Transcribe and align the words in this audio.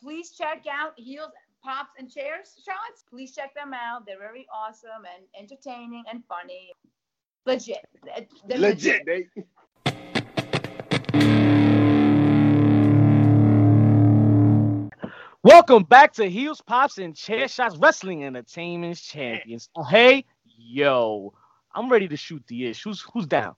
please 0.00 0.30
check 0.30 0.64
out 0.70 0.92
Heels, 0.96 1.30
Pops, 1.62 1.90
and 1.98 2.10
Chairs 2.10 2.60
shots. 2.64 3.04
Please 3.08 3.34
check 3.34 3.54
them 3.54 3.72
out. 3.74 4.06
They're 4.06 4.18
very 4.18 4.46
awesome 4.52 5.04
and 5.14 5.24
entertaining 5.38 6.04
and 6.10 6.22
funny. 6.28 6.72
Legit. 7.44 7.84
They're 8.46 8.58
Legit. 8.58 9.02
They, 9.06 9.26
Welcome 15.42 15.84
back 15.84 16.12
to 16.14 16.28
Heels, 16.28 16.60
Pops, 16.60 16.98
and 16.98 17.14
Chair 17.14 17.46
Shots 17.46 17.76
Wrestling 17.76 18.24
Entertainment 18.24 18.98
Champions. 18.98 19.68
Oh, 19.76 19.84
hey, 19.84 20.24
yo, 20.44 21.32
I'm 21.72 21.88
ready 21.88 22.08
to 22.08 22.16
shoot 22.16 22.42
the 22.48 22.66
ish. 22.66 22.82
Who's 22.82 23.00
who's 23.12 23.26
down? 23.26 23.54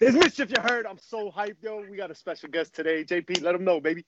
it's 0.00 0.14
mischief. 0.14 0.50
You 0.50 0.62
heard? 0.62 0.84
I'm 0.84 0.98
so 0.98 1.30
hyped, 1.30 1.62
yo. 1.62 1.82
We 1.90 1.96
got 1.96 2.10
a 2.10 2.14
special 2.14 2.50
guest 2.50 2.74
today. 2.74 3.02
JP, 3.04 3.42
let 3.42 3.54
him 3.54 3.64
know, 3.64 3.80
baby. 3.80 4.04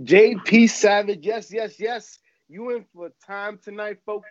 JP 0.00 0.70
Savage. 0.70 1.24
Yes, 1.24 1.52
yes, 1.52 1.78
yes. 1.78 2.18
You 2.48 2.70
in 2.76 2.84
for 2.94 3.10
time 3.26 3.58
tonight, 3.62 3.98
folks. 4.04 4.28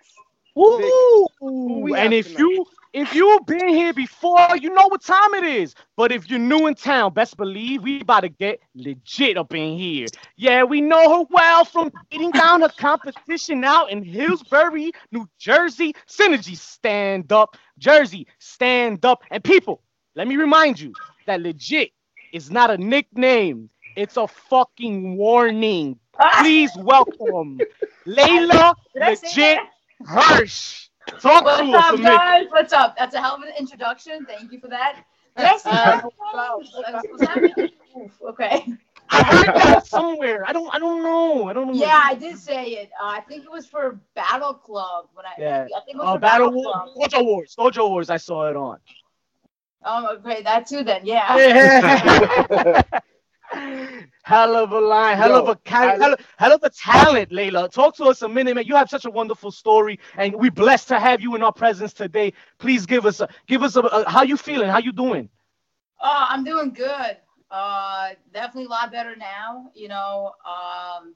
Woo! 0.55 1.27
we 1.39 1.95
And 1.95 2.13
if 2.13 2.27
tonight? 2.27 2.39
you 2.39 2.65
if 2.93 3.13
you've 3.13 3.45
been 3.45 3.69
here 3.69 3.93
before, 3.93 4.57
you 4.59 4.69
know 4.69 4.87
what 4.87 5.01
time 5.01 5.33
it 5.35 5.45
is. 5.45 5.75
But 5.95 6.11
if 6.11 6.29
you're 6.29 6.39
new 6.39 6.67
in 6.67 6.75
town, 6.75 7.13
best 7.13 7.37
believe 7.37 7.83
we 7.83 8.01
about 8.01 8.21
to 8.21 8.29
get 8.29 8.59
legit 8.75 9.37
up 9.37 9.53
in 9.53 9.77
here. 9.77 10.07
Yeah, 10.35 10.63
we 10.63 10.81
know 10.81 11.19
her 11.19 11.25
well 11.29 11.63
from 11.63 11.91
beating 12.09 12.31
down 12.31 12.61
her 12.61 12.69
competition 12.69 13.63
out 13.63 13.91
in 13.91 14.03
Hillsbury, 14.03 14.91
New 15.11 15.29
Jersey. 15.39 15.95
Synergy, 16.07 16.57
stand 16.57 17.31
up. 17.31 17.55
Jersey, 17.77 18.27
stand 18.39 19.05
up. 19.05 19.23
And 19.31 19.41
people, 19.43 19.81
let 20.15 20.27
me 20.27 20.35
remind 20.35 20.79
you 20.79 20.93
that 21.27 21.41
legit 21.41 21.91
is 22.33 22.51
not 22.51 22.69
a 22.71 22.77
nickname. 22.77 23.69
It's 23.95 24.17
a 24.17 24.27
fucking 24.27 25.17
warning. 25.17 25.99
Ah! 26.19 26.39
Please 26.41 26.71
welcome 26.77 27.59
Leyla 28.05 28.75
Did 28.93 29.01
I 29.03 29.13
say 29.15 29.27
Legit 29.27 29.59
that? 30.05 30.37
Hirsch. 30.37 30.89
Talk 31.19 31.43
What's 31.45 31.61
to 31.61 31.71
us 31.71 31.83
up, 31.85 31.95
minute. 31.95 32.07
guys? 32.09 32.45
What's 32.51 32.73
up? 32.73 32.95
That's 32.97 33.15
a 33.15 33.21
hell 33.21 33.35
of 33.35 33.41
an 33.41 33.53
introduction. 33.59 34.25
Thank 34.25 34.51
you 34.51 34.59
for 34.59 34.67
that. 34.69 35.03
Did 35.37 35.45
uh, 35.45 35.49
I 35.49 35.57
say 35.57 35.69
that? 35.71 36.05
That- 37.19 37.71
okay. 38.29 38.65
I 39.09 39.23
heard 39.23 39.47
that 39.55 39.87
somewhere. 39.87 40.45
I 40.47 40.53
don't. 40.53 40.73
I 40.73 40.79
don't 40.79 41.03
know. 41.03 41.49
I 41.49 41.53
don't 41.53 41.67
know. 41.67 41.73
Yeah, 41.73 42.01
I 42.01 42.15
did 42.15 42.37
say 42.37 42.65
it. 42.71 42.91
Uh, 43.01 43.07
I 43.07 43.19
think 43.21 43.43
it 43.43 43.51
was 43.51 43.65
for 43.67 43.99
Battle 44.15 44.53
Club. 44.53 45.07
When 45.13 45.25
I, 45.25 45.31
Yeah. 45.37 45.63
I 45.63 45.79
think 45.81 45.95
it 45.95 45.97
was 45.97 46.05
Oh, 46.07 46.13
for 46.13 46.19
Battle 46.19 46.47
Battle 46.49 46.63
War, 46.63 46.73
Club. 46.95 47.11
Dojo 47.11 47.25
Wars, 47.25 47.55
Dojo 47.57 47.89
Wars. 47.89 48.09
I 48.09 48.17
saw 48.17 48.49
it 48.49 48.55
on. 48.55 48.77
Oh, 49.83 50.15
okay, 50.17 50.43
that 50.43 50.65
too. 50.67 50.83
Then, 50.83 51.05
yeah. 51.05 51.35
Yeah. 51.35 52.81
hell 54.23 54.55
of 54.55 54.71
a 54.71 54.79
line, 54.79 55.17
hell 55.17 55.29
Yo, 55.29 55.35
of 55.35 55.47
a 55.49 55.55
ca- 55.55 55.93
I- 55.93 55.97
hell, 55.99 56.15
hell 56.37 56.53
of 56.53 56.63
a 56.63 56.69
talent, 56.69 57.31
Leyla. 57.31 57.71
Talk 57.71 57.95
to 57.97 58.05
us 58.05 58.21
a 58.21 58.29
minute, 58.29 58.55
man. 58.55 58.65
You 58.65 58.75
have 58.75 58.89
such 58.89 59.05
a 59.05 59.11
wonderful 59.11 59.51
story, 59.51 59.99
and 60.17 60.35
we're 60.35 60.51
blessed 60.51 60.89
to 60.89 60.99
have 60.99 61.21
you 61.21 61.35
in 61.35 61.43
our 61.43 61.53
presence 61.53 61.93
today. 61.93 62.33
Please 62.59 62.85
give 62.85 63.05
us 63.05 63.19
a 63.21 63.29
give 63.47 63.63
us 63.63 63.75
a, 63.75 63.81
a 63.81 64.09
how 64.09 64.23
you 64.23 64.37
feeling, 64.37 64.69
how 64.69 64.79
you 64.79 64.91
doing. 64.91 65.29
Oh, 66.01 66.25
I'm 66.29 66.43
doing 66.43 66.73
good. 66.73 67.17
Uh, 67.49 68.09
definitely 68.33 68.65
a 68.65 68.69
lot 68.69 68.91
better 68.91 69.15
now. 69.15 69.71
You 69.75 69.89
know, 69.89 70.33
um, 70.45 71.15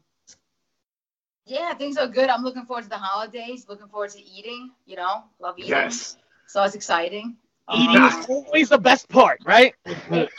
yeah, 1.46 1.74
things 1.76 1.98
are 1.98 2.08
good. 2.08 2.30
I'm 2.30 2.44
looking 2.44 2.66
forward 2.66 2.84
to 2.84 2.90
the 2.90 2.98
holidays. 2.98 3.66
Looking 3.70 3.88
forward 3.88 4.12
to 4.12 4.22
eating. 4.24 4.72
You 4.86 4.98
know, 4.98 5.24
love 5.40 5.56
eating. 5.60 5.70
yes, 5.70 6.18
So 6.48 6.64
it's 6.64 6.76
exciting. 6.76 7.38
Eating 7.74 7.98
Um, 7.98 8.04
is 8.20 8.26
always 8.30 8.70
the 8.70 8.78
best 8.78 9.10
part, 9.10 9.40
right? 9.46 9.74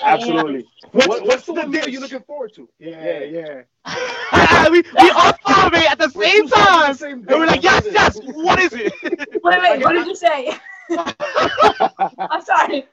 absolutely. 0.00 0.64
What's- 0.92 1.08
What, 1.08 1.26
what's 1.26 1.26
what's 1.26 1.46
the 1.46 1.52
the 1.54 1.66
meal 1.66 1.82
dish? 1.84 1.92
you 1.94 2.00
looking 2.00 2.20
forward 2.22 2.52
to? 2.54 2.68
Yeah, 2.78 3.18
yeah. 3.20 3.62
we 4.70 4.82
we 4.82 5.10
all 5.10 5.32
thought 5.44 5.66
of 5.66 5.74
it 5.74 5.90
at 5.90 5.98
the 5.98 6.12
We're 6.14 6.24
same 6.24 6.42
two 6.42 6.48
sides 6.48 6.52
of 6.68 6.76
the 6.76 6.82
time. 6.82 6.94
same 6.94 7.12
And 7.28 7.40
we're 7.40 7.46
like, 7.46 7.62
yes, 7.64 7.84
yes. 7.90 8.18
What 8.22 8.58
is 8.60 8.72
it? 8.72 8.92
Wait, 9.02 9.60
wait, 9.62 9.82
what 9.82 9.92
did 9.92 10.06
you 10.06 10.14
say? 10.14 10.56
I'm 10.90 12.42
sorry. 12.42 12.86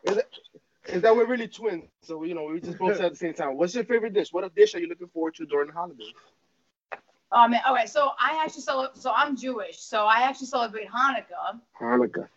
Is 0.87 1.01
that 1.01 1.15
we're 1.15 1.25
really 1.27 1.47
twins? 1.47 1.85
So 2.01 2.23
you 2.23 2.33
know, 2.33 2.45
we 2.45 2.59
just 2.59 2.77
both 2.79 2.95
said 2.97 3.05
at 3.05 3.11
the 3.11 3.17
same 3.17 3.33
time. 3.33 3.55
What's 3.55 3.75
your 3.75 3.83
favorite 3.85 4.13
dish? 4.13 4.33
What 4.33 4.53
dish 4.55 4.73
are 4.75 4.79
you 4.79 4.87
looking 4.87 5.07
forward 5.09 5.35
to 5.35 5.45
during 5.45 5.67
the 5.67 5.73
holidays? 5.73 6.07
Oh 7.31 7.47
man. 7.47 7.61
Okay, 7.71 7.85
So 7.85 8.09
I 8.19 8.41
actually 8.43 8.61
celebrate. 8.63 8.97
So 9.01 9.11
I'm 9.15 9.35
Jewish. 9.37 9.79
So 9.79 10.05
I 10.05 10.21
actually 10.23 10.47
celebrate 10.47 10.87
Hanukkah. 10.89 11.59
Hanukkah. 11.79 12.27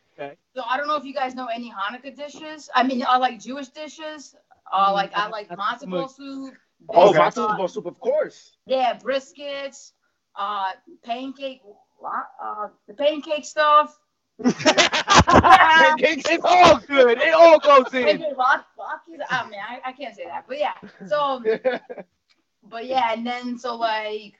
So 0.55 0.63
I 0.69 0.77
don't 0.77 0.87
know 0.87 0.97
if 0.97 1.05
you 1.05 1.15
guys 1.15 1.35
know 1.35 1.47
any 1.47 1.71
Hanukkah 1.73 2.15
dishes. 2.17 2.71
I 2.75 2.83
mean, 2.83 3.05
I 3.07 3.19
like 3.19 3.39
Jewish 3.41 3.69
dishes. 3.69 4.35
Uh, 4.73 4.91
like 4.93 5.13
I 5.17 5.29
like 5.29 5.49
matzo 5.51 5.89
ball 5.91 6.09
soup. 6.09 6.55
Oh, 6.89 7.13
matzo 7.13 7.57
ball 7.57 7.69
soup, 7.69 7.87
of 7.87 8.01
course. 8.01 8.57
Yeah, 8.67 8.99
briskets, 8.99 9.93
uh, 10.35 10.73
pancake, 11.05 11.61
uh, 12.05 12.69
the 12.89 12.95
pancake 12.95 13.45
stuff. 13.45 13.99
pancakes, 14.43 16.25
it's 16.29 16.45
all 16.45 16.79
good. 16.79 17.19
It 17.19 17.35
all 17.35 17.59
goes 17.59 17.93
in. 17.95 18.19
Latkes. 18.19 19.21
Oh 19.31 19.49
man, 19.49 19.61
I, 19.69 19.81
I 19.87 19.93
can't 19.93 20.15
say 20.15 20.25
that, 20.27 20.45
but 20.49 20.59
yeah. 20.59 20.75
So, 21.07 21.43
but 22.69 22.87
yeah, 22.87 23.13
and 23.13 23.27
then 23.27 23.59
so 23.59 23.77
like, 23.77 24.35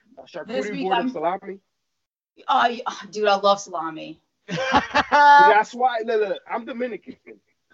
This 0.45 0.69
week 0.69 0.83
board 0.83 0.97
I'm- 0.97 1.09
salami. 1.09 1.59
oh, 2.47 2.77
dude, 3.11 3.27
I 3.27 3.35
love 3.37 3.59
salami. 3.59 4.21
That's 5.11 5.73
why. 5.73 5.99
Look, 6.05 6.29
look, 6.29 6.39
I'm 6.49 6.65
Dominican. 6.65 7.15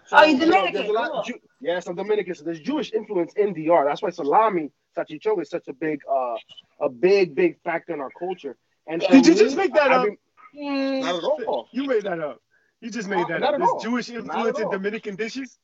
So, 0.06 0.16
Oh, 0.18 0.24
you're 0.24 0.38
you 0.38 0.46
know, 0.46 0.66
Dominican, 0.66 0.86
there's 0.94 1.08
cool. 1.08 1.22
Ju- 1.22 1.38
yes, 1.60 1.86
I'm 1.86 1.94
Dominican. 1.94 2.34
So 2.34 2.44
there's 2.44 2.60
Jewish 2.60 2.92
influence 2.92 3.32
in 3.34 3.54
DR. 3.54 3.84
That's 3.86 4.02
why 4.02 4.10
salami, 4.10 4.70
salchichón, 4.96 5.40
is 5.40 5.48
such 5.50 5.68
a 5.68 5.72
big, 5.72 6.00
uh, 6.10 6.36
a 6.80 6.88
big, 6.90 7.34
big 7.34 7.58
factor 7.62 7.94
in 7.94 8.00
our 8.00 8.10
culture. 8.18 8.56
And 8.86 9.02
for 9.02 9.12
Did 9.12 9.26
you 9.26 9.32
me, 9.34 9.38
just 9.38 9.56
make 9.56 9.72
that 9.74 9.90
I 9.90 9.94
up? 9.96 10.08
mean, 10.52 11.00
not 11.00 11.16
at 11.16 11.24
all. 11.24 11.68
You 11.72 11.84
made 11.86 12.02
that 12.02 12.20
up. 12.20 12.42
You 12.80 12.90
just 12.90 13.08
made 13.08 13.20
Uh, 13.24 13.28
that 13.28 13.40
not 13.40 13.54
up. 13.54 13.60
at 13.60 13.66
all. 13.66 13.72
There's 13.80 13.84
Jewish 13.84 14.10
influence 14.10 14.58
in. 14.58 14.70
Dominican 14.70 15.16
dishes. 15.16 15.58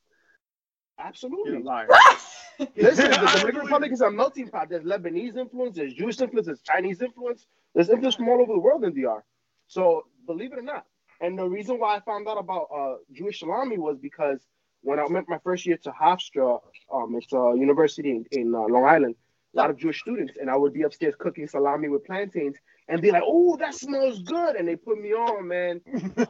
Absolutely. 0.97 1.51
You're 1.51 1.61
a 1.61 1.63
liar. 1.63 1.87
Listen, 2.75 3.11
the 3.11 3.17
Dominican 3.37 3.61
Republic 3.61 3.91
is 3.91 4.01
a 4.01 4.09
melting 4.11 4.49
pot. 4.49 4.69
There's 4.69 4.83
Lebanese 4.83 5.37
influence, 5.37 5.75
there's 5.77 5.93
Jewish 5.93 6.19
influence, 6.19 6.47
there's 6.47 6.61
Chinese 6.61 7.01
influence, 7.01 7.45
there's 7.73 7.89
influence 7.89 8.15
from 8.15 8.29
all 8.29 8.41
over 8.41 8.53
the 8.53 8.59
world 8.59 8.83
in 8.83 8.93
DR. 8.93 9.23
So 9.67 10.05
believe 10.27 10.51
it 10.53 10.59
or 10.59 10.63
not. 10.63 10.85
And 11.21 11.37
the 11.39 11.47
reason 11.47 11.79
why 11.79 11.97
I 11.97 11.99
found 12.01 12.27
out 12.27 12.37
about 12.39 12.67
uh, 12.75 12.95
Jewish 13.13 13.39
salami 13.39 13.77
was 13.77 13.97
because 13.99 14.39
when 14.81 14.99
I 14.99 15.05
went 15.05 15.29
my 15.29 15.37
first 15.43 15.65
year 15.65 15.77
to 15.83 15.91
Hofstra, 15.91 16.59
um, 16.93 17.15
it's 17.15 17.31
a 17.33 17.53
university 17.55 18.11
in, 18.11 18.25
in 18.31 18.55
uh, 18.55 18.61
Long 18.61 18.85
Island, 18.85 19.15
a 19.55 19.57
lot 19.57 19.69
of 19.69 19.77
Jewish 19.77 19.99
students, 20.01 20.33
and 20.41 20.49
I 20.49 20.57
would 20.57 20.73
be 20.73 20.83
upstairs 20.83 21.15
cooking 21.17 21.47
salami 21.47 21.89
with 21.89 22.05
plantains 22.05 22.57
and 22.89 23.01
be 23.01 23.11
like, 23.11 23.23
"Oh, 23.25 23.57
that 23.57 23.75
smells 23.75 24.23
good," 24.23 24.55
and 24.55 24.67
they 24.67 24.75
put 24.75 24.99
me 24.99 25.13
on, 25.13 25.47
man. 25.47 25.81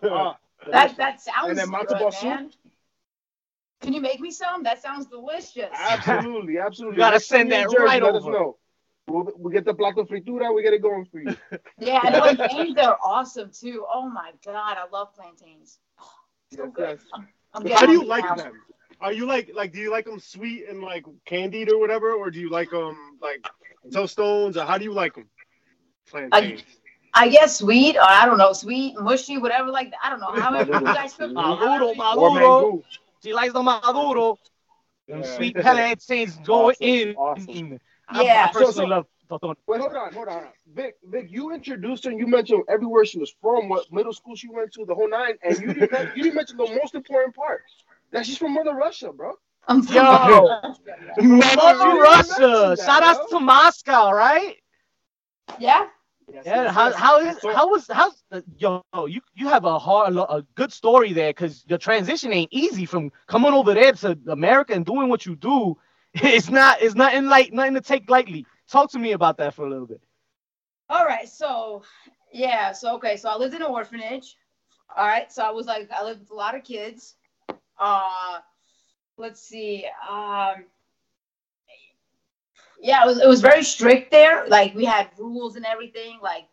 Ah, 0.03 0.38
That 0.72 0.96
that 0.97 1.22
sounds 1.22 1.50
And 1.50 1.58
then 1.58 1.69
good, 1.88 2.13
man. 2.23 2.52
Can 3.81 3.94
you 3.94 4.02
make 4.02 4.19
me 4.19 4.31
some? 4.31 4.63
That 4.63 4.81
sounds 4.81 5.08
delicious. 5.08 5.69
Absolutely, 5.73 6.59
absolutely. 6.59 6.97
You 6.97 7.03
gotta 7.03 7.19
send 7.19 7.52
that 7.52 7.69
Jersey, 7.72 7.84
right 7.84 8.03
let 8.03 8.16
us 8.16 8.23
over. 8.23 8.31
know. 8.31 8.58
We'll, 9.11 9.31
we'll 9.35 9.51
get 9.53 9.66
the 9.66 9.73
plato 9.73 10.03
fritura. 10.03 10.53
We 10.53 10.63
get 10.63 10.73
it 10.73 10.81
going 10.81 11.05
for 11.05 11.19
you. 11.19 11.35
Yeah, 11.79 12.01
and 12.05 12.16
plantains 12.16 12.77
are 12.77 12.97
awesome 13.03 13.49
too. 13.51 13.85
Oh 13.91 14.07
my 14.07 14.31
god, 14.45 14.77
I 14.77 14.88
love 14.91 15.13
plantains. 15.16 15.79
So 16.49 16.63
Yes, 16.63 16.72
good. 16.75 16.89
yes. 16.89 17.22
I'm 17.53 17.67
How 17.73 17.85
do 17.85 17.94
you 17.94 18.03
like 18.05 18.23
now. 18.23 18.35
them? 18.35 18.61
Are 19.01 19.11
you 19.11 19.25
like 19.25 19.51
like 19.53 19.72
do 19.73 19.79
you 19.79 19.91
like 19.91 20.05
them 20.05 20.19
sweet 20.19 20.67
and 20.69 20.81
like 20.81 21.05
candied 21.25 21.72
or 21.72 21.79
whatever, 21.79 22.13
or 22.13 22.29
do 22.29 22.39
you 22.39 22.49
like 22.49 22.69
them 22.69 23.17
like 23.22 23.44
tostones, 23.91 24.57
or 24.57 24.66
how 24.66 24.77
do 24.77 24.83
you 24.83 24.94
like 24.94 25.16
them? 25.16 25.28
Plantains. 26.09 26.61
I 27.13 27.28
guess 27.29 27.57
sweet, 27.57 27.95
or 27.97 28.03
I 28.03 28.25
don't 28.25 28.38
know, 28.38 28.53
sweet, 28.53 28.99
mushy, 28.99 29.38
whatever. 29.38 29.69
Like 29.69 29.93
I 30.03 30.09
don't 30.09 30.19
know. 30.19 30.31
However 30.31 30.73
you 30.73 30.88
guys 30.93 31.13
cook. 31.13 31.33
Maduro, 31.33 31.93
them. 31.93 31.97
Maduro. 31.97 32.29
mango. 32.33 32.83
She 33.23 33.33
likes 33.33 33.53
the 33.53 33.61
Maduro. 33.63 34.38
Them 35.07 35.23
Yeah. 35.23 35.23
sweet 35.23 35.57
plantains 35.57 36.38
go 36.38 36.72
Awesome, 36.72 36.79
in. 36.79 37.16
awesome. 37.16 37.79
I- 38.11 38.23
Yeah. 38.23 38.45
I 38.49 38.51
personally 38.51 38.72
So- 38.73 38.81
so- 38.81 38.85
love 38.88 39.05
Toton. 39.29 39.55
Wait, 39.67 39.79
hold 39.79 39.95
on, 39.95 40.13
hold 40.13 40.27
on. 40.27 40.44
Vic, 40.73 40.96
Vic, 41.05 41.28
you 41.29 41.53
introduced 41.53 42.03
her 42.03 42.09
and 42.11 42.19
you 42.19 42.28
mentioned 42.28 42.63
everywhere 42.67 43.05
she 43.05 43.17
was 43.17 43.34
from, 43.41 43.69
what 43.69 43.91
middle 43.91 44.11
school 44.13 44.35
she 44.35 44.49
went 44.49 44.73
to, 44.73 44.84
the 44.85 44.93
whole 44.93 45.09
nine, 45.09 45.35
and 45.43 45.58
you 45.59 45.73
didn't, 45.73 45.91
men- 45.91 46.11
you 46.16 46.23
didn't 46.23 46.35
mention 46.35 46.58
the 46.58 46.67
most 46.81 46.96
important 46.96 47.34
part. 47.35 47.63
That 48.11 48.25
she's 48.25 48.37
from 48.37 48.53
Mother 48.53 48.73
Russia, 48.73 49.13
bro. 49.13 49.35
I'm 49.69 49.84
Yo. 49.84 50.02
Mother 50.03 51.99
Russia. 51.99 52.40
mention 52.40 52.41
that, 52.41 52.79
Shout 52.79 53.03
out 53.03 53.29
bro. 53.29 53.40
to 53.40 53.46
Moscow, 53.46 54.11
right? 54.11 54.57
Yeah. 55.59 55.87
Yeah. 56.46 56.72
How 56.72 56.91
how 56.93 57.19
is 57.19 57.37
how 57.43 57.69
was 57.69 57.87
how's 57.91 58.23
the, 58.29 58.43
yo 58.57 58.81
you 59.07 59.19
you 59.35 59.49
have 59.49 59.66
a 59.66 59.78
hard 59.78 60.16
a 60.16 60.46
good 60.55 60.72
story 60.72 61.11
there 61.11 61.29
because 61.31 61.64
your 61.67 61.78
transition 61.78 62.31
ain't 62.31 62.52
easy 62.53 62.85
from 62.85 63.11
coming 63.28 63.52
over 63.53 63.73
there 63.73 63.91
to 63.93 64.17
America 64.28 64.73
and 64.73 64.85
doing 64.85 65.09
what 65.09 65.25
you 65.25 65.35
do. 65.35 65.78
It's 66.23 66.49
not 66.49 66.81
it's 66.81 66.96
nothing 66.96 67.25
like 67.28 67.53
nothing 67.53 67.75
to 67.75 67.81
take 67.81 68.09
lightly. 68.09 68.46
Talk 68.69 68.91
to 68.91 68.99
me 68.99 69.13
about 69.13 69.37
that 69.37 69.53
for 69.53 69.66
a 69.66 69.69
little 69.69 69.87
bit. 69.87 70.02
All 70.90 71.05
right. 71.05 71.28
So 71.28 71.84
yeah. 72.34 72.73
So 72.73 72.96
okay. 72.96 73.16
So 73.16 73.29
I 73.29 73.37
lived 73.37 73.53
in 73.53 73.61
an 73.61 73.69
orphanage. 73.69 74.35
All 74.96 75.08
right. 75.08 75.31
So 75.31 75.41
I 75.43 75.52
was 75.52 75.67
like, 75.67 75.90
I 75.91 76.03
lived 76.03 76.22
with 76.22 76.31
a 76.31 76.35
lot 76.35 76.55
of 76.55 76.63
kids. 76.63 77.16
Uh, 77.79 78.40
let's 79.17 79.41
see. 79.41 79.85
Um, 80.09 80.66
yeah, 82.81 83.03
it 83.03 83.07
was 83.07 83.19
it 83.19 83.28
was 83.28 83.41
very 83.41 83.64
strict 83.64 84.11
there. 84.11 84.46
Like 84.47 84.75
we 84.75 84.84
had 84.84 85.09
rules 85.17 85.55
and 85.55 85.66
everything. 85.66 86.19
Like 86.22 86.47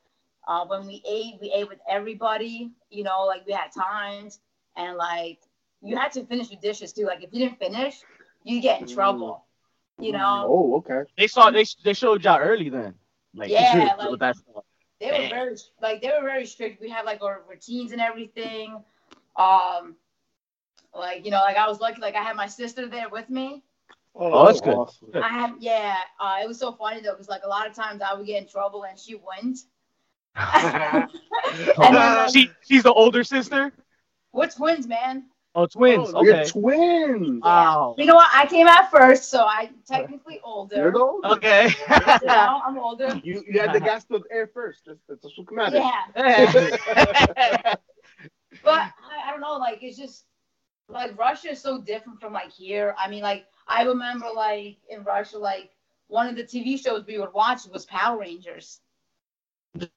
uh, 0.46 0.66
when 0.66 0.86
we 0.86 1.02
ate, 1.08 1.34
we 1.40 1.52
ate 1.52 1.68
with 1.68 1.80
everybody. 1.88 2.70
You 2.90 3.02
know, 3.02 3.24
like 3.24 3.44
we 3.46 3.52
had 3.52 3.72
times, 3.72 4.38
and 4.76 4.96
like 4.96 5.40
you 5.82 5.96
had 5.96 6.12
to 6.12 6.24
finish 6.26 6.50
your 6.50 6.60
dishes 6.60 6.92
too. 6.92 7.06
Like 7.06 7.24
if 7.24 7.32
you 7.32 7.40
didn't 7.40 7.58
finish, 7.58 8.02
you 8.44 8.60
get 8.60 8.80
in 8.80 8.86
trouble. 8.86 9.44
You 10.00 10.12
know, 10.12 10.46
Oh, 10.48 10.76
okay. 10.78 11.10
They 11.16 11.26
saw 11.26 11.50
they 11.50 11.64
they 11.84 11.92
showed 11.92 12.22
y'all 12.24 12.38
early 12.38 12.68
then. 12.68 12.94
Like 13.34 13.50
Yeah, 13.50 13.96
with 13.98 14.10
like- 14.10 14.20
that 14.20 14.36
stuff. 14.36 14.64
they 15.00 15.10
were 15.10 15.28
very 15.28 15.56
like 15.82 16.02
they 16.02 16.08
were 16.08 16.24
very 16.24 16.46
strict. 16.46 16.80
We 16.80 16.88
had 16.88 17.04
like 17.04 17.22
our 17.22 17.42
routines 17.48 17.92
and 17.92 18.00
everything. 18.00 18.82
Um, 19.36 19.96
like 20.94 21.24
you 21.24 21.30
know, 21.30 21.38
like 21.40 21.56
I 21.56 21.68
was 21.68 21.80
lucky. 21.80 22.00
Like 22.00 22.14
I 22.14 22.22
had 22.22 22.36
my 22.36 22.46
sister 22.46 22.86
there 22.88 23.08
with 23.08 23.28
me. 23.28 23.62
Oh, 24.14 24.46
that's 24.46 24.60
good. 24.60 24.74
awesome. 24.74 25.10
I 25.14 25.28
had 25.28 25.54
yeah. 25.60 25.96
Uh, 26.20 26.38
it 26.42 26.48
was 26.48 26.58
so 26.58 26.72
funny 26.72 27.00
though 27.00 27.12
because 27.12 27.28
like 27.28 27.42
a 27.44 27.48
lot 27.48 27.66
of 27.68 27.74
times 27.74 28.00
I 28.00 28.14
would 28.14 28.26
get 28.26 28.42
in 28.42 28.48
trouble 28.48 28.84
and 28.84 28.98
she 28.98 29.14
wouldn't. 29.16 29.58
and 30.36 31.10
then, 31.76 31.92
like, 31.94 32.30
she 32.32 32.50
she's 32.66 32.82
the 32.84 32.92
older 32.92 33.24
sister. 33.24 33.72
we're 34.32 34.48
twins, 34.48 34.86
man. 34.86 35.24
Oh, 35.58 35.66
twins. 35.66 36.12
Oh, 36.14 36.22
You're 36.22 36.44
twins. 36.44 37.42
Wow. 37.42 37.96
You 37.98 38.06
know 38.06 38.14
what? 38.14 38.30
I 38.32 38.46
came 38.46 38.68
out 38.68 38.92
first, 38.92 39.28
so 39.28 39.40
I 39.42 39.70
technically 39.84 40.38
older. 40.44 40.76
You're 40.76 40.96
older. 40.96 41.28
the 41.28 41.28
oldest. 41.28 41.36
Okay. 41.38 41.74
You 42.22 42.28
know, 42.28 42.62
I'm 42.64 42.78
older. 42.78 43.20
You 43.24 43.42
you 43.44 43.58
had 43.60 43.72
the 43.72 43.80
gas 43.80 44.06
of 44.10 44.22
air 44.30 44.46
first. 44.46 44.82
That's, 44.86 45.00
that's 45.08 45.24
what 45.36 45.50
matters. 45.50 45.80
Yeah, 45.80 46.04
but 48.62 48.82
I, 49.02 49.26
I 49.26 49.30
don't 49.32 49.40
know. 49.40 49.56
Like 49.56 49.82
it's 49.82 49.98
just 49.98 50.26
like 50.88 51.18
Russia 51.18 51.50
is 51.50 51.60
so 51.60 51.80
different 51.80 52.20
from 52.20 52.32
like 52.32 52.52
here. 52.52 52.94
I 52.96 53.10
mean, 53.10 53.24
like 53.24 53.46
I 53.66 53.82
remember 53.82 54.26
like 54.32 54.76
in 54.88 55.02
Russia, 55.02 55.38
like 55.38 55.70
one 56.06 56.28
of 56.28 56.36
the 56.36 56.44
TV 56.44 56.80
shows 56.80 57.04
we 57.04 57.18
would 57.18 57.32
watch 57.32 57.66
was 57.66 57.84
Power 57.86 58.20
Rangers. 58.20 58.80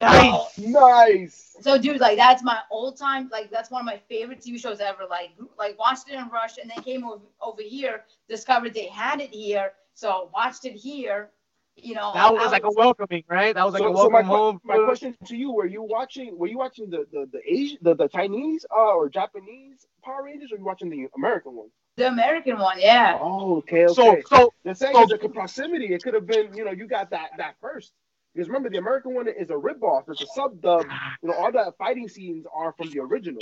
Nice. 0.02 0.58
Nice. 0.58 1.56
So, 1.62 1.78
dude, 1.78 2.00
like 2.00 2.18
that's 2.18 2.44
my 2.44 2.60
old 2.70 2.98
time. 2.98 3.30
Like 3.32 3.52
that's 3.52 3.72
one 3.72 3.82
of 3.82 3.86
my 3.86 4.00
favorite 4.10 4.42
TV 4.42 4.60
shows 4.60 4.80
ever. 4.80 5.04
Like, 5.10 5.32
like 5.58 5.78
watched 5.80 6.10
it 6.10 6.16
in 6.16 6.28
Russia, 6.30 6.62
and 6.62 6.70
then 6.70 6.84
came 6.84 7.04
over, 7.04 7.22
over 7.42 7.62
here, 7.62 8.04
discovered 8.28 8.74
they 8.74 8.88
had 8.88 9.22
it 9.22 9.30
here, 9.34 9.74
so 9.94 10.30
watched 10.34 10.66
it 10.66 10.74
here. 10.74 11.32
You 11.78 11.96
know, 11.96 12.12
That 12.14 12.26
I 12.26 12.32
was 12.32 12.52
like 12.52 12.66
a 12.66 12.72
welcoming, 12.76 13.24
right? 13.30 13.56
That 13.56 13.64
was 13.64 13.74
like 13.74 13.82
so, 13.82 13.94
a 13.94 13.96
so 13.96 14.10
welcome 14.10 14.14
my, 14.14 14.22
home. 14.24 14.62
my 14.64 14.78
question 14.86 15.16
to 15.26 15.36
you: 15.36 15.52
Were 15.52 15.66
you 15.66 15.82
watching? 15.82 16.38
Were 16.38 16.48
you 16.48 16.58
watching 16.58 16.90
the 16.90 17.06
the 17.12 17.30
the 17.32 17.42
Asian, 17.46 17.78
the, 17.82 17.96
the 17.96 18.08
Chinese, 18.08 18.66
uh, 18.72 18.94
or 18.96 19.10
Japanese 19.10 19.88
Power 20.04 20.24
Rangers, 20.26 20.52
or 20.52 20.56
were 20.56 20.60
you 20.60 20.66
watching 20.66 20.90
the 20.90 21.08
American 21.16 21.56
one? 21.56 21.70
the 21.98 22.08
American 22.08 22.58
one. 22.58 22.80
Yeah. 22.80 23.18
Oh, 23.22 23.58
okay, 23.58 23.86
okay. 23.86 23.94
So 23.94 24.22
so 24.26 24.54
the 24.64 24.74
thing 24.76 24.94
so- 24.94 25.04
is, 25.04 25.10
the 25.10 25.30
proximity. 25.30 25.94
It 25.94 26.04
could 26.04 26.14
have 26.14 26.28
been, 26.28 26.54
you 26.54 26.66
know, 26.66 26.72
you 26.72 26.88
got 26.88 27.10
that 27.12 27.32
that 27.38 27.56
first. 27.62 27.94
Because 28.34 28.48
remember, 28.48 28.70
the 28.70 28.78
American 28.78 29.14
one 29.14 29.28
is 29.28 29.50
a 29.50 29.54
ripoff. 29.54 30.04
It's 30.10 30.22
a 30.22 30.26
sub 30.28 30.62
dub. 30.62 30.86
You 31.22 31.30
know, 31.30 31.36
all 31.36 31.52
the 31.52 31.74
fighting 31.78 32.08
scenes 32.08 32.46
are 32.54 32.74
from 32.74 32.90
the 32.90 33.00
original. 33.00 33.42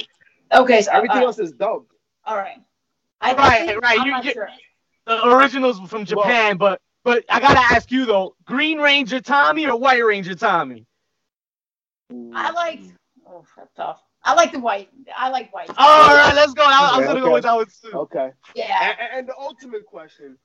Okay, 0.52 0.82
so 0.82 0.92
Everything 0.92 1.18
uh, 1.22 1.26
else 1.26 1.38
is 1.40 1.52
dubbed. 1.52 1.92
all 2.26 2.36
right. 2.38 2.58
I 3.22 3.34
Right, 3.36 3.68
think- 3.68 3.82
right, 3.82 4.00
I'm 4.00 4.08
you 4.08 4.22
get- 4.24 4.34
sure. 4.34 4.50
the 5.06 5.28
originals 5.28 5.80
from 5.90 6.06
Japan, 6.06 6.58
but 6.58 6.82
but 7.04 7.24
I 7.30 7.40
gotta 7.40 7.60
ask 7.60 7.92
you 7.92 8.06
though, 8.06 8.36
Green 8.46 8.80
Ranger 8.80 9.20
Tommy 9.22 9.66
or 9.68 9.78
White 9.78 10.04
Ranger 10.04 10.36
Tommy? 10.36 10.86
I 12.34 12.52
like. 12.52 12.82
Oh, 13.28 13.46
that's 13.56 13.72
tough. 13.76 14.02
I 14.24 14.34
like 14.34 14.52
the 14.52 14.60
white. 14.60 14.90
I 15.16 15.30
like 15.30 15.54
white. 15.54 15.70
All 15.78 16.08
right, 16.16 16.34
let's 16.36 16.54
go. 16.54 16.64
I, 16.64 16.68
I 16.94 16.98
was 16.98 17.06
Okay, 17.06 17.08
gonna 17.14 17.22
go 17.26 17.34
with 17.34 17.44
that 17.44 17.56
one 17.56 17.66
too. 17.84 17.92
Okay. 17.98 18.32
Yeah. 18.56 18.96
And, 19.00 19.20
and 19.20 19.28
the 19.28 19.36
ultimate 19.38 19.86
question: 19.86 20.38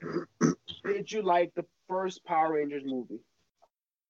Did 0.85 1.11
you 1.11 1.23
like 1.23 1.53
the 1.55 1.65
first 1.89 2.25
Power 2.25 2.53
Rangers 2.55 2.83
movie? 2.85 3.21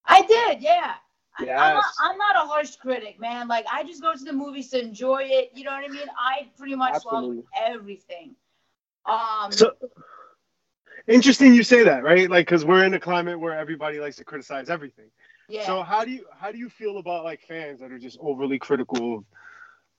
I 0.07 0.23
did, 0.23 0.63
yeah. 0.63 0.95
I- 1.39 1.51
I'm, 1.51 1.75
not, 1.75 1.85
I'm 2.01 2.19
not 2.19 2.37
a 2.37 2.47
harsh 2.47 2.77
critic, 2.77 3.19
man. 3.19 3.49
Like 3.49 3.67
I 3.73 3.83
just 3.85 4.01
go 4.01 4.15
to 4.15 4.25
the 4.25 4.33
movies 4.33 4.71
to 4.71 4.81
enjoy 4.81 5.23
it. 5.25 5.51
You 5.55 5.65
know 5.65 5.73
what 5.73 5.85
I 5.85 5.89
mean? 5.89 6.07
I 6.19 6.49
pretty 6.57 6.77
much 6.77 6.95
Absolutely. 6.95 7.37
love 7.39 7.45
everything. 7.67 8.37
Um, 9.07 9.51
So 9.51 9.73
interesting 11.09 11.55
you 11.55 11.63
say 11.63 11.83
that, 11.85 12.03
right? 12.05 12.31
Like, 12.31 12.47
because 12.47 12.65
we're 12.65 12.85
in 12.85 12.95
a 12.95 13.01
climate 13.01 13.39
where 13.39 13.59
everybody 13.59 13.99
likes 13.99 14.17
to 14.17 14.25
criticize 14.25 14.71
everything. 14.71 15.11
yeah. 15.49 15.67
So 15.67 15.83
how 15.83 16.05
do 16.05 16.11
you 16.13 16.25
how 16.39 16.53
do 16.53 16.59
you 16.59 16.69
feel 16.69 16.99
about 16.99 17.25
like 17.25 17.41
fans 17.41 17.81
that 17.81 17.91
are 17.91 17.99
just 17.99 18.19
overly 18.21 18.59
critical 18.59 19.19
of 19.19 19.25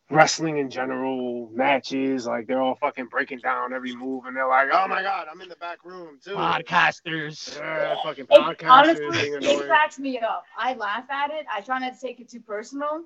wrestling 0.10 0.57
in 0.57 0.69
general, 0.69 1.50
matches? 1.54 2.28
Like 2.28 2.48
they're 2.48 2.62
all 2.62 2.75
fucking 2.75 3.07
breaking 3.07 3.40
down 3.40 3.74
every 3.74 3.96
move, 3.96 4.25
and 4.25 4.36
they're 4.36 4.48
like, 4.48 4.69
"Oh 4.72 4.88
my 4.88 5.02
god, 5.02 5.28
I'm 5.31 5.42
in 5.42 5.50
the 5.50 5.56
back 5.56 5.84
room 5.86 6.19
too." 6.24 6.36
Podcasters. 6.36 7.57
Yeah, 7.57 7.96
fucking 8.04 8.28
it, 8.30 8.42
podcasters 8.42 8.69
honestly, 8.69 9.30
it 9.50 9.68
cracks 9.68 10.00
me 10.00 10.19
up. 10.19 10.46
I 10.57 10.74
laugh 10.75 11.10
at 11.10 11.31
it. 11.31 11.46
I 11.54 11.62
try 11.62 11.80
not 11.80 11.94
to 11.94 12.00
take 12.00 12.19
it 12.19 12.30
too 12.30 12.42
personal. 12.42 13.04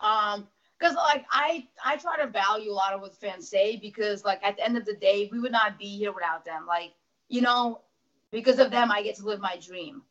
Um, 0.00 0.46
because 0.78 0.96
like 0.96 1.24
I 1.30 1.66
I 1.84 1.96
try 1.96 2.18
to 2.18 2.26
value 2.26 2.70
a 2.70 2.74
lot 2.74 2.92
of 2.92 3.00
what 3.00 3.14
fans 3.16 3.48
say 3.48 3.76
because 3.76 4.24
like 4.24 4.42
at 4.42 4.56
the 4.56 4.64
end 4.64 4.76
of 4.76 4.84
the 4.84 4.94
day 4.96 5.28
we 5.32 5.40
would 5.40 5.52
not 5.52 5.78
be 5.78 5.86
here 5.86 6.12
without 6.12 6.44
them. 6.44 6.66
Like 6.66 6.92
you 7.28 7.40
know, 7.40 7.80
because 8.30 8.58
of 8.58 8.70
them 8.70 8.90
I 8.90 9.02
get 9.02 9.16
to 9.16 9.24
live 9.24 9.40
my 9.40 9.56
dream. 9.56 10.02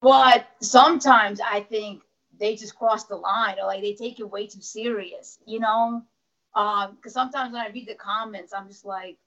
But 0.00 0.46
sometimes 0.60 1.40
I 1.40 1.60
think 1.60 2.02
they 2.42 2.56
just 2.56 2.76
cross 2.76 3.06
the 3.06 3.16
line 3.16 3.56
or 3.62 3.66
like 3.66 3.82
they 3.82 3.94
take 3.94 4.20
it 4.20 4.30
way 4.30 4.48
too 4.48 4.62
serious. 4.62 5.40
You 5.46 5.60
know, 5.60 6.02
um, 6.56 6.96
because 6.96 7.14
sometimes 7.14 7.54
when 7.54 7.62
I 7.62 7.70
read 7.70 7.88
the 7.88 7.96
comments 7.96 8.54
I'm 8.54 8.68
just 8.68 8.86
like, 8.86 9.18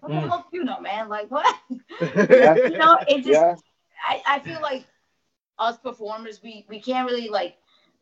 what 0.00 0.12
the 0.12 0.20
Mm. 0.20 0.30
hell 0.30 0.46
you 0.52 0.64
know, 0.64 0.80
man? 0.80 1.08
Like 1.08 1.30
what? 1.30 1.56
Yeah. 2.30 2.56
you 2.64 2.78
know, 2.78 2.98
it 3.08 3.24
just 3.24 3.46
Yeah. 3.46 3.62
I, 4.08 4.22
I 4.26 4.40
feel 4.40 4.62
like 4.62 4.86
us 5.58 5.78
performers 5.78 6.42
we 6.42 6.66
we 6.68 6.80
can't 6.80 7.08
really 7.08 7.28
like 7.28 7.56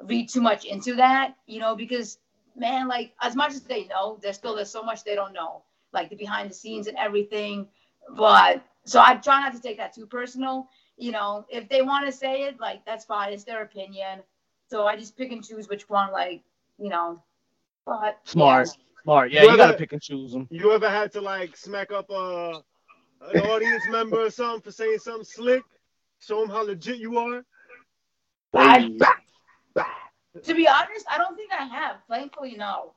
read 0.05 0.29
too 0.29 0.41
much 0.43 0.65
into 0.65 0.97
that 0.97 1.35
you 1.47 1.61
know 1.61 1.77
because 1.77 2.19
man 2.57 2.89
like 2.89 3.15
as 3.23 3.37
much 3.37 3.53
as 3.53 3.63
they 3.63 3.85
know 3.87 4.19
there's 4.23 4.37
still 4.37 4.55
there's 4.57 4.71
so 4.71 4.83
much 4.83 5.05
they 5.05 5.15
don't 5.15 5.33
know 5.35 5.63
like 5.93 6.11
the 6.11 6.17
behind 6.17 6.51
the 6.51 6.55
scenes 6.55 6.87
and 6.89 6.97
everything 6.99 7.69
but 8.17 8.63
so 8.85 9.01
i 9.05 9.15
try 9.17 9.41
not 9.41 9.55
to 9.55 9.61
take 9.61 9.79
that 9.79 9.95
too 9.95 10.07
personal 10.07 10.69
you 10.99 11.13
know 11.13 11.47
if 11.51 11.69
they 11.69 11.83
want 11.83 12.07
to 12.07 12.13
say 12.13 12.43
it 12.43 12.61
like 12.61 12.85
that's 12.87 13.05
fine 13.05 13.33
it's 13.33 13.45
their 13.45 13.63
opinion 13.63 14.21
so 14.71 14.87
i 14.87 14.97
just 14.97 15.17
pick 15.17 15.33
and 15.33 15.45
choose 15.45 15.69
which 15.69 15.89
one 15.89 16.11
like 16.13 16.43
you 16.79 16.89
know 16.89 17.23
but 17.87 18.19
Smart. 18.25 18.69
Smart. 19.03 19.31
Yeah, 19.31 19.43
You 19.43 19.51
you 19.51 19.57
gotta 19.59 19.77
pick 19.77 19.93
and 19.93 20.01
choose 20.01 20.33
them. 20.33 20.49
You 20.51 20.73
ever 20.73 20.89
had 20.89 21.13
to 21.13 21.21
like 21.21 21.55
smack 21.57 21.93
up 21.93 22.09
a 22.09 22.63
an 23.35 23.41
audience 23.43 23.85
member 23.91 24.25
or 24.25 24.31
something 24.31 24.63
for 24.63 24.71
saying 24.73 24.99
something 25.01 25.25
slick? 25.25 25.63
Show 26.21 26.41
them 26.41 26.49
how 26.49 26.63
legit 26.65 26.97
you 26.97 27.19
are. 27.19 27.45
I, 28.55 28.89
to 30.43 30.55
be 30.55 30.67
honest 30.67 31.05
i 31.11 31.19
don't 31.19 31.37
think 31.37 31.51
i 31.53 31.65
have 31.65 31.97
thankfully 32.09 32.55
no 32.57 32.95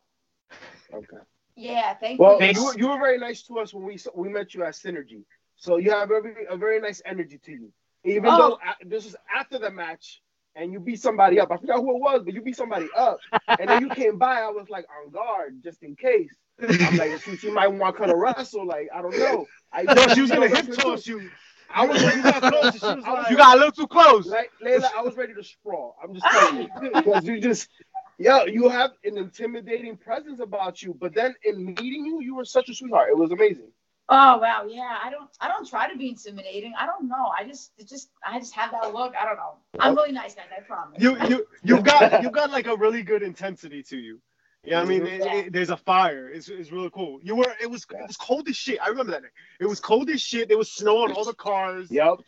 Okay. 0.93 1.17
yeah 1.55 1.93
thank 1.95 2.19
Well, 2.19 2.41
you 2.41 2.63
were, 2.63 2.77
you 2.77 2.87
were 2.87 2.97
very 2.97 3.17
nice 3.17 3.41
to 3.43 3.59
us 3.59 3.73
when 3.73 3.83
we 3.83 3.97
we 4.15 4.29
met 4.29 4.53
you 4.53 4.63
at 4.63 4.73
Synergy. 4.73 5.23
So 5.57 5.77
you 5.77 5.91
have 5.91 6.09
a 6.11 6.21
very, 6.21 6.45
a 6.49 6.55
very 6.55 6.79
nice 6.79 7.01
energy 7.05 7.39
to 7.45 7.51
you. 7.51 7.71
Even 8.05 8.29
Oh. 8.29 8.37
though 8.37 8.53
a- 8.65 8.85
this 8.85 9.03
was 9.03 9.15
after 9.35 9.59
the 9.59 9.69
match 9.69 10.21
and 10.57 10.73
you 10.73 10.79
beat 10.79 10.99
somebody 11.01 11.39
up. 11.39 11.51
I 11.51 11.57
forgot 11.57 11.77
who 11.79 11.95
it 11.95 12.01
was, 12.01 12.23
but 12.25 12.33
you 12.33 12.41
beat 12.41 12.57
somebody 12.57 12.87
up. 12.97 13.19
And 13.47 13.69
then 13.69 13.81
you 13.81 13.89
came 13.89 14.17
by, 14.17 14.41
I 14.41 14.49
was 14.49 14.67
like 14.69 14.85
on 15.03 15.11
guard 15.11 15.61
just 15.63 15.83
in 15.83 15.95
case. 15.95 16.31
I'm 16.61 16.97
like, 16.97 17.21
she, 17.21 17.37
she 17.37 17.51
might 17.51 17.67
want 17.67 17.95
to 17.95 17.99
kind 17.99 18.11
of 18.11 18.17
wrestle. 18.17 18.65
Like, 18.65 18.89
I 18.93 19.01
don't 19.01 19.17
know. 19.17 19.47
I 19.71 19.83
No, 19.83 20.07
she 20.13 20.21
was 20.21 20.31
gonna 20.31 20.47
hip 20.47 20.65
too. 20.65 20.73
toss 20.73 21.07
you. 21.07 21.29
I 21.69 21.85
was 21.85 22.01
You 22.01 22.23
got 22.23 22.41
close. 22.41 22.73
and 22.73 22.81
She 22.81 22.87
was 22.95 23.03
I 23.05 23.11
like, 23.13 23.29
You 23.29 23.37
got 23.37 23.55
a 23.55 23.57
little 23.59 23.71
too 23.71 23.87
close. 23.87 24.25
like 24.27 24.51
Leyla, 24.63 24.89
I 24.97 25.01
was 25.01 25.15
ready 25.15 25.33
to 25.33 25.43
sprawl. 25.43 25.95
I'm 26.03 26.13
just 26.13 26.25
telling 26.25 26.61
you 26.63 26.69
because 26.93 27.25
you 27.25 27.39
just, 27.39 27.69
yo, 28.17 28.45
you 28.45 28.69
have 28.69 28.91
an 29.03 29.17
intimidating 29.17 29.97
presence 29.97 30.39
about 30.39 30.81
you. 30.81 30.95
But 30.99 31.13
then 31.13 31.35
in 31.43 31.65
meeting 31.65 32.05
you, 32.05 32.21
you 32.21 32.35
were 32.35 32.45
such 32.45 32.69
a 32.69 32.73
sweetheart. 32.73 33.09
It 33.11 33.17
was 33.17 33.31
amazing. 33.31 33.69
Oh 34.09 34.37
wow, 34.37 34.65
yeah. 34.69 34.97
I 35.03 35.09
don't 35.09 35.29
I 35.41 35.47
don't 35.49 35.67
try 35.67 35.91
to 35.91 35.97
be 35.97 36.09
intimidating. 36.09 36.73
I 36.79 36.85
don't 36.85 37.07
know. 37.09 37.31
I 37.37 37.43
just 37.45 37.71
it 37.77 37.87
just 37.89 38.09
I 38.25 38.39
just 38.39 38.53
have 38.55 38.71
that 38.71 38.93
look. 38.93 39.13
I 39.19 39.25
don't 39.25 39.35
know. 39.35 39.55
I'm 39.79 39.95
really 39.95 40.13
nice 40.13 40.33
guys, 40.35 40.45
I 40.55 40.61
promise. 40.61 41.01
you 41.01 41.17
you 41.27 41.45
you've 41.63 41.83
got 41.83 42.21
you've 42.23 42.31
got 42.31 42.49
like 42.51 42.67
a 42.67 42.75
really 42.75 43.03
good 43.03 43.21
intensity 43.21 43.83
to 43.83 43.97
you. 43.97 44.21
Yeah, 44.63 44.81
I 44.81 44.85
mean, 44.85 45.01
mm-hmm. 45.01 45.21
it, 45.37 45.45
it- 45.47 45.53
there's 45.53 45.69
a 45.69 45.77
fire. 45.77 46.29
It's, 46.29 46.49
it's 46.49 46.71
really 46.71 46.89
cool. 46.89 47.19
You 47.21 47.35
were 47.35 47.53
it 47.61 47.69
was 47.69 47.85
it 47.89 48.07
was 48.07 48.17
cold 48.17 48.47
as 48.47 48.55
shit. 48.55 48.79
I 48.81 48.87
remember 48.89 49.11
that 49.11 49.21
day. 49.23 49.27
It 49.59 49.65
was 49.65 49.79
cold 49.79 50.09
as 50.09 50.21
shit. 50.21 50.47
There 50.47 50.57
was 50.57 50.71
snow 50.71 51.03
on 51.03 51.11
all 51.11 51.25
the 51.25 51.33
cars, 51.33 51.89
Yep. 51.91 52.19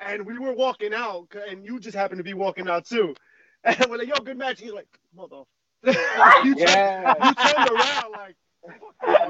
and 0.00 0.26
we 0.26 0.38
were 0.38 0.52
walking 0.54 0.92
out, 0.94 1.28
and 1.48 1.64
you 1.64 1.78
just 1.80 1.96
happened 1.96 2.18
to 2.18 2.24
be 2.24 2.34
walking 2.34 2.68
out 2.68 2.86
too. 2.86 3.14
And 3.62 3.76
we're 3.90 3.98
like, 3.98 4.08
"Yo, 4.08 4.14
good 4.24 4.38
match." 4.38 4.58
He's 4.58 4.72
like, 4.72 4.88
"Mother." 5.14 5.42
you, 5.84 6.54
Yeah. 6.56 7.12
turned, 7.12 7.24
you 7.24 7.34
turned 7.44 7.70
around 7.70 8.12
like. 8.12 8.36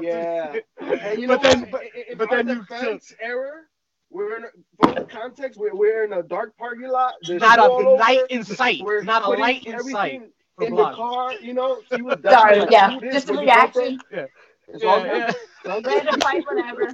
Yeah. 0.01 0.55
And 0.79 1.21
you 1.21 1.27
but 1.27 1.41
know 1.43 1.49
then, 1.49 1.61
what? 1.61 1.71
but, 1.71 1.81
In- 1.83 1.89
in 2.11 2.17
but 2.17 2.31
our 2.31 2.43
then 2.43 2.47
you 2.57 2.61
defense 2.63 3.13
error. 3.21 3.67
We're 4.09 4.35
in 4.37 4.43
a, 4.43 4.47
for 4.95 5.05
context. 5.05 5.57
We're, 5.59 5.73
we're 5.73 6.03
in 6.03 6.11
a 6.13 6.21
dark 6.23 6.57
parking 6.57 6.89
lot. 6.89 7.13
There's 7.25 7.39
Not 7.41 7.53
snow 7.55 7.71
all 7.71 7.81
a 7.81 7.87
over. 7.91 7.97
light 7.97 8.23
in 8.29 8.43
sight. 8.43 8.81
We're 8.83 9.03
Not 9.03 9.23
a 9.23 9.29
light 9.29 9.65
in 9.65 9.79
sight. 9.89 10.21
for 10.57 10.65
In 10.65 10.71
the 10.71 10.75
block. 10.75 10.95
car, 10.97 11.33
you 11.41 11.53
know, 11.53 11.79
she 11.95 12.01
was 12.01 12.17
Sorry, 12.23 12.59
like, 12.59 12.71
yeah. 12.71 12.99
Just 13.11 13.29
a 13.29 13.33
where 13.33 13.43
you 13.43 13.49
come 13.51 13.71
from?" 13.71 13.81
reaction. 13.83 13.99
Yeah, 14.11 14.25
good. 14.73 15.33
yeah. 15.65 15.71
All 15.71 15.81
good. 15.81 15.93
Ready 16.05 16.07
to 16.11 16.17
fight 16.19 16.43
whenever. 16.49 16.93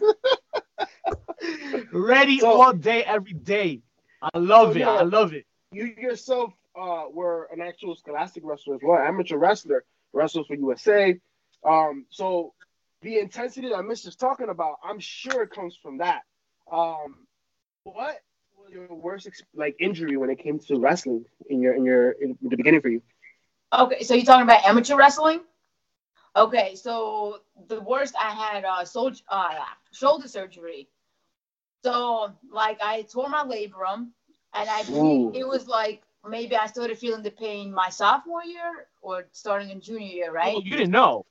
Ready 1.91 2.39
So- 2.39 2.61
all 2.61 2.73
day, 2.73 3.03
every 3.03 3.33
day. 3.33 3.81
I 4.21 4.37
love 4.37 4.73
So, 4.73 4.77
it. 4.77 4.79
yeah. 4.81 4.89
I 4.91 5.01
love 5.03 5.33
it. 5.33 5.45
You 5.71 5.85
yourself 5.97 6.53
uh, 6.79 7.05
were 7.11 7.49
an 7.51 7.61
actual 7.61 7.95
scholastic 7.95 8.43
wrestler 8.45 8.75
as 8.75 8.81
well, 8.83 8.97
amateur 8.99 9.37
wrestler, 9.37 9.83
wrestlers 10.13 10.47
for 10.47 10.55
USA. 10.55 11.19
Um, 11.67 12.05
so 12.09 12.53
the 13.01 13.19
intensity 13.19 13.69
that 13.69 13.83
Mitch 13.83 14.05
is 14.05 14.15
talking 14.15 14.49
about, 14.49 14.77
I'm 14.83 14.99
sure 14.99 15.43
it 15.43 15.51
comes 15.51 15.75
from 15.75 15.97
that. 15.97 16.21
Um, 16.71 17.27
what 17.83 18.21
was 18.57 18.71
your 18.71 18.93
worst 18.93 19.29
like 19.55 19.75
injury 19.79 20.17
when 20.17 20.29
it 20.29 20.39
came 20.39 20.59
to 20.59 20.79
wrestling 20.79 21.25
in 21.49 21.61
your 21.61 21.73
in 21.75 21.85
your 21.85 22.11
in 22.11 22.37
the 22.41 22.55
beginning 22.55 22.81
for 22.81 22.89
you? 22.89 23.01
Okay, 23.73 24.03
so 24.03 24.13
you're 24.13 24.25
talking 24.25 24.43
about 24.43 24.65
amateur 24.65 24.95
wrestling? 24.95 25.41
Okay, 26.35 26.75
so 26.75 27.39
the 27.67 27.81
worst 27.81 28.15
I 28.19 28.31
had 28.31 28.63
uh, 28.63 28.85
sol- 28.85 29.11
uh 29.29 29.55
shoulder 29.91 30.27
surgery. 30.27 30.87
So 31.83 32.31
like 32.51 32.79
I 32.81 33.03
tore 33.03 33.29
my 33.29 33.43
labrum, 33.43 34.09
and 34.53 34.69
I 34.69 34.83
Ooh. 34.91 35.31
it 35.33 35.47
was 35.47 35.67
like 35.67 36.01
maybe 36.27 36.55
I 36.55 36.67
started 36.67 36.97
feeling 36.97 37.23
the 37.23 37.31
pain 37.31 37.73
my 37.73 37.89
sophomore 37.89 38.43
year 38.43 38.87
or 39.01 39.27
starting 39.31 39.69
in 39.69 39.81
junior 39.81 40.07
year, 40.07 40.31
right? 40.31 40.55
Oh, 40.55 40.61
you 40.61 40.71
didn't 40.71 40.91
know. 40.91 41.25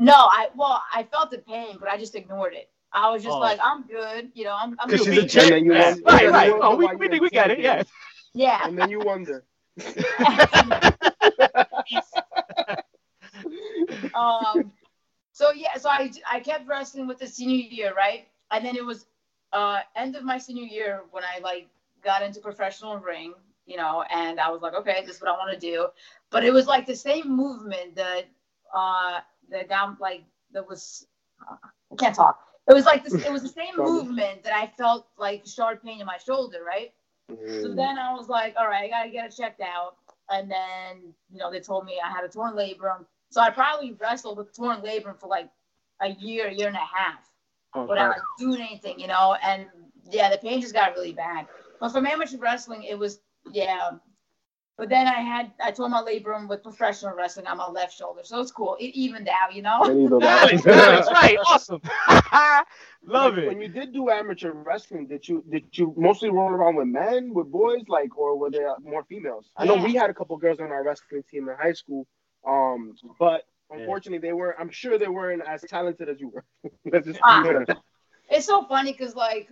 No, 0.00 0.14
I 0.14 0.48
well 0.56 0.82
I 0.92 1.04
felt 1.04 1.30
the 1.30 1.38
pain, 1.38 1.76
but 1.78 1.88
I 1.88 1.96
just 1.98 2.14
ignored 2.14 2.54
it. 2.54 2.68
I 2.92 3.10
was 3.10 3.22
just 3.22 3.36
Oh. 3.36 3.38
like, 3.38 3.60
I'm 3.62 3.86
good, 3.86 4.30
you 4.34 4.42
know, 4.44 4.56
I'm, 4.58 4.76
I'm 4.80 4.88
'Cause 4.90 5.06
good. 5.06 5.14
she's 5.14 5.18
a 5.18 5.20
And 5.22 5.30
chick. 5.30 5.48
then 5.50 5.64
you 5.64 5.74
Yeah, 5.74 5.90
wonder- 5.90 6.02
right, 6.06 6.30
right. 6.30 6.52
Oh, 6.60 6.74
we, 6.74 6.86
we, 6.96 7.08
you're 7.08 7.20
we 7.20 7.30
get 7.30 7.50
it. 7.52 7.60
Yeah. 7.60 7.82
yeah. 8.34 8.60
And 8.64 8.76
then 8.76 8.90
you 8.90 8.98
wonder. 9.00 9.44
um, 14.14 14.72
so 15.32 15.52
yeah, 15.52 15.76
so 15.76 15.88
I 15.88 16.10
I 16.30 16.40
kept 16.40 16.68
wrestling 16.68 17.06
with 17.06 17.18
the 17.18 17.26
senior 17.26 17.56
year, 17.68 17.94
right? 17.96 18.26
And 18.50 18.64
then 18.64 18.76
it 18.76 18.84
was 18.84 19.06
uh 19.52 19.80
end 19.96 20.16
of 20.16 20.24
my 20.24 20.38
senior 20.38 20.64
year 20.64 21.02
when 21.10 21.24
I 21.24 21.38
like 21.40 21.68
got 22.02 22.22
into 22.22 22.40
professional 22.40 22.98
ring, 22.98 23.34
you 23.66 23.76
know, 23.76 24.04
and 24.10 24.40
I 24.40 24.50
was 24.50 24.62
like, 24.62 24.74
okay, 24.74 25.02
this 25.06 25.16
is 25.16 25.22
what 25.22 25.30
I 25.30 25.36
want 25.36 25.52
to 25.52 25.58
do. 25.58 25.88
But 26.30 26.44
it 26.44 26.52
was 26.52 26.66
like 26.66 26.86
the 26.86 26.96
same 26.96 27.34
movement 27.34 27.96
that 27.96 28.24
uh 28.74 29.20
that 29.50 29.68
got 29.68 30.00
like 30.00 30.22
that 30.52 30.66
was 30.68 31.06
uh, 31.48 31.56
I 31.92 31.96
can't 31.96 32.14
talk. 32.14 32.38
It 32.68 32.74
was 32.74 32.84
like 32.84 33.04
this. 33.04 33.14
It 33.14 33.32
was 33.32 33.42
the 33.42 33.48
same 33.48 33.74
movement 33.76 34.44
that 34.44 34.54
I 34.54 34.66
felt 34.78 35.08
like 35.18 35.46
sharp 35.46 35.82
pain 35.82 36.00
in 36.00 36.06
my 36.06 36.18
shoulder, 36.18 36.58
right? 36.66 36.92
So 37.28 37.68
mm. 37.68 37.76
then 37.76 37.98
I 37.98 38.12
was 38.12 38.28
like, 38.28 38.54
all 38.58 38.66
right, 38.66 38.84
I 38.84 38.88
gotta 38.88 39.10
get 39.10 39.26
it 39.26 39.36
checked 39.36 39.60
out. 39.60 39.96
And 40.30 40.50
then, 40.50 41.12
you 41.32 41.38
know, 41.38 41.50
they 41.50 41.60
told 41.60 41.84
me 41.84 42.00
I 42.04 42.10
had 42.10 42.24
a 42.24 42.28
torn 42.28 42.54
labrum. 42.54 43.04
So 43.30 43.40
I 43.40 43.50
probably 43.50 43.92
wrestled 44.00 44.38
with 44.38 44.54
torn 44.54 44.80
labrum 44.80 45.18
for 45.18 45.28
like 45.28 45.48
a 46.02 46.10
year, 46.10 46.48
year 46.48 46.68
and 46.68 46.76
a 46.76 46.80
half 46.80 47.30
Oh, 47.74 47.84
without 47.84 48.10
like, 48.10 48.20
doing 48.38 48.60
anything, 48.60 48.98
you 48.98 49.06
know. 49.06 49.36
And 49.42 49.66
yeah, 50.10 50.30
the 50.30 50.38
pain 50.38 50.60
just 50.60 50.74
got 50.74 50.94
really 50.94 51.12
bad. 51.12 51.46
But 51.78 51.90
from 51.90 52.06
amateur 52.06 52.38
wrestling, 52.38 52.82
it 52.82 52.98
was 52.98 53.20
yeah. 53.52 53.92
But 54.80 54.88
then 54.88 55.06
I 55.06 55.20
had 55.32 55.52
I 55.62 55.70
tore 55.72 55.90
my 55.90 56.00
labrum 56.02 56.48
with 56.48 56.62
professional 56.62 57.14
wrestling 57.14 57.46
on 57.46 57.58
my 57.58 57.68
left 57.68 57.92
shoulder, 57.98 58.22
so 58.24 58.40
it's 58.40 58.50
cool. 58.50 58.76
It 58.80 58.92
evened 59.02 59.28
out, 59.28 59.54
you 59.54 59.60
know. 59.60 59.82
And 59.84 60.08
Nice, 60.08 60.64
that- 60.64 61.06
nice, 61.06 61.06
right. 61.22 61.38
Awesome. 61.46 61.82
love 63.04 63.34
When- 63.34 63.44
it. 63.44 63.46
When 63.48 63.60
you 63.60 63.68
did 63.68 63.92
do 63.92 64.08
amateur 64.10 64.52
wrestling, 64.52 65.06
did 65.06 65.28
you 65.28 65.44
did 65.50 65.64
you 65.78 65.92
mostly 65.96 66.30
roll 66.30 66.48
around 66.50 66.76
with 66.76 66.88
men, 66.88 67.32
with 67.34 67.50
boys, 67.50 67.82
like, 67.88 68.16
or 68.16 68.38
were 68.38 68.50
there 68.50 68.72
more 68.82 69.04
females? 69.04 69.50
I 69.56 69.66
know 69.66 69.76
we 69.76 69.94
had 69.94 70.08
a 70.10 70.14
couple 70.14 70.36
girls 70.38 70.60
on 70.60 70.70
our 70.70 70.82
wrestling 70.82 71.22
team 71.30 71.48
in 71.48 71.56
high 71.56 71.72
school, 71.74 72.06
um, 72.46 72.94
but 73.18 73.42
Yeah. 73.70 73.80
unfortunately 73.80 74.26
they 74.26 74.32
were. 74.32 74.58
I'm 74.58 74.70
sure 74.70 74.98
they 74.98 75.08
weren't 75.08 75.42
as 75.46 75.60
talented 75.62 76.08
as 76.08 76.18
you 76.20 76.28
were. 76.30 76.44
Let's 76.92 77.06
just 77.06 77.20
Ah. 77.22 77.42
leave 77.44 77.56
it 77.56 77.60
at 77.62 77.66
that. 77.68 77.78
it's 78.30 78.46
so 78.46 78.64
funny 78.64 78.92
because 78.92 79.14
like 79.14 79.48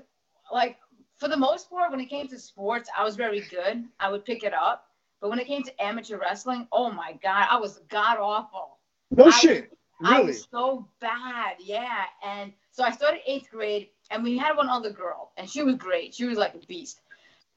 like 0.52 0.76
for 1.18 1.28
the 1.28 1.36
most 1.36 1.68
part 1.68 1.90
when 1.90 2.00
it 2.00 2.06
came 2.06 2.28
to 2.28 2.38
sports 2.38 2.88
i 2.96 3.02
was 3.04 3.16
very 3.16 3.40
good 3.40 3.84
i 3.98 4.08
would 4.08 4.24
pick 4.24 4.44
it 4.44 4.54
up 4.54 4.84
but 5.20 5.30
when 5.30 5.38
it 5.38 5.46
came 5.46 5.62
to 5.62 5.82
amateur 5.82 6.18
wrestling 6.18 6.66
oh 6.72 6.90
my 6.90 7.12
god 7.22 7.46
i 7.50 7.56
was 7.58 7.80
god 7.88 8.18
awful 8.18 8.78
No 9.10 9.26
I- 9.26 9.30
shit. 9.30 9.72
i 10.04 10.16
Really? 10.18 10.26
was 10.28 10.46
so 10.50 10.86
bad 11.00 11.56
yeah. 11.58 12.04
And 12.24 12.52
so 12.70 12.84
i 12.84 12.90
started 12.90 13.20
eighth 13.26 13.50
grade 13.50 13.88
and 14.10 14.22
we 14.22 14.38
had 14.38 14.56
one 14.56 14.68
other 14.68 14.90
girl 14.90 15.32
and 15.36 15.48
she 15.50 15.62
was 15.62 15.74
great. 15.74 16.14
She 16.14 16.24
was 16.24 16.38
like 16.38 16.54
a 16.54 16.66
beast. 16.66 17.00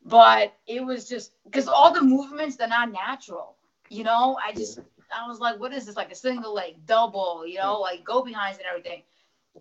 But 0.06 0.54
it 0.66 0.84
was 0.84 1.08
just 1.08 1.34
because 1.46 1.68
all 1.68 1.94
the 1.94 2.02
movements 2.02 2.56
they're 2.56 2.68
not 2.68 2.92
natural 2.92 3.56
you 3.90 4.04
know? 4.04 4.38
I 4.46 4.54
just 4.54 4.80
i 5.16 5.28
was 5.28 5.40
like 5.40 5.60
what 5.60 5.72
is 5.74 5.86
this 5.86 5.96
like 5.96 6.12
a 6.12 6.16
single 6.16 6.54
leg 6.54 6.76
double 6.88 7.46
you 7.46 7.60
know? 7.60 7.80
Like 7.80 8.04
go 8.04 8.24
behinds 8.24 8.58
and 8.58 8.66
everything. 8.68 9.04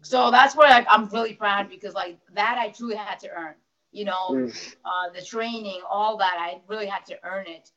So 0.03 0.31
that's 0.31 0.57
where 0.57 0.71
like, 0.71 0.87
i'm 0.89 1.07
really 1.09 1.35
proud 1.35 1.69
because 1.69 1.93
like 1.95 2.17
that 2.35 2.57
i 2.59 2.69
truly 2.71 2.97
had 2.97 3.19
to 3.21 3.29
earn 3.31 3.55
you 3.93 4.05
know? 4.05 4.25
Mm. 4.31 4.75
uh 4.85 5.11
the 5.15 5.21
training 5.21 5.81
all 5.91 6.17
that 6.17 6.37
i 6.39 6.61
really 6.69 6.87
had 6.87 7.05
to 7.07 7.17
earn 7.25 7.45
it 7.47 7.71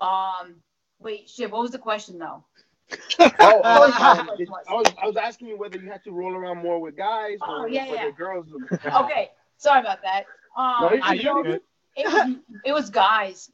um 0.00 0.56
wait 1.00 1.28
shit 1.28 1.50
what 1.50 1.62
was 1.62 1.70
the 1.70 1.78
question 1.78 2.18
though 2.18 2.44
Oh, 3.20 3.60
Oh, 3.64 3.84
um, 3.84 3.92
yeah. 4.30 4.36
did- 4.36 4.48
I 4.68 4.74
was 4.74 4.94
I 5.02 5.06
was 5.06 5.16
asking 5.16 5.48
you 5.48 5.58
whether 5.58 5.76
you 5.76 5.90
had 5.90 6.02
to 6.04 6.12
roll 6.12 6.34
around 6.34 6.58
more 6.58 6.80
with 6.80 6.96
guys 6.96 7.38
Oh, 7.42 7.62
or 7.62 7.68
yeah, 7.68 7.84
with 7.90 7.94
yeah. 8.00 8.06
the 8.06 8.12
girls. 8.12 8.46
okay 8.96 9.30
sorry 9.58 9.80
about 9.80 9.98
that 10.02 10.24
um 10.56 10.82
No, 10.82 10.92
you 11.12 11.18
do 11.22 11.42
good. 11.42 11.60
it 11.96 12.06
was 12.06 12.36
it 12.64 12.72
was 12.72 12.90
guys. 12.90 13.50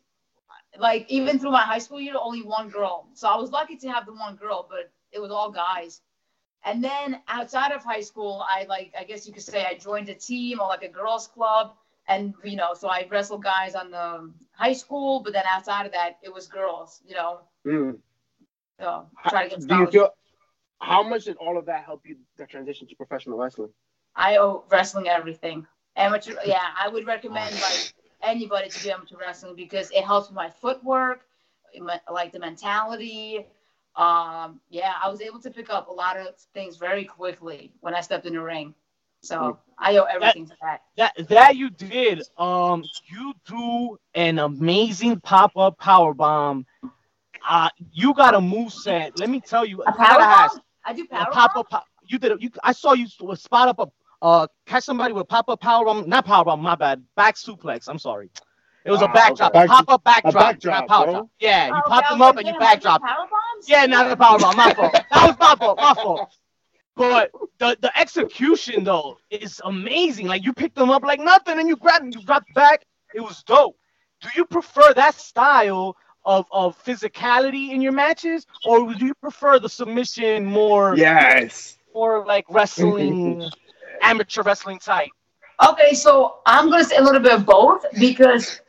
Like 0.78 1.06
even 1.08 1.38
through 1.38 1.52
my 1.52 1.62
high 1.62 1.78
school 1.78 2.00
year, 2.00 2.14
only 2.20 2.42
one 2.42 2.68
girl. 2.68 3.08
So 3.14 3.28
I 3.28 3.36
was 3.36 3.50
lucky 3.52 3.76
to 3.76 3.88
have 3.92 4.06
the 4.06 4.12
one 4.12 4.34
girl, 4.34 4.66
but 4.68 4.90
it 5.12 5.20
was 5.20 5.30
all 5.30 5.50
guys. 5.52 6.00
And 6.64 6.82
then 6.82 7.20
outside 7.28 7.70
of 7.72 7.84
high 7.84 8.00
school, 8.00 8.44
I 8.48 8.64
like 8.64 8.92
I 8.98 9.04
guess 9.04 9.26
you 9.26 9.32
could 9.32 9.42
say 9.44 9.64
I 9.64 9.74
joined 9.74 10.08
a 10.08 10.14
team 10.14 10.60
or 10.60 10.66
like 10.68 10.82
a 10.82 10.88
girls 10.88 11.28
club, 11.28 11.74
and 12.08 12.34
you 12.44 12.56
know, 12.56 12.74
so 12.74 12.88
I 12.88 13.06
wrestled 13.10 13.42
guys 13.42 13.74
on 13.74 13.90
the 13.90 14.32
high 14.52 14.72
school, 14.72 15.20
but 15.20 15.32
then 15.32 15.44
outside 15.50 15.86
of 15.86 15.92
that, 15.92 16.18
it 16.22 16.32
was 16.32 16.46
girls. 16.46 17.02
You 17.06 17.14
know, 17.14 17.40
Mm. 17.66 17.98
so 18.80 19.08
try 19.28 19.48
to 19.48 19.56
get 19.56 19.66
Do 19.66 19.76
you 19.76 19.86
feel 19.86 20.10
how 20.80 21.02
much 21.02 21.24
did 21.24 21.36
all 21.36 21.56
of 21.58 21.66
that 21.66 21.84
help 21.84 22.02
you 22.06 22.16
the 22.36 22.46
transition 22.46 22.86
to 22.88 22.94
professional 22.96 23.38
wrestling? 23.38 23.70
I 24.14 24.36
owe 24.38 24.64
wrestling 24.70 25.08
everything. 25.08 25.66
Amateur, 25.96 26.34
yeah, 26.44 26.66
I 26.78 26.88
would 26.88 27.06
recommend 27.06 27.54
like 27.54 27.92
anybody 28.22 28.68
to 28.68 28.80
do 28.82 28.90
amateur 28.90 29.16
wrestling 29.18 29.54
because 29.56 29.90
it 29.90 30.04
helps 30.04 30.30
my 30.30 30.50
footwork, 30.50 31.26
like 32.10 32.32
the 32.32 32.38
mentality. 32.38 33.46
Um, 33.96 34.60
yeah, 34.70 34.92
I 35.02 35.08
was 35.08 35.20
able 35.20 35.40
to 35.40 35.50
pick 35.50 35.70
up 35.70 35.88
a 35.88 35.92
lot 35.92 36.16
of 36.16 36.34
things 36.52 36.76
very 36.76 37.04
quickly 37.04 37.72
when 37.80 37.94
I 37.94 38.00
stepped 38.00 38.26
in 38.26 38.34
the 38.34 38.40
ring. 38.42 38.74
So 39.22 39.58
I 39.78 39.96
owe 39.96 40.04
everything 40.04 40.46
to 40.46 40.56
that. 40.62 40.80
That 40.96 41.28
that 41.28 41.56
you 41.56 41.70
did. 41.70 42.22
Um, 42.38 42.84
you 43.06 43.34
do 43.46 43.98
an 44.14 44.38
amazing 44.38 45.20
pop 45.20 45.56
up 45.56 45.78
power 45.78 46.14
bomb. 46.14 46.66
Uh, 47.46 47.68
you 47.92 48.14
got 48.14 48.34
a 48.34 48.40
move 48.40 48.72
set. 48.72 49.18
Let 49.18 49.28
me 49.30 49.40
tell 49.40 49.64
you. 49.64 49.82
A 49.82 49.92
power 49.92 50.20
ask- 50.20 50.54
bomb? 50.54 50.62
I 50.86 50.92
do 50.92 51.02
a 51.04 51.06
power 51.06 51.26
pop 51.32 51.54
bomb? 51.54 51.64
up. 51.72 51.84
You 52.06 52.18
did. 52.18 52.32
A, 52.32 52.36
you. 52.38 52.50
I 52.62 52.72
saw 52.72 52.92
you 52.92 53.06
spot 53.08 53.68
up 53.68 53.78
a 53.78 53.86
uh 54.22 54.46
catch 54.66 54.84
somebody 54.84 55.12
with 55.12 55.28
pop 55.28 55.48
up 55.48 55.60
power 55.60 55.84
bomb. 55.84 56.08
Not 56.08 56.24
power 56.24 56.44
bomb. 56.44 56.60
My 56.62 56.74
bad. 56.74 57.02
Back 57.16 57.36
suplex. 57.36 57.88
I'm 57.88 57.98
sorry. 57.98 58.30
It 58.86 58.90
was 58.90 59.00
a 59.00 59.08
Ah, 59.08 59.12
backdrop. 59.14 59.54
okay. 59.54 59.66
Pop 59.66 59.88
up 59.88 60.04
backdrop. 60.04 60.34
backdrop, 60.34 60.80
not 60.80 60.88
power 60.88 61.10
drop. 61.10 61.28
Yeah, 61.40 61.68
you 61.68 61.72
Oh, 61.74 61.88
popped 61.88 62.06
okay, 62.06 62.14
them 62.14 62.20
up 62.22 62.36
like, 62.36 62.44
and 62.44 62.54
you 62.54 62.60
damn, 62.60 62.68
I 62.68 62.74
do 62.76 62.80
backdropped. 62.86 63.00
Power 63.00 63.26
bombs? 63.30 63.66
Yeah, 63.68 63.86
not 63.86 64.10
a 64.10 64.16
power 64.16 64.38
bomb. 64.38 64.56
My 64.58 64.74
fault. 64.74 64.92
That 65.10 65.26
was 65.26 65.36
my 65.38 65.54
fault. 65.56 65.78
My 65.78 65.94
fault. 65.94 66.36
But 66.96 67.32
the 67.58 67.76
the 67.80 67.96
execution 67.98 68.84
though 68.84 69.18
is 69.30 69.60
amazing. 69.64 70.26
Like 70.26 70.44
you 70.44 70.52
picked 70.52 70.76
them 70.76 70.90
up 70.90 71.02
like 71.02 71.20
nothing, 71.20 71.58
and 71.58 71.68
you 71.68 71.76
grabbed 71.76 72.04
and 72.04 72.14
you 72.14 72.22
dropped 72.22 72.52
back. 72.54 72.84
It 73.14 73.20
was 73.20 73.42
dope. 73.42 73.76
Do 74.20 74.28
you 74.36 74.44
prefer 74.44 74.92
that 74.94 75.14
style 75.14 75.96
of 76.24 76.46
of 76.52 76.82
physicality 76.84 77.70
in 77.70 77.80
your 77.82 77.92
matches, 77.92 78.46
or 78.64 78.92
do 78.94 79.06
you 79.06 79.14
prefer 79.14 79.58
the 79.58 79.68
submission 79.68 80.44
more 80.44 80.96
Yes. 80.96 81.78
more 81.94 82.24
like 82.24 82.46
wrestling, 82.48 83.50
amateur 84.02 84.42
wrestling 84.42 84.78
type? 84.78 85.10
Okay, 85.68 85.94
so 85.94 86.38
I'm 86.46 86.70
gonna 86.70 86.84
say 86.84 86.96
a 86.96 87.02
little 87.02 87.20
bit 87.20 87.32
of 87.32 87.46
both 87.46 87.84
because, 87.98 88.60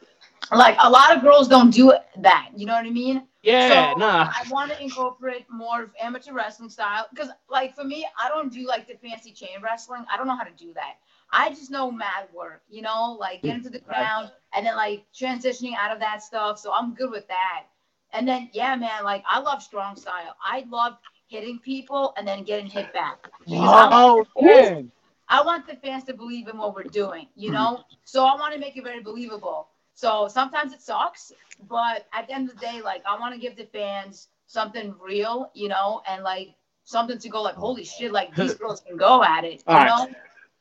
like, 0.51 0.77
a 0.79 0.89
lot 0.89 1.15
of 1.15 1.21
girls 1.23 1.47
don't 1.47 1.71
do 1.71 1.93
that. 2.17 2.49
You 2.55 2.65
know 2.65 2.73
what 2.73 2.85
I 2.85 2.91
mean? 2.91 3.27
Yeah, 3.45 3.93
So, 3.93 3.95
nah. 3.97 4.33
I 4.33 4.43
want 4.49 4.71
to 4.71 4.81
incorporate 4.81 5.45
more 5.49 5.83
of 5.83 5.91
amateur 6.01 6.33
wrestling 6.33 6.69
style 6.69 7.07
because, 7.11 7.29
like, 7.49 7.75
for 7.75 7.83
me, 7.83 8.05
I 8.21 8.29
don't 8.29 8.51
do 8.51 8.67
like 8.67 8.87
the 8.87 8.95
fancy 8.95 9.31
chain 9.31 9.61
wrestling. 9.63 10.05
I 10.11 10.17
don't 10.17 10.27
know 10.27 10.37
how 10.37 10.43
to 10.43 10.53
do 10.57 10.73
that. 10.73 10.95
I 11.31 11.49
just 11.49 11.71
know 11.71 11.91
mad 11.91 12.27
work, 12.33 12.63
you 12.69 12.81
know, 12.81 13.17
like 13.19 13.43
getting 13.43 13.63
to 13.63 13.69
the 13.69 13.79
ground 13.79 14.31
and 14.53 14.65
then 14.65 14.75
like 14.75 15.05
transitioning 15.13 15.75
out 15.75 15.91
of 15.91 15.99
that 15.99 16.23
stuff. 16.23 16.59
So 16.59 16.71
I'm 16.73 16.93
good 16.95 17.11
with 17.11 17.27
that. 17.27 17.65
And 18.13 18.27
then, 18.27 18.49
yeah, 18.53 18.75
man, 18.75 19.03
like 19.03 19.23
I 19.29 19.39
love 19.39 19.61
strong 19.63 19.95
style. 19.95 20.35
I 20.43 20.65
love 20.69 20.97
hitting 21.27 21.59
people 21.59 22.13
and 22.17 22.27
then 22.27 22.43
getting 22.43 22.67
hit 22.67 22.93
back. 22.93 23.19
Because 23.49 23.73
I 23.73 23.85
want 23.87 23.91
Oh 23.91 24.25
man. 24.39 24.91
I 25.29 25.41
want 25.43 25.67
the 25.67 25.75
fans 25.75 26.03
to 26.05 26.13
believe 26.13 26.47
in 26.47 26.57
what 26.57 26.75
we're 26.75 26.83
doing, 26.83 27.27
you 27.35 27.51
know? 27.51 27.77
Hmm. 27.77 27.95
So 28.03 28.25
I 28.25 28.35
want 28.35 28.53
to 28.53 28.59
make 28.59 28.77
it 28.77 28.83
very 28.83 29.01
believable. 29.01 29.69
So 29.95 30.27
sometimes 30.27 30.73
it 30.73 30.81
sucks, 30.81 31.31
but 31.69 32.05
at 32.13 32.27
the 32.27 32.33
end 32.33 32.49
of 32.49 32.55
the 32.55 32.61
day, 32.61 32.81
like 32.81 33.01
I 33.09 33.17
want 33.17 33.33
to 33.33 33.39
give 33.39 33.55
the 33.55 33.65
fans 33.65 34.27
something 34.45 34.93
real, 35.01 35.49
you 35.55 35.69
know, 35.69 36.01
and 36.07 36.21
like 36.21 36.49
something 36.83 37.17
to 37.17 37.29
go 37.29 37.41
like, 37.41 37.55
holy 37.55 37.85
shit, 37.85 38.11
like 38.11 38.35
these 38.35 38.55
girls 38.59 38.81
can 38.81 38.97
go 38.97 39.23
at 39.23 39.45
it, 39.45 39.53
you 39.53 39.63
All 39.67 39.77
right. 39.77 39.87
know? 39.87 40.07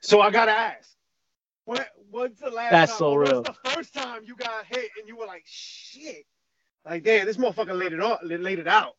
So 0.00 0.20
I 0.20 0.30
gotta 0.30 0.52
ask. 0.52 0.90
What, 1.64 1.88
what's 2.10 2.40
the 2.40 2.50
last 2.50 2.70
That's 2.70 2.92
time? 2.92 2.98
so 2.98 3.12
or 3.12 3.20
real. 3.20 3.42
What's 3.42 3.58
the 3.62 3.70
first 3.70 3.94
time 3.94 4.22
you 4.24 4.36
got 4.36 4.66
hit 4.66 4.90
and 4.98 5.08
you 5.08 5.16
were 5.16 5.26
like, 5.26 5.42
shit? 5.46 6.26
Like, 6.84 7.02
damn, 7.02 7.26
this 7.26 7.36
motherfucker 7.36 7.76
laid 7.76 7.92
it 7.92 8.00
on, 8.00 8.18
laid 8.22 8.58
it 8.60 8.68
out. 8.68 8.94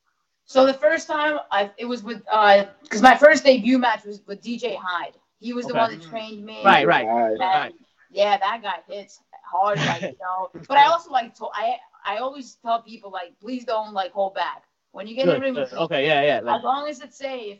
So 0.45 0.65
the 0.65 0.73
first 0.73 1.07
time 1.07 1.39
I 1.51 1.71
it 1.77 1.85
was 1.85 2.03
with 2.03 2.21
uh 2.31 2.65
because 2.83 3.01
my 3.01 3.15
first 3.15 3.43
debut 3.45 3.79
match 3.79 4.03
was 4.03 4.21
with 4.27 4.43
DJ 4.43 4.77
Hyde. 4.79 5.13
He 5.39 5.53
was 5.53 5.65
the 5.65 5.73
one 5.73 5.91
that 5.91 6.01
trained 6.01 6.45
me. 6.45 6.61
Right, 6.63 6.85
right. 6.85 7.05
Right. 7.07 7.31
And, 7.31 7.39
Right. 7.39 7.73
Yeah, 8.11 8.37
that 8.37 8.61
guy 8.61 8.75
hits 8.87 9.19
hard, 9.45 9.77
like 9.79 10.01
you 10.01 10.15
know. 10.21 10.49
But 10.67 10.77
I 10.77 10.85
also 10.87 11.11
like 11.11 11.35
to 11.35 11.47
I 11.53 11.77
I 12.05 12.17
always 12.17 12.55
tell 12.55 12.81
people 12.81 13.11
like 13.11 13.39
please 13.39 13.65
don't 13.65 13.93
like 13.93 14.11
hold 14.11 14.35
back 14.35 14.63
when 14.91 15.07
you 15.07 15.15
get 15.15 15.27
in 15.27 15.33
the 15.33 15.39
ring 15.39 15.53
good. 15.53 15.71
Okay, 15.73 16.05
yeah, 16.05 16.23
yeah. 16.23 16.39
Like, 16.41 16.57
As 16.59 16.63
long 16.63 16.87
as 16.87 17.01
it's 17.01 17.17
safe, 17.17 17.59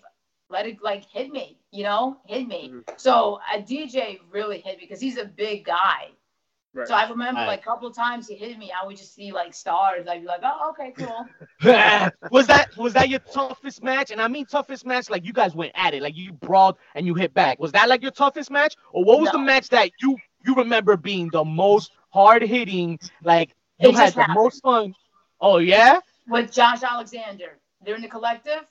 let 0.50 0.66
it 0.68 0.78
like 0.84 1.04
hit 1.06 1.32
me, 1.32 1.58
you 1.72 1.84
know, 1.84 2.18
hit 2.26 2.48
me. 2.48 2.70
Mm-hmm. 2.70 2.94
So 2.98 3.40
a 3.54 3.60
DJ 3.62 4.20
really 4.32 4.60
hit 4.60 4.78
me 4.78 4.84
because 4.86 5.02
he's 5.02 5.18
a 5.18 5.26
big 5.26 5.66
guy. 5.66 6.10
Right. 6.74 6.88
So 6.88 6.94
I 6.94 7.10
remember 7.10 7.40
Right. 7.40 7.48
like 7.48 7.62
a 7.62 7.64
couple 7.64 7.88
of 7.88 7.96
times 7.96 8.28
he 8.28 8.36
hit 8.36 8.58
me, 8.58 8.70
I 8.72 8.86
would 8.86 8.98
just 8.98 9.16
see 9.16 9.32
like 9.32 9.54
stars. 9.54 10.08
I'd 10.08 10.22
be 10.22 10.28
like, 10.28 10.42
oh, 10.44 10.72
okay, 10.72 10.92
cool. 10.98 11.26
was 12.32 12.48
that 12.48 12.76
was 12.78 12.94
that 12.94 13.10
your 13.10 13.20
toughest 13.20 13.82
match? 13.82 14.12
And 14.12 14.22
I 14.22 14.28
mean 14.28 14.46
toughest 14.46 14.86
match, 14.86 15.10
like 15.10 15.26
you 15.26 15.32
guys 15.34 15.56
went 15.56 15.72
at 15.76 15.94
it, 15.94 16.02
like 16.02 16.18
you 16.18 16.34
brawled 16.34 16.78
and 16.94 17.06
you 17.06 17.14
hit 17.16 17.34
back. 17.34 17.60
Was 17.60 17.72
that 17.72 17.88
like 17.88 18.02
your 18.02 18.12
toughest 18.12 18.52
match, 18.52 18.76
or 18.92 19.04
what 19.06 19.20
was 19.22 19.32
the 19.32 19.40
match 19.40 19.70
that 19.70 19.90
you 20.02 20.18
you 20.46 20.56
remember 20.56 20.98
being 20.98 21.30
the 21.30 21.44
most 21.44 21.92
hard 22.10 22.42
hitting? 22.42 23.00
Like 23.24 23.56
you 23.80 23.90
It 23.90 23.96
had 23.96 24.02
just 24.06 24.16
the 24.16 24.22
happened. 24.22 24.36
most 24.36 24.62
fun. 24.62 24.96
Oh 25.42 25.58
yeah. 25.58 26.00
With 26.28 26.52
Josh 26.52 26.82
Alexander, 26.84 27.58
they're 27.84 27.96
in 27.96 28.02
the 28.02 28.08
collective. 28.08 28.64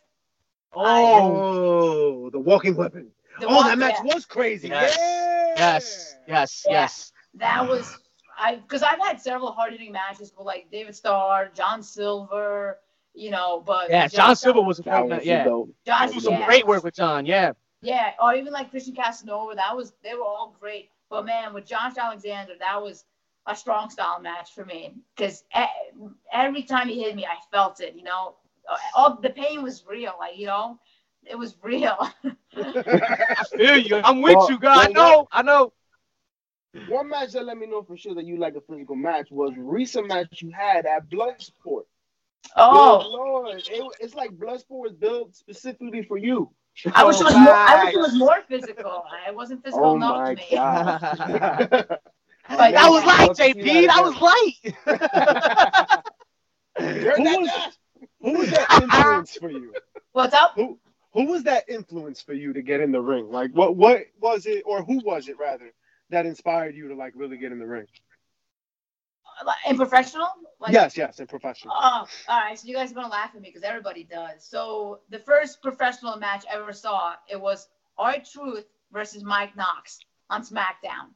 Oh 0.72 2.24
Oh, 2.26 2.30
the 2.30 2.38
walking 2.38 2.76
weapon. 2.76 3.10
The 3.40 3.46
oh, 3.46 3.56
one- 3.56 3.66
that 3.66 3.78
match 3.78 3.96
yeah, 4.04 4.14
was 4.14 4.24
crazy. 4.26 4.68
Yes. 4.68 4.96
Yeah. 4.98 5.54
yes, 5.56 6.16
yes, 6.26 6.64
Yeah. 6.66 6.72
yes. 6.72 7.12
that 7.34 7.68
was 7.68 7.96
I 8.38 8.56
because 8.56 8.82
I've 8.82 8.98
had 9.00 9.20
several 9.20 9.52
hard 9.52 9.72
hitting 9.72 9.92
matches 9.92 10.32
with 10.36 10.46
like 10.46 10.66
David 10.70 10.94
Starr, 10.96 11.48
John 11.54 11.82
Silver, 11.82 12.78
you 13.14 13.30
know, 13.30 13.62
but 13.64 13.90
Yeah, 13.90 14.08
John 14.08 14.34
Silver 14.36 14.60
was 14.62 14.80
a 14.80 14.82
That 14.82 15.00
fun. 15.00 15.08
was 15.10 15.24
Yeah, 15.24 15.44
dope. 15.44 15.70
Josh, 15.86 16.10
do 16.10 16.20
some 16.20 16.42
great 16.44 16.66
work 16.66 16.82
with 16.82 16.94
John. 16.94 17.26
Yeah. 17.26 17.52
Yeah, 17.82 18.12
or 18.20 18.34
even 18.34 18.52
like 18.52 18.70
Christian 18.70 18.94
Casanova, 18.94 19.54
that 19.56 19.76
was 19.76 19.92
they 20.02 20.14
were 20.14 20.22
all 20.24 20.56
great. 20.58 20.90
But 21.14 21.26
man, 21.26 21.54
with 21.54 21.64
Josh 21.64 21.96
Alexander, 21.96 22.54
that 22.58 22.82
was 22.82 23.04
a 23.46 23.54
strong 23.54 23.88
style 23.88 24.20
match 24.20 24.52
for 24.52 24.64
me 24.64 24.94
because 25.14 25.44
every 26.32 26.64
time 26.64 26.88
he 26.88 27.04
hit 27.04 27.14
me, 27.14 27.24
I 27.24 27.36
felt 27.52 27.80
it. 27.80 27.94
You 27.94 28.02
know, 28.02 28.34
uh, 28.68 28.76
all 28.96 29.20
the 29.20 29.30
pain 29.30 29.62
was 29.62 29.84
real. 29.86 30.14
Like 30.18 30.36
you 30.36 30.46
know, 30.46 30.80
it 31.24 31.38
was 31.38 31.56
real. 31.62 31.96
I 32.56 33.44
feel 33.56 33.78
you. 33.78 34.00
I'm 34.02 34.22
with 34.22 34.34
Well, 34.34 34.50
you, 34.50 34.58
God. 34.58 34.88
I 34.88 34.90
well, 34.92 35.20
know. 35.20 35.28
I 35.30 35.42
know. 35.42 35.72
One 36.88 37.08
match 37.10 37.30
that 37.34 37.44
let 37.44 37.58
me 37.58 37.68
know 37.68 37.84
for 37.84 37.96
sure 37.96 38.16
that 38.16 38.24
you 38.26 38.36
like 38.36 38.56
a 38.56 38.60
physical 38.60 38.96
match 38.96 39.28
was 39.30 39.52
recent 39.56 40.08
match 40.08 40.42
you 40.42 40.50
had 40.50 40.84
at 40.84 41.08
Bloodsport. 41.08 41.84
oh, 42.56 42.98
Good 42.98 43.08
Lord, 43.08 43.62
it, 43.68 43.92
it's 44.00 44.14
like 44.16 44.32
Bloodsport 44.32 44.82
was 44.82 44.92
built 44.94 45.36
specifically 45.36 46.02
for 46.02 46.18
you. 46.18 46.50
I 46.94 47.04
wish 47.04 47.20
it 47.20 47.22
Oh, 47.22 47.24
was 47.26 47.34
more. 47.34 47.54
I 47.54 47.84
wish 47.84 47.94
it 47.94 47.98
was 47.98 48.14
more 48.14 48.36
oh, 48.38 48.42
physical. 48.48 49.04
I 49.26 49.30
wasn't 49.30 49.60
oh, 49.60 49.64
physical 49.64 49.86
Oh 49.86 49.96
enough 49.96 50.16
my 50.16 50.34
to 50.34 50.40
me. 50.40 50.46
god. 50.52 51.98
But 52.46 52.72
that 52.72 52.88
was 52.90 53.04
light, 53.04 53.28
Love 53.28 53.36
to 53.38 53.42
see 53.42 53.54
JP. 53.54 53.86
That 53.86 54.02
was 54.04 54.20
light. 54.20 56.04
Who 57.16 57.22
was-? 57.40 57.78
Who 58.20 58.32
was 58.38 58.50
that 58.50 58.66
influence 58.82 59.36
for 59.36 59.50
you? 59.50 59.74
What's 60.12 60.34
up? 60.34 60.52
Who 60.54 60.78
who 61.12 61.26
was 61.26 61.44
that 61.44 61.64
influence 61.68 62.20
for 62.20 62.34
you 62.34 62.52
to 62.52 62.62
get 62.62 62.80
in 62.80 62.92
the 62.92 63.00
ring? 63.00 63.30
Like 63.30 63.52
what 63.52 63.76
what 63.76 64.02
was 64.20 64.46
it 64.46 64.62
or 64.66 64.82
who 64.82 65.00
was 65.04 65.28
it 65.28 65.38
rather 65.38 65.70
that 66.10 66.26
inspired 66.26 66.74
you 66.74 66.88
to 66.88 66.94
like 66.94 67.14
really 67.16 67.38
get 67.38 67.52
in 67.52 67.58
the 67.58 67.66
ring? 67.66 67.86
In 69.68 69.76
professional? 69.76 70.28
Like, 70.60 70.72
yes, 70.72 70.96
yes, 70.96 71.20
in 71.20 71.26
professional. 71.26 71.74
Oh, 71.76 72.06
all 72.28 72.40
right. 72.40 72.58
So 72.58 72.68
you 72.68 72.74
guys 72.74 72.90
are 72.90 72.94
gonna 72.94 73.08
laugh 73.08 73.30
at 73.34 73.40
me 73.40 73.48
because 73.48 73.62
everybody 73.62 74.04
does. 74.04 74.44
So 74.44 75.00
the 75.10 75.18
first 75.18 75.62
professional 75.62 76.16
match 76.16 76.44
I 76.50 76.56
ever 76.56 76.72
saw, 76.72 77.14
it 77.28 77.40
was 77.40 77.68
R 77.98 78.16
Truth 78.32 78.66
versus 78.92 79.22
Mike 79.24 79.56
Knox 79.56 80.00
on 80.30 80.42
SmackDown. 80.42 81.12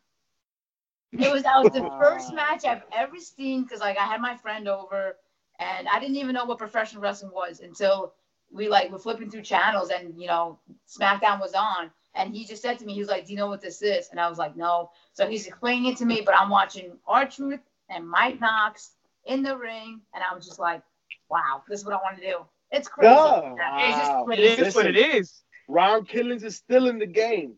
It 1.12 1.32
was 1.32 1.42
that 1.44 1.62
was 1.62 1.72
the 1.72 1.80
first 2.00 2.34
match 2.34 2.64
I've 2.64 2.82
ever 2.92 3.16
seen 3.18 3.62
because 3.62 3.80
like 3.80 3.98
I 3.98 4.04
had 4.04 4.20
my 4.20 4.36
friend 4.36 4.68
over 4.68 5.16
and 5.58 5.88
I 5.88 5.98
didn't 5.98 6.16
even 6.16 6.34
know 6.34 6.44
what 6.44 6.58
professional 6.58 7.02
wrestling 7.02 7.32
was 7.32 7.60
until 7.60 8.12
we 8.52 8.68
like 8.68 8.90
were 8.90 8.98
flipping 8.98 9.30
through 9.30 9.42
channels 9.42 9.90
and 9.90 10.20
you 10.20 10.26
know 10.26 10.58
SmackDown 10.88 11.40
was 11.40 11.54
on 11.54 11.90
and 12.14 12.34
he 12.34 12.44
just 12.44 12.62
said 12.62 12.78
to 12.78 12.84
me 12.84 12.94
he 12.94 13.00
was 13.00 13.08
like, 13.08 13.26
"Do 13.26 13.32
you 13.32 13.38
know 13.38 13.48
what 13.48 13.60
this 13.60 13.80
is?" 13.80 14.08
And 14.10 14.20
I 14.20 14.28
was 14.28 14.38
like, 14.38 14.56
"No." 14.56 14.90
So 15.12 15.26
he's 15.28 15.46
explaining 15.46 15.92
it 15.92 15.98
to 15.98 16.04
me, 16.04 16.22
but 16.24 16.34
I'm 16.34 16.50
watching 16.50 16.98
R 17.06 17.26
Truth 17.26 17.60
and 17.88 18.08
Mike 18.08 18.40
Knox 18.40 18.92
in 19.26 19.42
the 19.42 19.56
ring, 19.56 20.00
and 20.14 20.22
I 20.28 20.34
was 20.34 20.46
just 20.46 20.58
like, 20.58 20.82
"Wow, 21.30 21.62
this 21.68 21.80
is 21.80 21.86
what 21.86 21.94
I 21.94 21.98
want 21.98 22.16
to 22.18 22.22
do." 22.22 22.38
It's 22.70 22.88
crazy. 22.88 23.14
Oh, 23.16 23.56
It's 23.78 23.98
just 23.98 24.10
wow. 24.12 24.26
It 24.30 24.36
crazy. 24.36 24.62
is 24.62 24.74
what 24.74 24.86
it 24.86 24.96
is. 24.96 25.42
Ron 25.68 26.04
Killings 26.04 26.44
is 26.44 26.56
still 26.56 26.88
in 26.88 26.98
the 26.98 27.06
game. 27.06 27.54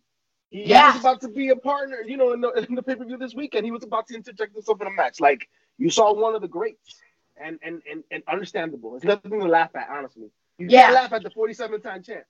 He 0.50 0.64
Yeah. 0.64 0.92
was 0.92 1.00
about 1.00 1.20
to 1.22 1.28
be 1.28 1.48
a 1.50 1.56
partner, 1.56 2.02
you 2.04 2.16
know, 2.16 2.32
in 2.32 2.40
the, 2.40 2.50
in 2.68 2.74
the 2.74 2.82
pay 2.82 2.96
per 2.96 3.04
view 3.04 3.16
this 3.16 3.34
weekend. 3.34 3.64
He 3.64 3.70
was 3.70 3.84
about 3.84 4.08
to 4.08 4.14
interject 4.16 4.52
himself 4.54 4.80
in 4.80 4.88
a 4.88 4.90
match. 4.90 5.20
Like 5.20 5.48
you 5.78 5.90
saw 5.90 6.12
one 6.12 6.34
of 6.34 6.42
the 6.42 6.48
greats, 6.48 6.96
and 7.36 7.58
and 7.62 7.82
and, 7.90 8.02
and 8.10 8.22
understandable. 8.28 8.96
It's 8.96 9.04
nothing 9.04 9.30
to 9.40 9.46
laugh 9.46 9.74
at, 9.76 9.88
honestly. 9.90 10.30
You 10.58 10.66
Yeah. 10.68 10.82
can't 10.82 10.94
laugh 10.94 11.12
at 11.12 11.22
the 11.22 11.30
47 11.30 11.80
time 11.80 12.02
champ. 12.02 12.24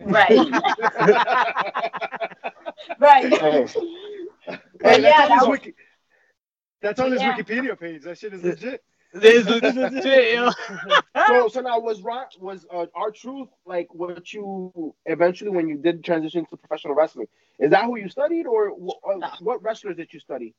Right, 0.00 0.28
right. 2.98 3.32
Hey. 3.32 3.66
But 4.46 4.60
Hey, 4.82 5.02
yeah, 5.02 5.26
that's 5.26 5.30
on 5.30 5.38
that 5.38 5.40
was- 5.40 5.48
wiki. 5.48 5.74
That's 6.86 7.00
on 7.00 7.10
his 7.12 7.20
Yeah. 7.20 7.36
Wikipedia 7.36 7.78
page. 7.78 8.02
That 8.02 8.16
shit 8.18 8.32
is 8.32 8.42
legit. 8.42 8.82
This 9.12 9.46
is 9.46 9.62
legit, 9.74 10.34
yo. 10.34 10.50
so 11.26 11.48
so 11.48 11.60
now 11.60 11.78
was 11.80 12.02
Ron 12.02 12.26
was 12.40 12.66
uh, 12.72 12.86
R 12.94 13.10
Truth 13.10 13.48
like 13.64 13.88
what 13.92 14.32
you 14.32 14.94
eventually 15.06 15.50
when 15.50 15.68
you 15.68 15.76
did 15.78 16.04
transition 16.04 16.44
to 16.50 16.56
professional 16.56 16.94
wrestling? 16.94 17.26
Is 17.58 17.70
that 17.70 17.84
who 17.86 17.96
you 17.96 18.08
studied, 18.08 18.46
or, 18.46 18.70
wh- 18.70 19.00
or 19.02 19.18
No. 19.18 19.30
what 19.40 19.62
wrestlers 19.62 19.96
did 19.96 20.12
you 20.12 20.20
study? 20.20 20.54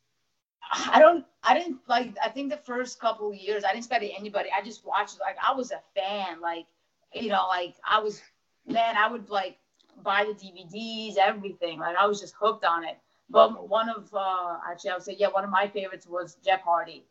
I 0.94 1.00
don't. 1.00 1.24
I 1.44 1.54
didn't 1.58 1.78
like. 1.88 2.16
I 2.24 2.30
think 2.30 2.50
the 2.50 2.58
first 2.58 3.00
couple 3.00 3.30
of 3.32 3.36
years, 3.38 3.64
I 3.64 3.72
didn't 3.74 3.86
study 3.86 4.14
anybody. 4.18 4.50
I 4.58 4.62
just 4.64 4.86
watched. 4.86 5.18
Like 5.22 5.38
I 5.48 5.54
was 5.56 5.72
a 5.72 5.82
fan. 5.96 6.42
Like 6.42 6.66
you 7.14 7.30
know, 7.30 7.46
like 7.48 7.76
I 7.88 8.00
was. 8.00 8.22
Man, 8.66 8.98
I 8.98 9.10
would 9.10 9.30
like 9.30 9.58
buy 10.04 10.26
the 10.26 10.34
DVDs, 10.34 11.16
everything. 11.18 11.80
Like 11.80 11.96
I 11.96 12.06
was 12.08 12.20
just 12.20 12.34
hooked 12.42 12.66
on 12.66 12.84
it. 12.84 12.98
But 13.30 13.68
one 13.68 13.90
of 13.90 14.14
uh 14.14 14.58
actually, 14.70 14.92
I 14.92 14.94
would 14.96 15.04
say 15.04 15.16
yeah, 15.18 15.28
one 15.28 15.44
of 15.44 15.50
my 15.50 15.68
favorites 15.68 16.08
was 16.08 16.38
Jeff 16.44 16.62
Hardy. 16.62 17.06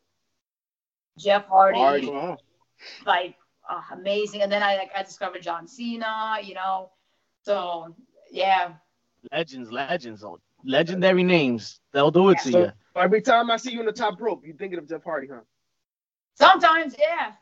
Jeff 1.19 1.47
Hardy, 1.47 1.79
Hardy. 1.79 2.11
Wow. 2.11 2.39
like 3.07 3.37
uh, 3.69 3.81
amazing. 3.93 4.43
And 4.43 4.51
then 4.51 4.63
I 4.63 4.77
like 4.77 4.91
I 4.97 5.03
discovered 5.03 5.43
John 5.43 5.67
Cena. 5.67 6.39
You 6.43 6.55
know, 6.55 6.91
so 7.43 7.95
yeah. 8.31 8.73
Legends, 9.33 9.73
legends, 9.73 10.25
legendary 10.65 11.25
names. 11.25 11.81
They'll 11.93 12.11
do 12.11 12.31
it 12.31 12.39
to 12.41 12.51
So 12.53 12.59
you. 12.61 12.73
every 12.97 13.23
time 13.23 13.51
I 13.51 13.57
see 13.57 13.73
you 13.73 13.81
in 13.81 13.87
the 13.87 13.93
top 13.93 14.21
rope, 14.21 14.43
you're 14.45 14.57
thinking 14.57 14.79
of 14.79 14.89
Jeff 14.89 15.03
Hardy, 15.05 15.29
huh? 15.29 15.41
Sometimes, 16.35 16.95
yeah. 16.99 17.33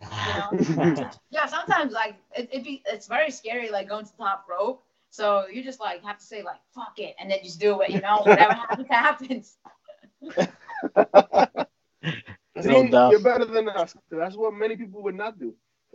You 0.68 0.87
know? 0.87 1.10
yeah, 1.30 1.46
sometimes 1.46 1.92
like 1.92 2.16
it, 2.37 2.48
it 2.52 2.64
be 2.64 2.82
it's 2.87 3.08
very 3.08 3.30
scary 3.30 3.70
like 3.70 3.88
going 3.88 4.04
to 4.04 4.10
the 4.16 4.22
top 4.24 4.46
rope. 4.48 4.84
So 5.14 5.46
you 5.46 5.62
just 5.62 5.79
like 5.79 6.03
have 6.05 6.18
to 6.18 6.24
say 6.24 6.42
like 6.42 6.59
fuck 6.74 6.94
it 6.98 7.14
and 7.20 7.31
then 7.31 7.38
just 7.44 7.61
do 7.61 7.81
it, 7.83 7.90
you 7.90 8.00
know, 8.00 8.22
whatever 8.24 8.53
happens 8.66 8.88
happens. 8.90 9.57
See, 12.61 12.83
No 12.88 13.11
you're 13.12 13.20
better 13.20 13.44
than 13.44 13.68
us. 13.68 13.94
That's 14.11 14.37
what 14.37 14.55
many 14.55 14.74
people 14.77 15.05
would 15.05 15.14
not 15.14 15.38
do. 15.38 15.55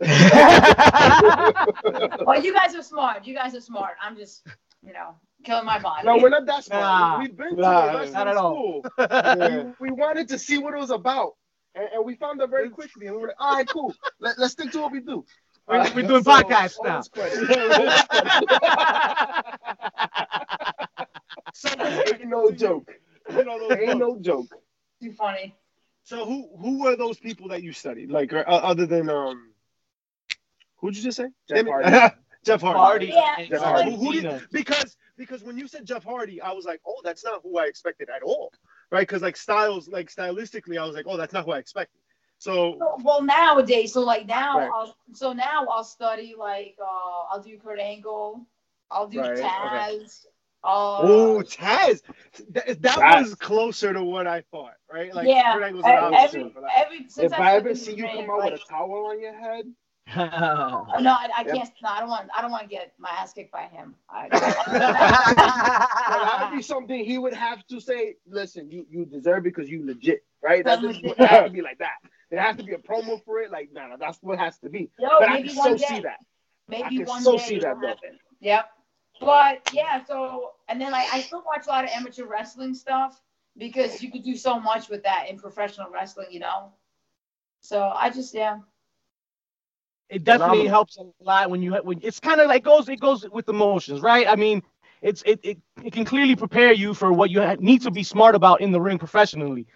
Well, 2.26 2.42
you 2.42 2.54
guys 2.54 2.74
are 2.74 2.82
smart. 2.82 3.26
You 3.26 3.34
guys 3.34 3.54
are 3.54 3.60
smart. 3.60 3.96
I'm 4.02 4.16
just, 4.16 4.46
you 4.82 4.94
know, 4.94 5.16
killing 5.44 5.66
my 5.66 5.78
body. 5.78 6.06
No, 6.06 6.16
we're 6.16 6.30
not 6.30 6.46
that 6.46 6.64
smart. 6.64 6.82
Nah. 6.82 7.18
We've 7.18 7.36
been 7.36 7.56
to 7.56 7.60
Nah, 7.60 7.82
a 7.90 7.96
wrestling 7.98 8.12
not 8.14 8.28
at 8.28 8.36
all. 8.38 8.52
school. 8.52 8.82
Yeah. 8.98 9.64
We, 9.78 9.90
we 9.90 9.92
wanted 9.92 10.28
to 10.28 10.38
see 10.38 10.56
what 10.56 10.72
it 10.72 10.78
was 10.78 10.90
about, 10.90 11.32
and, 11.74 11.86
and 11.92 12.04
we 12.06 12.14
found 12.14 12.40
out 12.40 12.48
very 12.48 12.70
quickly. 12.70 13.06
And 13.06 13.16
we 13.16 13.20
were 13.22 13.28
like, 13.28 13.36
all 13.38 13.56
right, 13.56 13.68
cool. 13.68 13.94
Let, 14.18 14.38
let's 14.38 14.52
stick 14.54 14.70
to 14.72 14.80
what 14.80 14.92
we 14.92 15.00
do. 15.00 15.26
We're- 15.70 15.82
Uh, 15.86 15.90
we're 15.94 16.06
doing 16.08 16.24
podcasts 16.24 16.76
now. 16.82 16.98
this 16.98 17.08
credit. 17.08 17.38
So, 21.52 21.68
Ain't 21.78 22.24
no 22.26 22.50
joke. 22.50 22.90
you 23.30 23.44
know, 23.44 23.68
those 23.68 23.78
Ain't 23.78 23.98
no 23.98 24.18
joke. 24.20 24.46
Too 25.02 25.12
funny. 25.12 25.54
So 26.04 26.24
who 26.24 26.48
who 26.58 26.82
were 26.82 26.96
those 26.96 27.18
people 27.18 27.48
that 27.48 27.62
you 27.62 27.72
studied? 27.72 28.10
Like 28.10 28.32
uh, 28.32 28.38
other 28.46 28.86
than 28.86 29.08
um, 29.10 29.52
who'd 30.76 30.96
you 30.96 31.02
just 31.02 31.16
say? 31.18 31.28
Jeff 31.48 31.66
Hardy. 31.66 32.14
Jeff 32.44 32.60
Hardy. 32.62 32.78
Hardy. 32.78 33.06
Yeah, 33.08 33.44
Jeff 33.48 33.60
Hardy. 33.62 33.90
Who, 33.94 34.12
who 34.12 34.20
did, 34.20 34.42
because 34.50 34.96
because 35.18 35.42
when 35.42 35.58
you 35.58 35.68
said 35.68 35.84
Jeff 35.84 36.02
Hardy, 36.04 36.40
I 36.40 36.52
was 36.52 36.64
like, 36.64 36.80
oh, 36.86 37.00
that's 37.04 37.22
not 37.24 37.42
who 37.42 37.58
I 37.58 37.66
expected 37.66 38.08
at 38.14 38.22
all, 38.22 38.52
right? 38.90 39.06
Because 39.06 39.22
like 39.22 39.36
styles, 39.36 39.88
like 39.88 40.10
stylistically, 40.12 40.78
I 40.80 40.86
was 40.86 40.94
like, 40.96 41.04
oh, 41.06 41.16
that's 41.18 41.34
not 41.34 41.44
who 41.44 41.52
I 41.52 41.58
expected. 41.58 42.00
So 42.40 42.76
so- 42.78 42.96
well 43.04 43.22
nowadays, 43.22 43.92
so 43.92 44.00
like 44.00 44.26
now, 44.26 44.58
Right. 44.58 44.70
I'll, 44.74 44.96
so 45.12 45.32
now 45.34 45.66
I'll 45.70 45.84
study 45.84 46.34
like 46.38 46.74
uh, 46.82 47.26
I'll 47.30 47.42
do 47.42 47.56
Kurt 47.58 47.78
Angle, 47.78 48.44
I'll 48.90 49.06
do 49.06 49.20
Right, 49.20 49.36
Taz, 49.38 50.24
Uh, 50.64 50.98
Oh, 51.02 51.42
Taz. 51.46 52.00
That, 52.52 52.80
that 52.82 52.98
Taz. 52.98 53.22
was 53.22 53.34
closer 53.34 53.92
to 53.92 54.02
what 54.02 54.26
I 54.26 54.40
thought, 54.50 54.74
right? 54.92 55.14
Like 55.14 55.28
yeah. 55.28 55.52
Kurt 55.52 55.62
Angle's 55.64 55.84
an 55.84 55.90
Every, 55.90 56.16
opposite, 56.16 56.54
but 56.54 56.64
I- 56.64 56.80
every, 56.82 56.98
since 57.08 57.18
If 57.18 57.32
I've 57.34 57.40
I 57.40 57.56
ever 57.56 57.74
see 57.74 57.94
you 57.94 58.04
come 58.08 58.30
out 58.30 58.38
like, 58.38 58.52
with 58.52 58.62
a 58.62 58.64
towel 58.68 59.06
on 59.10 59.20
your 59.20 59.34
head, 59.38 59.66
Oh, 60.16 60.86
no, 61.00 61.10
I, 61.12 61.28
I 61.36 61.42
Yep. 61.46 61.54
can't. 61.54 61.70
No, 61.82 61.88
I 61.90 62.00
don't 62.00 62.08
want. 62.08 62.28
I 62.36 62.40
don't 62.42 62.50
want 62.50 62.64
to 62.64 62.68
get 62.68 62.92
my 62.98 63.10
ass 63.10 63.32
kicked 63.32 63.52
by 63.52 63.66
him. 63.66 63.94
I, 64.10 64.28
that 64.30 64.48
would 66.50 66.56
be 66.56 66.62
something 66.62 67.04
he 67.04 67.18
would 67.18 67.34
have 67.34 67.64
to 67.68 67.80
say. 67.80 68.16
Listen, 68.26 68.68
you 68.70 68.86
you 68.90 69.04
deserve 69.04 69.38
it 69.38 69.42
because 69.54 69.68
you 69.70 69.84
legit, 69.86 70.24
right? 70.42 70.64
That 70.64 70.78
I'm 70.78 70.84
just 70.88 71.02
legit. 71.02 71.18
would 71.18 71.28
have 71.28 71.44
to 71.44 71.50
be 71.50 71.62
like 71.62 71.78
that. 71.78 71.98
There 72.30 72.40
has 72.40 72.56
to 72.56 72.62
be 72.62 72.72
a 72.72 72.78
promo 72.78 73.22
for 73.24 73.40
it. 73.40 73.50
Like, 73.50 73.70
no, 73.72 73.88
no, 73.88 73.96
that's 73.98 74.18
what 74.22 74.38
has 74.38 74.58
to 74.58 74.68
be. 74.68 74.90
Yo, 74.98 75.08
but 75.18 75.28
I 75.28 75.34
maybe 75.34 75.48
can 75.48 75.56
one 75.56 75.78
so 75.78 75.88
day. 75.88 75.94
see 75.94 76.00
that. 76.02 76.18
maybe 76.68 76.96
can 76.98 77.06
one 77.06 77.22
so 77.22 77.36
day 77.36 77.44
see 77.44 77.54
it'll 77.56 77.80
that, 77.80 77.98
though. 78.02 78.16
Yep. 78.40 78.66
But 79.20 79.70
yeah, 79.74 80.02
so 80.04 80.52
and 80.68 80.80
then 80.80 80.92
like 80.92 81.06
I 81.12 81.20
still 81.20 81.42
watch 81.44 81.66
a 81.66 81.68
lot 81.68 81.84
of 81.84 81.90
amateur 81.90 82.24
wrestling 82.24 82.74
stuff 82.74 83.20
because 83.56 84.02
you 84.02 84.10
could 84.10 84.24
do 84.24 84.34
so 84.34 84.58
much 84.58 84.88
with 84.88 85.02
that 85.02 85.26
in 85.28 85.38
professional 85.38 85.90
wrestling, 85.90 86.28
you 86.30 86.40
know. 86.40 86.72
So 87.60 87.92
I 87.94 88.08
just 88.08 88.32
yeah. 88.32 88.58
it 90.08 90.24
definitely 90.24 90.68
helps 90.68 90.96
a 90.96 91.04
lot 91.22 91.50
when 91.50 91.62
you 91.62 91.74
when 91.82 92.00
it's 92.02 92.18
kind 92.18 92.40
of 92.40 92.48
like 92.48 92.64
goes 92.64 92.88
it 92.88 93.00
goes 93.00 93.28
with 93.28 93.48
emotions, 93.48 94.00
right? 94.00 94.26
I 94.26 94.36
mean, 94.36 94.62
it's 95.02 95.22
it, 95.26 95.40
it 95.42 95.58
it 95.84 95.92
can 95.92 96.06
clearly 96.06 96.34
prepare 96.34 96.72
you 96.72 96.94
for 96.94 97.12
what 97.12 97.30
you 97.30 97.44
need 97.58 97.82
to 97.82 97.90
be 97.90 98.02
smart 98.02 98.34
about 98.34 98.62
in 98.62 98.72
the 98.72 98.80
ring 98.80 98.98
professionally. 98.98 99.66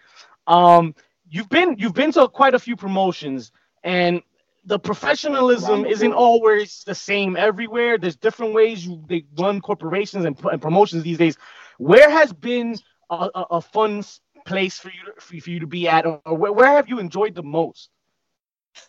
Um, 0.46 0.94
you've 1.34 1.48
been 1.48 1.76
you've 1.78 1.94
been 1.94 2.12
to 2.12 2.28
quite 2.28 2.54
a 2.54 2.58
few 2.66 2.76
promotions, 2.76 3.50
and 3.82 4.22
the 4.64 4.78
professionalism 4.78 5.84
isn't 5.84 6.12
always 6.12 6.84
the 6.86 6.94
same 6.94 7.36
everywhere. 7.36 7.98
There's 7.98 8.16
different 8.16 8.54
ways 8.54 8.86
you 8.86 9.02
they 9.08 9.24
run 9.38 9.60
corporations 9.60 10.24
and, 10.24 10.34
and 10.52 10.62
promotions 10.62 11.02
these 11.02 11.18
days. 11.18 11.36
Where 11.78 12.08
has 12.08 12.32
been 12.32 12.76
a, 13.10 13.28
a, 13.34 13.42
a 13.58 13.60
fun 13.60 14.04
place 14.46 14.78
for 14.78 14.88
you 14.96 15.02
to, 15.06 15.20
for, 15.20 15.34
you- 15.34 15.40
for 15.40 15.50
you 15.50 15.60
to 15.60 15.66
be 15.66 15.88
at, 15.88 16.06
or 16.06 16.20
where, 16.42 16.52
where 16.52 16.72
have 16.78 16.88
you 16.88 16.98
enjoyed 17.00 17.34
the 17.34 17.42
most? 17.42 17.90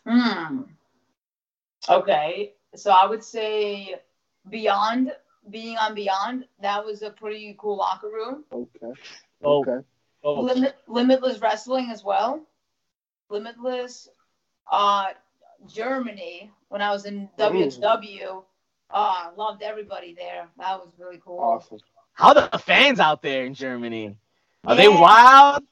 Hmm. 0.08 0.62
Okay, 1.89 2.53
so 2.75 2.91
I 2.91 3.05
would 3.08 3.23
say 3.23 3.95
Beyond, 4.49 5.12
being 5.49 5.77
on 5.77 5.93
Beyond, 5.95 6.45
that 6.62 6.84
was 6.86 7.01
a 7.03 7.10
pretty 7.12 7.55
cool 7.60 7.77
locker 7.77 8.08
room. 8.10 8.43
Okay. 8.51 8.93
Oh, 9.43 9.62
Okay. 9.62 9.86
Oh. 10.25 10.41
Limit, 10.41 10.75
Limitless 10.88 11.39
Wrestling 11.39 11.89
as 11.91 12.03
well. 12.03 12.45
Limitless, 13.29 14.09
uh, 14.71 15.07
Germany 15.67 16.51
when 16.69 16.81
I 16.81 16.91
was 16.91 17.05
in 17.05 17.29
WXW. 17.39 18.43
Uh, 18.91 19.31
loved 19.38 19.63
everybody 19.63 20.13
there. 20.13 20.47
That 20.57 20.79
was 20.79 20.93
really 20.99 21.19
cool. 21.23 21.39
Awesome. 21.39 21.79
How 22.13 22.33
the 22.33 22.59
fans 22.59 22.99
out 22.99 23.21
there 23.21 23.45
in 23.45 23.53
Germany? 23.53 24.15
Are 24.65 24.75
they 24.75 24.88
wild? 24.88 25.63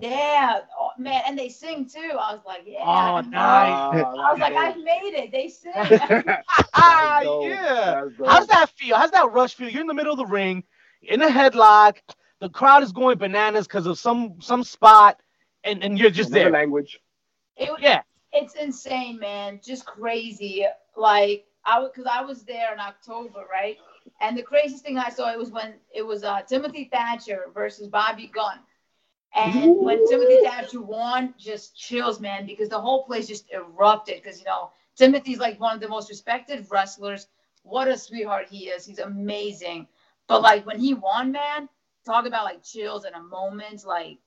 Yeah, 0.00 0.60
oh, 0.78 0.90
man, 0.96 1.22
and 1.26 1.36
they 1.36 1.48
sing 1.48 1.88
too. 1.88 2.12
I 2.12 2.32
was 2.32 2.42
like, 2.46 2.62
yeah. 2.64 2.82
Oh, 2.82 3.20
nice. 3.20 4.04
I 4.04 4.32
was 4.32 4.38
like, 4.38 4.54
I 4.54 4.74
made 4.76 5.14
it. 5.14 5.32
They 5.32 5.48
sing. 5.48 5.72
Ah, 6.80 7.20
dope. 7.24 7.46
yeah. 7.46 8.02
That's 8.04 8.16
dope. 8.16 8.28
How's 8.28 8.46
that 8.46 8.70
feel? 8.76 8.96
How's 8.96 9.10
that 9.10 9.32
rush 9.32 9.54
feel? 9.54 9.68
You're 9.68 9.80
in 9.80 9.88
the 9.88 9.94
middle 9.94 10.12
of 10.12 10.18
the 10.18 10.26
ring, 10.26 10.62
in 11.02 11.20
a 11.20 11.28
headlock. 11.28 11.96
The 12.40 12.48
crowd 12.48 12.82
is 12.82 12.92
going 12.92 13.18
bananas 13.18 13.66
because 13.66 13.86
of 13.86 13.98
some 13.98 14.40
some 14.40 14.62
spot, 14.62 15.20
and, 15.64 15.82
and 15.82 15.98
you're 15.98 16.10
just 16.10 16.30
Another 16.30 16.44
there. 16.44 16.52
language. 16.52 17.00
It, 17.56 17.70
Yeah. 17.80 18.02
it's 18.32 18.54
insane, 18.54 19.18
man. 19.18 19.60
Just 19.64 19.86
crazy. 19.86 20.64
Like 20.96 21.46
I 21.64 21.84
because 21.84 22.06
I 22.10 22.22
was 22.22 22.44
there 22.44 22.72
in 22.72 22.80
October, 22.80 23.44
right? 23.50 23.76
And 24.20 24.36
the 24.36 24.42
craziest 24.42 24.84
thing 24.84 24.98
I 24.98 25.10
saw 25.10 25.32
it 25.32 25.38
was 25.38 25.50
when 25.50 25.74
it 25.94 26.02
was 26.02 26.24
uh, 26.24 26.42
Timothy 26.42 26.88
Thatcher 26.92 27.46
versus 27.54 27.88
Bobby 27.88 28.28
Gunn. 28.28 28.58
And 29.34 29.76
when 29.84 30.08
Timothy 30.08 30.40
Thatcher 30.42 30.80
won, 30.80 31.34
just 31.38 31.76
chills, 31.76 32.18
man, 32.18 32.46
because 32.46 32.68
the 32.68 32.80
whole 32.80 33.04
place 33.04 33.28
just 33.28 33.50
erupted. 33.52 34.22
Because 34.22 34.38
you 34.38 34.44
know 34.46 34.70
Timothy's 34.96 35.38
like 35.38 35.60
one 35.60 35.74
of 35.74 35.80
the 35.80 35.88
most 35.88 36.08
respected 36.08 36.66
wrestlers. 36.70 37.26
What 37.62 37.88
a 37.88 37.98
sweetheart 37.98 38.46
he 38.48 38.68
is. 38.68 38.86
He's 38.86 39.00
amazing. 39.00 39.86
But 40.28 40.42
like 40.42 40.64
when 40.66 40.78
he 40.78 40.94
won, 40.94 41.32
man, 41.32 41.68
talk 42.08 42.26
about 42.26 42.44
like 42.44 42.62
chills 42.62 43.04
in 43.04 43.14
a 43.14 43.22
moment. 43.22 43.84
Like 43.84 44.18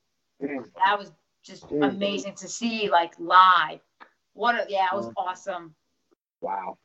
Mm. 0.41 0.65
that 0.84 0.98
was 0.98 1.12
just 1.44 1.67
Mm. 1.70 1.89
amazing 1.89 2.36
to 2.36 2.48
see 2.48 2.89
like 2.89 3.13
live. 3.20 3.82
What 4.34 4.56
a 4.56 4.65
yeah, 4.70 4.88
it 4.91 4.96
was 4.96 5.12
awesome. 5.17 5.76
Wow. 6.41 6.78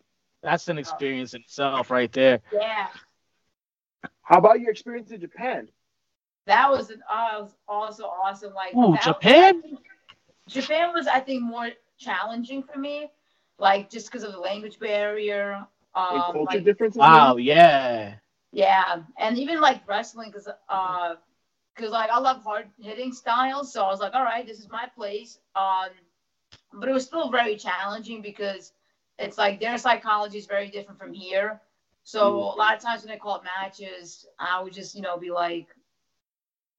That's 0.43 0.69
an 0.69 0.79
experience 0.79 1.35
in 1.35 1.41
itself, 1.43 1.91
right 1.91 2.13
there. 2.13 2.41
Yeah, 2.53 2.89
How 4.23 4.39
about 4.39 4.61
your 4.61 4.71
experience 4.71 5.11
in 5.11 5.21
Japan? 5.21 5.69
that 6.47 6.71
was 6.71 6.91
an 6.91 7.03
uh, 7.11 7.39
was 7.41 7.55
also 7.67 8.05
awesome. 8.05 8.53
Like 8.55 8.75
Ooh, 8.75 8.93
that- 8.93 9.03
Japan? 9.03 9.63
Japan 10.49 10.93
was 10.95 11.07
I 11.07 11.21
think 11.21 11.43
more 11.43 11.71
challenging 11.99 12.63
for 12.63 12.79
me, 12.79 13.11
like 13.59 13.91
just 13.91 14.07
because 14.07 14.23
of 14.23 14.33
the 14.33 14.39
language 14.39 14.79
barrier. 14.79 15.67
And 15.95 16.23
Um, 16.23 16.33
culture 16.33 16.59
like, 16.59 16.65
differences? 16.65 16.99
Wow, 17.01 17.37
yeah. 17.37 18.17
Yeah, 18.57 19.05
and 19.19 19.39
even 19.39 19.61
like 19.63 19.89
wrestling, 19.89 20.33
because 20.33 20.49
uh, 20.71 21.17
because 21.75 21.93
like 21.93 22.11
I 22.11 22.19
love 22.21 22.43
hard 22.45 22.69
hitting 22.81 23.13
styles, 23.13 23.73
so 23.73 23.85
I 23.85 23.91
was 23.91 24.01
like, 24.01 24.15
all 24.15 24.25
right, 24.25 24.47
this 24.47 24.61
is 24.61 24.71
my 24.71 24.87
place. 24.97 25.41
Um, 25.57 25.91
but 26.75 26.89
it 26.89 26.93
was 26.93 27.07
still 27.07 27.31
very 27.31 27.57
challenging 27.57 28.23
because 28.23 28.73
it's 29.19 29.39
like 29.39 29.61
their 29.61 29.79
psychology 29.79 30.39
is 30.39 30.47
very 30.47 30.69
different 30.69 31.01
from 31.01 31.13
here. 31.15 31.61
So 32.05 32.29
Mm. 32.29 32.55
a 32.55 32.57
lot 32.57 32.75
of 32.77 32.81
times 32.83 33.03
when 33.03 33.11
they 33.13 33.19
call 33.19 33.37
it 33.37 33.45
matches, 33.45 34.27
I 34.39 34.63
would 34.63 34.75
just 34.75 34.95
you 34.97 35.03
know 35.03 35.19
be 35.19 35.31
like, 35.31 35.69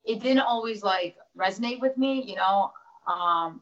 it 0.05 0.21
didn't 0.21 0.39
always 0.41 0.83
like 0.83 1.15
resonate 1.37 1.79
with 1.81 1.97
me, 1.97 2.23
you 2.23 2.35
know. 2.35 2.71
Um, 3.07 3.61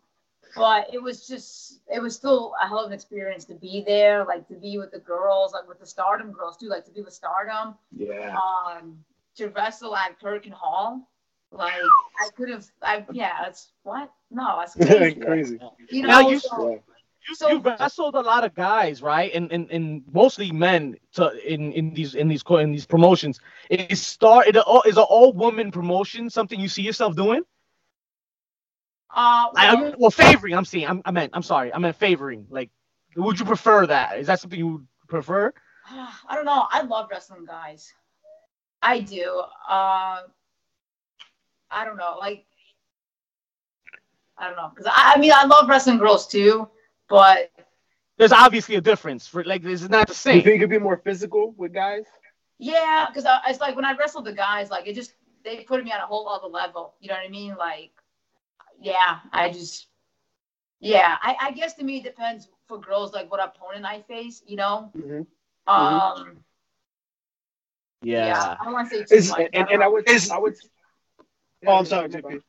but 0.56 0.88
it 0.94 1.02
was 1.02 1.28
just 1.28 1.82
it 1.94 2.02
was 2.02 2.16
still 2.16 2.54
a 2.62 2.68
hell 2.68 2.80
of 2.80 2.88
an 2.88 2.94
experience 2.94 3.46
to 3.46 3.56
be 3.56 3.84
there, 3.86 4.26
like 4.26 4.48
to 4.48 4.56
be 4.56 4.78
with 4.78 4.92
the 4.92 5.00
girls, 5.00 5.54
like 5.54 5.68
with 5.68 5.80
the 5.80 5.86
Stardom 5.86 6.32
girls 6.32 6.58
too, 6.58 6.68
like 6.68 6.86
to 6.86 6.92
be 6.92 7.02
with 7.02 7.14
Stardom 7.14 7.76
Yeah. 7.96 8.36
um 8.38 9.04
to 9.38 9.48
wrestle 9.50 9.96
at 9.96 10.20
Perkin 10.20 10.52
Hall. 10.52 11.10
Like 11.52 11.74
I 12.20 12.30
could 12.36 12.50
have 12.50 12.66
I 12.82 13.06
yeah, 13.12 13.34
that's 13.44 13.72
what? 13.84 14.12
No, 14.32 14.58
that's 14.60 14.76
crazy. 14.90 15.20
Crazy. 15.20 15.60
you 15.90 16.02
know, 16.04 16.08
Now 16.08 16.30
you- 16.30 16.40
so, 16.40 16.70
Yeah. 16.72 16.78
You, 17.28 17.36
So- 17.36 17.50
you 17.50 17.60
wrestled 17.60 18.14
a 18.14 18.22
lot 18.22 18.44
of 18.44 18.54
guys, 18.54 19.02
right? 19.02 19.32
And 19.34 19.52
and, 19.52 19.70
and 19.72 20.04
mostly 20.14 20.52
men 20.52 20.96
to 21.14 21.32
in, 21.52 21.72
in 21.74 21.94
these 21.96 22.14
in 22.14 22.28
these 22.28 22.44
in 22.48 22.72
these 22.72 22.86
promotions. 22.86 23.40
Is 23.72 24.06
start 24.06 24.46
it 24.48 24.58
all 24.58 24.84
is 24.84 24.98
an 24.98 25.06
all 25.10 25.34
woman 25.34 25.72
promotion 25.72 26.30
something 26.30 26.60
you 26.60 26.68
see 26.70 26.84
yourself 26.84 27.16
doing? 27.16 27.42
Uh 29.16 29.48
I, 29.56 29.74
well, 29.76 29.86
I 29.86 29.94
well 29.98 30.12
favoring. 30.12 30.56
I'm 30.56 30.66
seeing. 30.66 30.88
I'm, 30.88 31.02
I 31.06 31.12
meant. 31.12 31.32
I'm 31.34 31.44
sorry. 31.44 31.74
I 31.74 31.80
meant 31.80 31.96
favoring. 31.98 32.48
Like, 32.50 32.72
would 33.18 33.40
you 33.40 33.46
prefer 33.46 33.88
that? 33.88 34.20
Is 34.20 34.28
that 34.28 34.40
something 34.42 34.60
you 34.60 34.68
would 34.68 34.88
prefer? 35.10 35.54
I 35.90 36.36
don't 36.36 36.46
know. 36.46 36.68
I 36.72 36.82
love 36.84 37.10
wrestling 37.12 37.46
guys. 37.46 37.94
I 38.82 39.00
do. 39.02 39.44
Uh 39.70 40.22
I 41.72 41.86
don't 41.86 41.98
know, 41.98 42.18
like 42.20 42.46
I 44.38 44.48
don't 44.48 44.56
know, 44.58 44.70
because 44.70 44.88
I, 44.88 45.14
I 45.16 45.20
mean 45.20 45.32
I 45.34 45.46
love 45.46 45.68
wrestling 45.70 45.98
girls 45.98 46.28
too, 46.28 46.70
but 47.10 47.52
There's 48.18 48.32
obviously 48.34 48.76
a 48.76 48.82
difference. 48.82 49.28
For 49.28 49.44
like, 49.44 49.64
this 49.64 49.82
is 49.84 49.90
not 49.90 50.08
the 50.08 50.14
same. 50.16 50.38
You 50.38 50.42
same. 50.42 50.44
think 50.44 50.58
it'd 50.62 50.70
be 50.70 50.80
more 50.80 50.98
physical 50.98 51.54
with 51.58 51.74
guys? 51.74 52.06
Yeah, 52.60 53.08
because 53.10 53.26
it's 53.48 53.60
like 53.60 53.76
when 53.76 53.86
I 53.86 53.94
wrestled 53.96 54.26
the 54.26 54.34
guys, 54.34 54.70
like 54.70 54.88
it 54.88 54.94
just 54.96 55.14
they 55.44 55.64
put 55.64 55.84
me 55.84 55.92
on 55.92 56.00
a 56.00 56.06
whole 56.08 56.28
other 56.30 56.48
level. 56.48 56.96
You 57.00 57.10
know 57.10 57.16
what 57.16 57.26
I 57.26 57.30
mean? 57.30 57.56
Like, 57.58 57.92
yeah, 58.80 59.20
I 59.32 59.50
just, 59.52 59.88
yeah, 60.80 61.16
I, 61.22 61.36
I 61.42 61.52
guess 61.52 61.74
to 61.76 61.84
me 61.84 61.98
it 61.98 62.04
depends 62.04 62.48
for 62.68 62.80
girls 62.80 63.14
like 63.14 63.30
what 63.32 63.44
opponent 63.44 63.86
I 63.86 64.02
face. 64.02 64.42
You 64.46 64.58
know, 64.58 64.92
Mm-hmm. 64.98 65.74
um, 65.74 66.38
yeah. 68.02 68.28
Yeah. 68.28 68.56
I 68.60 68.64
don't 68.64 68.74
want 68.74 68.90
to 68.92 68.98
say 68.98 69.04
too 69.04 69.16
Is- 69.16 69.30
much. 69.30 69.40
And, 69.40 69.50
and, 69.54 69.70
and 69.72 69.84
I 69.84 69.88
would, 69.88 70.10
Is- 70.10 70.30
I 70.30 70.38
would. 70.38 70.56
Oh, 71.66 71.76
I'm 71.78 71.86
sorry, 71.86 72.10
JP. 72.10 72.42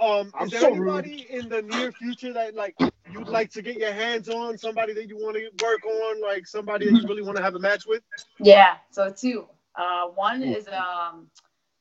Um, 0.00 0.32
I'm 0.38 0.46
is 0.46 0.52
there 0.52 0.60
so 0.60 0.68
anybody 0.68 1.26
in 1.28 1.48
the 1.48 1.62
near 1.62 1.90
future 1.92 2.32
that 2.32 2.54
like 2.54 2.74
you'd 3.12 3.26
like 3.28 3.50
to 3.52 3.62
get 3.62 3.78
your 3.78 3.92
hands 3.92 4.28
on? 4.28 4.56
Somebody 4.58 4.94
that 4.94 5.08
you 5.08 5.16
want 5.16 5.36
to 5.36 5.64
work 5.64 5.84
on, 5.84 6.22
like 6.22 6.46
somebody 6.46 6.86
that 6.90 7.00
you 7.02 7.08
really 7.08 7.22
want 7.22 7.36
to 7.36 7.42
have 7.42 7.54
a 7.56 7.58
match 7.58 7.84
with? 7.86 8.02
Yeah, 8.40 8.76
so 8.90 9.10
two. 9.10 9.46
Uh, 9.74 10.06
one 10.14 10.42
Ooh. 10.42 10.54
is 10.54 10.68
um, 10.68 11.28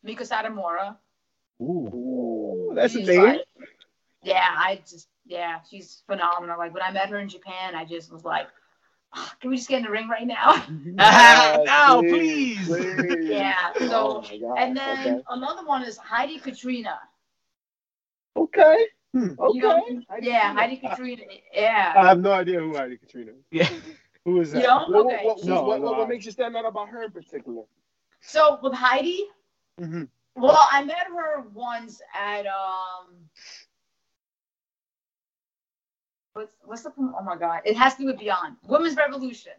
Meiko 0.05 0.21
Satomura. 0.27 0.97
Ooh, 1.61 2.71
that's 2.75 2.95
a 2.95 3.03
name. 3.03 3.23
like- 3.23 3.41
yeah, 4.23 4.47
I 4.57 4.81
just 4.89 5.07
yeah, 5.25 5.59
she's 5.69 6.03
phenomenal. 6.07 6.57
Like 6.57 6.73
when 6.73 6.83
I 6.83 6.91
met 6.91 7.09
her 7.09 7.19
in 7.19 7.29
Japan, 7.29 7.75
I 7.75 7.85
just 7.85 8.11
was 8.11 8.23
like, 8.23 8.47
"Ah, 9.15 9.35
can 9.41 9.49
we 9.49 9.57
just 9.57 9.69
get 9.69 9.79
in 9.79 9.83
the 9.85 9.91
ring 9.91 10.07
right 10.07 10.27
now? 10.27 10.63
Ah, 10.99 11.57
no, 11.65 12.01
please, 12.01 12.67
please. 12.67 12.95
please. 12.95 13.29
Yeah, 13.31 13.53
Oh 13.75 13.87
so 13.87 14.21
my 14.29 14.37
God. 14.37 14.57
and 14.57 14.77
then 14.77 15.07
okay. 15.07 15.21
another 15.29 15.65
one 15.65 15.83
is 15.83 15.97
Heidi 15.97 16.39
Katrina. 16.39 16.99
Okay. 18.35 18.85
Hmm. 19.13 19.29
Okay. 19.39 19.57
You 19.57 19.61
know, 19.61 19.83
I 20.09 20.19
yeah, 20.21 20.51
see 20.51 20.57
Heidi. 20.57 20.77
Katrina. 20.77 21.23
Yeah. 21.53 21.93
I 21.95 22.07
have 22.07 22.19
no 22.19 22.31
idea 22.33 22.59
who 22.59 22.75
Heidi 22.75 22.97
Katrina. 22.97 23.31
is. 23.31 23.37
Yeah. 23.51 23.69
Who 24.25 24.41
is 24.41 24.51
that? 24.51 24.61
You 24.61 24.67
know? 24.67 24.85
What, 24.89 25.05
Okay. 25.05 25.25
what, 25.25 25.37
what, 25.37 25.45
No, 25.45 25.61
what, 25.63 25.81
no, 25.81 25.91
what 25.93 26.09
makes 26.09 26.25
you 26.25 26.33
stand 26.33 26.57
out 26.57 26.65
about 26.65 26.89
her 26.89 27.03
in 27.03 27.11
particular? 27.11 27.63
So 28.19 28.59
with 28.61 28.73
Heidi, 28.73 29.23
hmm 29.79 30.03
well, 30.35 30.67
I 30.71 30.83
met 30.83 31.07
her 31.07 31.45
once 31.53 32.01
at 32.13 32.45
um. 32.45 33.15
What's 36.37 36.55
what's 36.65 36.83
the 36.83 36.93
oh 36.99 37.23
my 37.23 37.35
god? 37.35 37.61
It 37.65 37.75
has 37.77 37.95
to 37.95 38.01
do 38.01 38.05
with 38.05 38.19
Beyond 38.19 38.57
Women's 38.67 38.95
Revolution. 38.95 39.53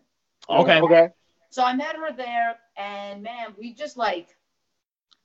Okay. 0.48 0.80
Okay. 0.80 1.08
So 1.50 1.64
I 1.64 1.74
met 1.74 1.96
her 1.96 2.12
there, 2.12 2.56
and 2.76 3.20
man, 3.20 3.48
we 3.58 3.72
just 3.72 3.96
like, 3.96 4.28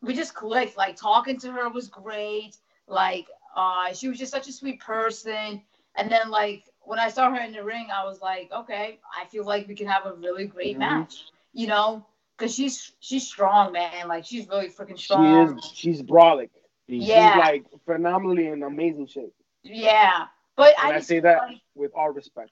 we 0.02 0.16
just 0.16 0.34
clicked. 0.34 0.78
Like 0.78 0.96
talking 0.96 1.40
to 1.42 1.52
her 1.52 1.70
was 1.70 1.90
great. 1.90 2.58
Like, 2.88 3.28
uh, 3.56 3.94
she 3.94 4.08
was 4.10 4.18
just 4.18 4.32
such 4.32 4.48
a 4.48 4.52
sweet 4.52 4.80
person. 4.80 5.62
And 5.96 6.12
then 6.12 6.32
like 6.32 6.64
when 6.82 6.98
I 6.98 7.10
saw 7.10 7.30
her 7.30 7.40
in 7.40 7.54
the 7.54 7.64
ring, 7.64 7.90
I 7.94 8.04
was 8.04 8.20
like, 8.20 8.50
okay, 8.52 9.00
I 9.16 9.26
feel 9.26 9.46
like 9.46 9.68
we 9.68 9.76
can 9.76 9.86
have 9.86 10.08
a 10.08 10.14
really 10.14 10.48
great 10.48 10.76
Mhm. 10.76 10.80
match. 10.80 11.26
You 11.54 11.68
know, 11.68 12.04
because 12.36 12.56
she's 12.56 12.94
she's 13.00 13.28
strong, 13.28 13.74
man. 13.74 14.08
Like 14.08 14.26
she's 14.26 14.48
really 14.48 14.70
freaking 14.70 14.98
strong. 14.98 15.24
She 15.24 15.30
strong. 15.30 15.58
is. 15.60 15.72
She's 15.76 16.02
brolic. 16.02 16.50
Yeah. 16.88 17.36
She's 17.36 17.38
like 17.38 17.66
phenomenally 17.86 18.48
in 18.48 18.64
amazing 18.64 19.06
shape. 19.06 19.36
Yeah, 19.62 20.26
but 20.56 20.74
And 20.82 20.92
I 20.92 20.94
I 20.94 21.00
say 21.00 21.20
that 21.20 21.46
like, 21.48 21.58
with 21.76 21.92
all 21.96 22.12
respect. 22.12 22.52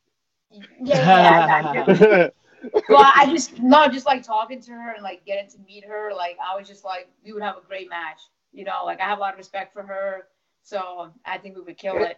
yeah, 0.84 1.04
yeah, 1.04 1.20
yeah, 1.20 1.38
I 1.38 1.44
got 1.44 1.72
you. 1.74 1.84
well, 2.88 3.12
I 3.16 3.28
just 3.30 3.60
no, 3.60 3.88
just 3.88 4.06
like 4.06 4.24
talking 4.24 4.62
to 4.62 4.72
her 4.72 4.92
and 4.94 5.04
like 5.04 5.26
getting 5.26 5.50
to 5.52 5.58
meet 5.60 5.86
her. 5.86 6.12
Like 6.16 6.38
I 6.44 6.58
was 6.58 6.68
just 6.68 6.84
like, 6.84 7.10
we 7.24 7.34
would 7.34 7.44
have 7.44 7.58
a 7.58 7.62
great 7.68 7.90
match. 7.90 8.20
You 8.52 8.66
know, 8.66 8.84
like 8.86 9.00
I 9.02 9.06
have 9.06 9.18
a 9.18 9.22
lot 9.22 9.34
of 9.34 9.38
respect 9.38 9.74
for 9.74 9.84
her, 9.84 10.28
so 10.64 11.12
I 11.26 11.38
think 11.38 11.56
we 11.56 11.62
would 11.62 11.78
kill 11.78 12.02
it. 12.02 12.18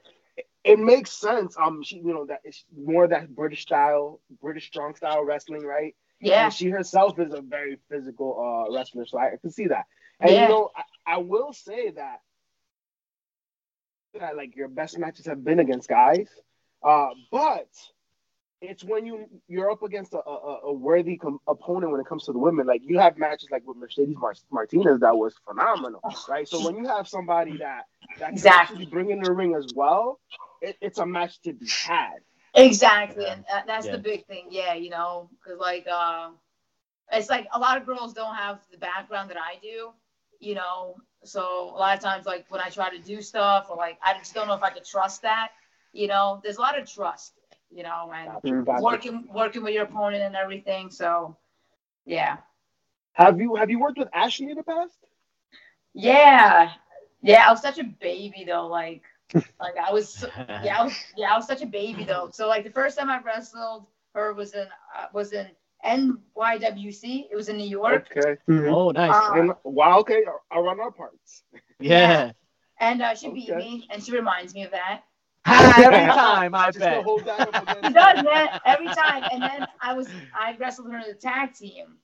it 0.64 0.80
makes 0.80 1.12
sense. 1.12 1.56
Um, 1.58 1.84
she, 1.84 1.98
you 1.98 2.14
know, 2.14 2.26
that 2.28 2.40
it's 2.44 2.66
more 2.76 3.08
that 3.08 3.34
British 3.36 3.62
style, 3.64 4.20
British 4.42 4.68
strong 4.68 4.96
style 4.96 5.24
wrestling, 5.24 5.64
right? 5.64 5.96
Yeah, 6.22 6.50
And 6.50 6.52
she 6.52 6.70
herself 6.70 7.20
is 7.20 7.34
a 7.34 7.42
very 7.42 7.78
physical 7.90 8.40
uh 8.68 8.72
wrestler, 8.72 9.06
so 9.06 9.18
I 9.20 9.32
can 9.42 9.52
see 9.52 9.68
that. 9.68 9.86
And 10.20 10.38
Yeah. 10.38 10.42
you 10.42 10.48
know, 10.48 10.70
I, 10.76 11.16
I 11.16 11.18
will 11.18 11.54
say 11.54 11.92
that 11.92 12.20
that 14.20 14.36
like 14.36 14.56
your 14.56 14.68
best 14.68 14.98
matches 14.98 15.26
have 15.26 15.44
been 15.44 15.60
against 15.60 15.90
guys, 15.90 16.30
uh, 16.84 17.10
but 17.32 17.68
it's 18.62 18.84
when 18.84 19.06
you 19.06 19.28
you're 19.48 19.70
up 19.72 19.84
against 19.84 20.14
a, 20.14 20.20
a, 20.20 20.60
a 20.66 20.74
worthy 20.74 21.18
com- 21.18 21.40
opponent 21.48 21.92
when 21.92 22.00
it 22.00 22.08
comes 22.08 22.26
to 22.26 22.32
the 22.34 22.40
women. 22.40 22.66
Like 22.68 22.82
you 22.84 23.00
have 23.00 23.18
matches 23.18 23.50
like 23.52 23.64
with 23.66 23.78
Mercedes 23.78 24.16
Mar- 24.20 24.34
Martinez 24.52 25.00
that 25.02 25.16
was 25.16 25.36
phenomenal, 25.48 26.04
right? 26.28 26.48
So 26.48 26.60
when 26.60 26.76
you 26.76 26.88
have 26.88 27.08
somebody 27.08 27.58
that 27.58 27.84
that 28.20 28.38
can 28.38 28.50
Exactly. 28.50 28.54
actually 28.54 28.86
bring 28.86 29.10
in 29.12 29.20
the 29.22 29.32
ring 29.32 29.56
as 29.56 29.68
well, 29.68 30.20
it, 30.62 30.78
it's 30.82 31.00
a 31.00 31.06
match 31.06 31.42
to 31.42 31.54
be 31.54 31.72
had. 31.82 32.20
exactly, 32.56 33.28
and 33.28 33.44
that, 33.50 33.66
that's 33.68 33.88
Yeah. 33.88 33.92
the 33.92 33.98
big 33.98 34.26
thing. 34.26 34.48
Yeah, 34.50 34.74
you 34.74 34.90
know, 34.90 35.30
because 35.44 35.60
like, 35.60 35.86
uh, 35.92 36.30
it's 37.12 37.30
like 37.30 37.48
a 37.54 37.60
lot 37.60 37.78
of 37.78 37.86
girls 37.86 38.14
don't 38.14 38.36
have 38.36 38.60
the 38.72 38.78
background 38.78 39.30
that 39.30 39.38
I 39.38 39.60
do. 39.62 39.92
You 40.40 40.56
know, 40.56 40.96
so 41.24 41.72
a 41.76 41.78
lot 41.78 41.98
of 41.98 42.04
times, 42.04 42.26
like 42.26 42.46
when 42.50 42.62
I 42.62 42.70
try 42.70 42.90
to 42.96 43.02
do 43.02 43.22
stuff, 43.22 43.68
or 43.70 43.78
like 43.78 43.98
I 44.04 44.18
just 44.18 44.34
don't 44.34 44.48
know 44.48 44.54
if 44.56 44.64
I 44.64 44.70
could 44.70 44.86
trust 44.86 45.22
that. 45.24 45.52
You 45.92 46.08
know, 46.08 46.42
there's 46.44 46.58
a 46.58 46.62
lot 46.62 46.78
of 46.78 46.90
trust. 46.90 47.34
You 47.72 47.84
know, 47.84 48.12
and 48.14 48.68
working 48.82 49.28
working 49.34 49.64
with 49.64 49.74
your 49.74 49.84
opponent 49.84 50.24
and 50.24 50.36
everything. 50.36 50.92
So, 50.92 51.36
yeah. 52.06 52.38
Have 53.14 53.40
you 53.40 53.56
have 53.56 53.70
you 53.70 53.80
worked 53.80 53.98
with 53.98 54.10
Ashley 54.14 54.50
in 54.50 54.58
the 54.58 54.64
past? 54.64 54.98
Yeah, 55.94 56.72
yeah. 57.22 57.48
I 57.48 57.52
was 57.52 57.62
such 57.62 57.80
a 57.80 57.84
baby 57.84 58.44
though. 58.46 58.68
Like, 58.68 59.04
like 59.34 59.78
I 59.84 59.92
was. 59.92 60.24
Yeah, 60.64 60.78
I 60.80 60.84
was. 60.84 60.94
Yeah, 61.16 61.34
I 61.34 61.36
was 61.36 61.48
such 61.48 61.62
a 61.62 61.68
baby 61.68 62.04
though. 62.04 62.30
So 62.32 62.48
like 62.48 62.64
the 62.64 62.72
first 62.72 62.98
time 62.98 63.10
I 63.10 63.22
wrestled 63.22 63.88
her 64.14 64.34
was 64.34 64.54
in 64.54 64.68
uh, 64.98 65.08
was 65.14 65.34
in 65.34 65.48
NYWC. 65.84 67.28
It 67.32 67.36
was 67.36 67.50
in 67.50 67.58
New 67.58 67.68
York, 67.68 68.08
Okay. 68.12 68.38
Oh, 68.50 68.92
nice. 68.92 69.16
Uh, 69.16 69.34
And 69.36 69.54
wow, 69.64 70.00
okay, 70.00 70.24
around 70.52 70.80
our 70.80 70.92
parts. 70.92 71.44
yeah. 71.80 72.32
and 72.80 73.02
uh, 73.02 73.16
she 73.16 73.30
beat 73.30 73.50
Okay. 73.50 73.58
me, 73.58 73.88
and 73.90 74.04
she 74.04 74.12
reminds 74.12 74.54
me 74.54 74.64
of 74.64 74.72
that. 74.72 75.02
Every 75.78 76.06
time, 76.14 76.56
I 76.56 76.72
Just 76.72 76.80
to 76.80 76.80
bet. 76.80 77.02
hold 77.02 77.26
that 77.26 77.44
up 77.44 77.60
against 77.62 77.86
She 77.86 77.94
does 77.94 78.22
man 78.22 78.50
every 78.66 78.90
time. 78.90 79.26
And 79.32 79.44
then 79.44 79.68
I 79.82 79.94
was 79.94 80.14
I 80.34 80.56
wrestled 80.58 80.92
her 80.92 80.98
in 80.98 81.08
the 81.08 81.14
tag 81.16 81.54
team, 81.54 81.98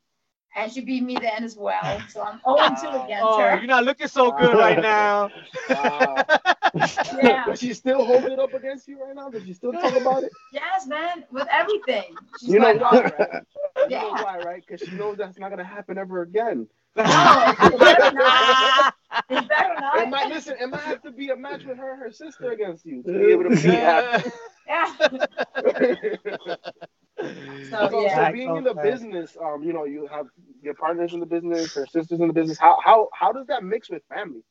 and 0.56 0.72
she 0.72 0.82
beat 0.82 1.04
me 1.04 1.18
then 1.20 1.44
as 1.44 1.56
well. 1.58 2.04
So 2.08 2.22
I'm 2.22 2.40
0 2.44 2.76
2 2.76 2.96
against 3.04 3.24
Oh, 3.24 3.40
her. 3.40 3.60
you're 3.60 3.68
not 3.68 3.84
looking 3.86 4.08
so 4.08 4.32
good 4.32 4.58
right 4.58 4.80
now. 4.80 5.32
Wow. 5.68 6.28
Yeah. 7.12 7.46
Does 7.46 7.60
she 7.60 7.74
still 7.74 8.04
holding 8.06 8.32
it 8.34 8.40
up 8.40 8.54
against 8.54 8.88
you 8.88 9.02
right 9.04 9.16
now? 9.16 9.30
Does 9.30 9.44
she 9.46 9.54
still 9.54 9.74
talk 9.74 9.96
about 9.96 10.24
it? 10.24 10.34
Yes, 10.52 10.88
man, 10.88 11.26
with 11.32 11.48
everything. 11.52 12.16
She's 12.38 12.50
You 12.50 12.60
know 12.60 12.66
like, 12.66 12.82
why, 12.82 13.02
right? 13.04 13.30
You 13.90 13.96
Yeah. 13.98 14.02
know 14.04 14.24
why, 14.24 14.38
right? 14.40 14.64
Because 14.66 14.88
she 14.88 14.96
knows 14.96 15.18
that's 15.18 15.38
not 15.40 15.50
gonna 15.50 15.64
happen 15.64 15.98
ever 15.98 16.22
again. 16.22 16.68
No, 16.96 17.04
it 17.62 17.80
better 17.80 18.12
not. 18.16 18.94
It 19.30 19.48
better 19.50 19.74
It 19.74 19.80
not. 19.82 20.10
might 20.10 20.28
listen. 20.30 20.56
It 20.60 20.68
might 20.70 20.82
have 20.82 21.02
to 21.04 21.12
be 21.12 21.30
a 21.30 21.36
match 21.36 21.64
with 21.66 21.78
her 21.78 21.94
and 21.94 22.02
her 22.02 22.12
sister 22.12 22.52
against 22.52 22.86
you 22.86 23.04
to 23.04 23.12
be 23.12 23.32
able 23.32 23.44
to 23.44 23.50
be 23.50 23.56
happy. 23.62 24.30
Yeah. 24.68 24.94
So, 27.70 27.90
So 27.90 28.02
yeah. 28.02 28.28
so 28.28 28.32
being 28.34 28.56
in 28.56 28.64
the 28.64 28.74
business, 28.74 29.36
um, 29.44 29.62
you 29.62 29.74
know, 29.74 29.84
you 29.86 30.08
have 30.08 30.28
your 30.62 30.74
partners 30.74 31.14
in 31.14 31.20
the 31.20 31.26
business, 31.26 31.74
her 31.76 31.86
sisters 31.86 32.20
in 32.22 32.28
the 32.28 32.34
business. 32.34 32.58
How 32.58 32.78
how 32.84 33.10
how 33.14 33.32
does 33.34 33.48
that 33.48 33.64
mix 33.64 33.90
with 33.90 34.04
family? 34.08 34.42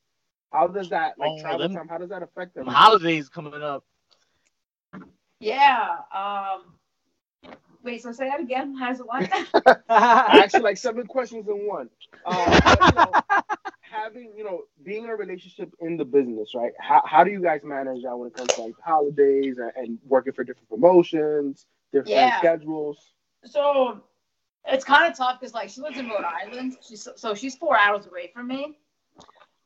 How 0.53 0.67
does 0.67 0.91
that 0.91 1.19
like 1.19 1.31
Oh, 1.33 1.41
travel 1.41 1.59
them- 1.61 1.75
time? 1.75 1.89
How 1.89 1.99
does 1.99 2.11
that 2.11 2.23
affect 2.23 2.55
them? 2.55 2.67
Holidays 2.67 3.29
coming 3.29 3.55
up. 3.63 3.85
Yeah. 5.41 5.97
Um. 6.15 6.75
Wait. 7.89 8.03
So 8.03 8.13
say 8.13 8.29
that 8.29 8.41
again. 8.41 8.75
How's 8.79 9.01
it 9.01 9.07
what? 9.07 9.31
I 9.89 10.43
asked 10.45 10.57
you 10.57 10.63
like 10.63 10.77
seven 10.77 11.07
questions 11.07 11.49
in 11.49 11.67
one. 11.67 11.89
Uh, 12.25 12.61
but, 12.63 12.85
you 12.85 12.93
know, 12.95 13.23
having 13.81 14.33
you 14.37 14.45
know 14.45 14.63
being 14.83 15.05
in 15.05 15.11
a 15.11 15.17
relationship 15.17 15.75
in 15.81 15.97
the 15.97 16.05
business, 16.05 16.55
right? 16.55 16.73
How 16.79 17.03
how 17.07 17.25
do 17.25 17.31
you 17.31 17.43
guys 17.43 17.63
manage 17.65 18.03
that 18.05 18.17
when 18.17 18.29
it 18.29 18.35
comes 18.35 18.53
to 18.55 18.63
like 18.63 18.75
holidays 18.85 19.59
and, 19.59 19.73
and 19.77 19.99
working 20.07 20.33
for 20.35 20.45
different 20.45 20.69
promotions, 20.69 21.67
different 21.93 22.11
Yeah. 22.11 22.39
schedules? 22.39 23.15
so 23.45 24.03
it's 24.67 24.85
kind 24.85 25.11
of 25.11 25.17
tough 25.17 25.41
because 25.41 25.55
like 25.55 25.71
she 25.71 25.81
lives 25.81 25.99
in 25.99 26.09
Rhode 26.09 26.25
Island. 26.25 26.77
She's 26.87 27.09
so 27.17 27.35
she's 27.35 27.57
four 27.57 27.79
hours 27.79 28.07
away 28.07 28.31
from 28.35 28.49
me. 28.49 28.79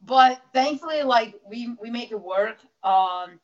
But 0.00 0.40
thankfully, 0.52 1.02
like 1.02 1.40
we 1.48 1.74
we 1.82 1.90
make 1.90 2.12
it 2.12 2.20
work. 2.20 2.58
Um. 2.85 3.40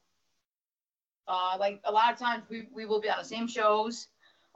Uh, 1.30 1.56
like 1.60 1.80
a 1.84 1.92
lot 1.92 2.12
of 2.12 2.18
times 2.18 2.42
we, 2.48 2.68
we 2.74 2.86
will 2.86 3.00
be 3.00 3.10
on 3.10 3.18
the 3.18 3.24
same 3.24 3.46
shows, 3.46 4.08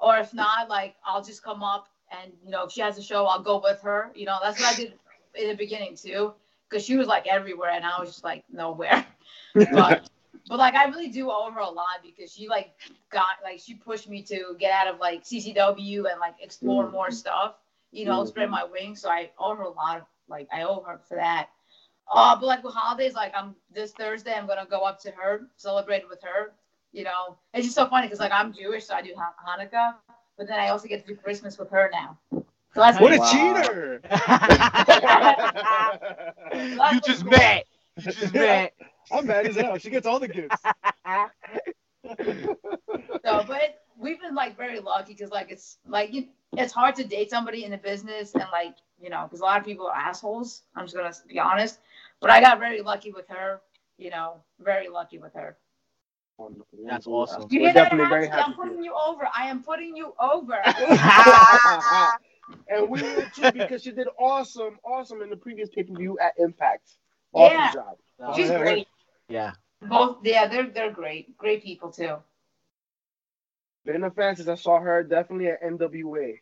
or 0.02 0.18
if 0.18 0.34
not, 0.34 0.68
like 0.70 0.96
I'll 1.06 1.24
just 1.24 1.44
come 1.44 1.64
up 1.64 1.88
and 2.12 2.32
you 2.44 2.50
know 2.50 2.64
if 2.66 2.72
she 2.72 2.82
has 2.82 2.98
a 2.98 3.02
show, 3.02 3.26
I'll 3.26 3.42
go 3.42 3.60
with 3.62 3.80
her. 3.82 4.12
You 4.16 4.26
know 4.26 4.38
that's 4.42 4.58
what 4.60 4.68
I 4.68 4.74
did 4.74 4.98
in 5.36 5.48
the 5.48 5.56
beginning 5.56 5.96
too, 5.96 6.34
because 6.70 6.84
she 6.84 6.96
was 6.96 7.08
like 7.08 7.26
everywhere 7.28 7.70
and 7.72 7.86
I 7.86 8.00
was 8.00 8.10
just 8.10 8.24
like 8.24 8.44
nowhere. 8.52 9.06
but 9.70 10.00
but 10.48 10.58
like 10.58 10.74
I 10.74 10.86
really 10.86 11.08
do 11.10 11.30
owe 11.30 11.50
her 11.52 11.60
a 11.60 11.70
lot 11.70 12.02
because 12.04 12.32
she 12.32 12.48
like 12.48 12.74
got 13.10 13.36
like 13.44 13.60
she 13.60 13.74
pushed 13.74 14.08
me 14.08 14.22
to 14.24 14.56
get 14.60 14.72
out 14.72 14.92
of 14.94 15.00
like 15.00 15.24
CCW 15.24 16.10
and 16.10 16.20
like 16.20 16.36
explore 16.42 16.86
Mm. 16.86 16.92
more 16.92 17.10
stuff, 17.10 17.56
you 17.92 18.04
know, 18.06 18.24
Mm. 18.24 18.28
spread 18.28 18.50
my 18.50 18.64
wings. 18.64 19.00
So 19.02 19.10
I 19.10 19.30
owe 19.38 19.54
her 19.56 19.64
a 19.64 19.70
lot 19.70 19.98
of 19.98 20.04
like 20.28 20.48
I 20.52 20.62
owe 20.64 20.82
her 20.86 20.98
for 21.08 21.16
that. 21.16 21.50
Uh, 22.12 22.36
but 22.38 22.46
like 22.46 22.64
with 22.64 22.74
holidays, 22.74 23.14
like 23.14 23.32
I'm 23.36 23.56
this 23.72 23.92
Thursday, 23.92 24.34
I'm 24.34 24.46
gonna 24.46 24.66
go 24.68 24.80
up 24.82 25.00
to 25.02 25.12
her, 25.12 25.48
celebrate 25.56 26.08
with 26.08 26.22
her. 26.22 26.54
You 26.92 27.04
know, 27.04 27.36
it's 27.54 27.64
just 27.66 27.76
so 27.76 27.86
funny 27.86 28.06
because 28.06 28.20
like 28.20 28.32
I'm 28.32 28.52
Jewish, 28.52 28.86
so 28.86 28.94
I 28.94 29.02
do 29.02 29.14
Han- 29.16 29.34
Hanukkah, 29.46 29.94
but 30.36 30.48
then 30.48 30.58
I 30.58 30.68
also 30.68 30.88
get 30.88 31.06
to 31.06 31.14
do 31.14 31.16
Christmas 31.16 31.58
with 31.58 31.70
her 31.70 31.90
now. 31.92 32.18
So 32.74 32.80
that's 32.80 32.98
What 32.98 33.12
a 33.12 33.18
Wow. 33.18 33.18
cheater! 33.18 34.02
you 36.92 37.00
just 37.00 37.24
met. 37.24 37.64
You 38.04 38.12
just 38.12 38.34
met. 38.34 38.74
I'm 39.10 39.26
mad 39.26 39.46
as 39.46 39.56
hell. 39.56 39.78
She 39.78 39.90
gets 39.90 40.06
all 40.06 40.20
the 40.20 40.28
gifts. 40.28 40.62
So, 43.24 43.44
but 43.46 43.82
we've 43.98 44.20
been 44.20 44.34
like 44.34 44.56
very 44.56 44.80
lucky 44.80 45.14
because 45.14 45.30
like 45.30 45.50
it's 45.50 45.78
like 45.86 46.12
you, 46.12 46.28
it's 46.56 46.72
hard 46.72 46.94
to 46.96 47.04
date 47.04 47.30
somebody 47.30 47.64
in 47.64 47.70
the 47.70 47.78
business 47.78 48.34
and 48.34 48.44
like 48.52 48.76
you 49.00 49.10
know 49.10 49.24
because 49.24 49.40
a 49.40 49.44
lot 49.44 49.58
of 49.58 49.64
people 49.64 49.86
are 49.86 49.94
assholes. 49.94 50.62
I'm 50.76 50.84
just 50.86 50.96
gonna 50.96 51.12
be 51.28 51.38
honest, 51.38 51.80
but 52.20 52.30
I 52.30 52.40
got 52.40 52.58
very 52.58 52.82
lucky 52.82 53.12
with 53.12 53.28
her. 53.28 53.60
You 53.98 54.10
know, 54.10 54.42
very 54.60 54.88
lucky 54.88 55.18
with 55.18 55.34
her. 55.34 55.56
Wonderful. 56.38 56.78
That's 56.86 57.06
awesome. 57.06 57.46
You 57.50 57.60
We're 57.60 57.66
hear 57.66 57.74
that? 57.74 57.84
definitely 57.84 58.08
very 58.08 58.28
Ashley? 58.28 58.32
I'm 58.32 58.44
happy 58.44 58.52
for 58.56 58.62
putting 58.68 58.84
you 58.84 58.94
over. 58.94 59.28
I 59.34 59.46
am 59.46 59.62
putting 59.62 59.96
you 59.96 60.14
over. 60.20 60.54
and 62.68 62.88
we 62.88 63.02
will 63.02 63.24
too 63.34 63.52
because 63.52 63.82
she 63.82 63.92
did 63.92 64.08
awesome, 64.18 64.78
awesome 64.84 65.22
in 65.22 65.30
the 65.30 65.36
previous 65.36 65.68
pay 65.68 65.82
per 65.84 65.94
view 65.94 66.18
at 66.18 66.32
Impact. 66.38 66.96
Awesome 67.32 67.56
Yeah. 67.56 67.72
job. 67.72 68.36
She's 68.36 68.48
yeah. 68.48 68.58
great. 68.58 68.88
Yeah. 69.28 69.52
Both, 69.82 70.18
yeah, 70.24 70.46
they're 70.46 70.70
they're 70.70 70.92
great. 70.92 71.36
Great 71.36 71.62
people 71.62 71.90
too. 71.90 72.16
Been 73.84 74.04
a 74.04 74.10
fan 74.10 74.36
since 74.36 74.48
I 74.48 74.54
saw 74.54 74.78
her 74.78 75.02
definitely 75.02 75.48
at 75.48 75.62
NWA. 75.62 76.38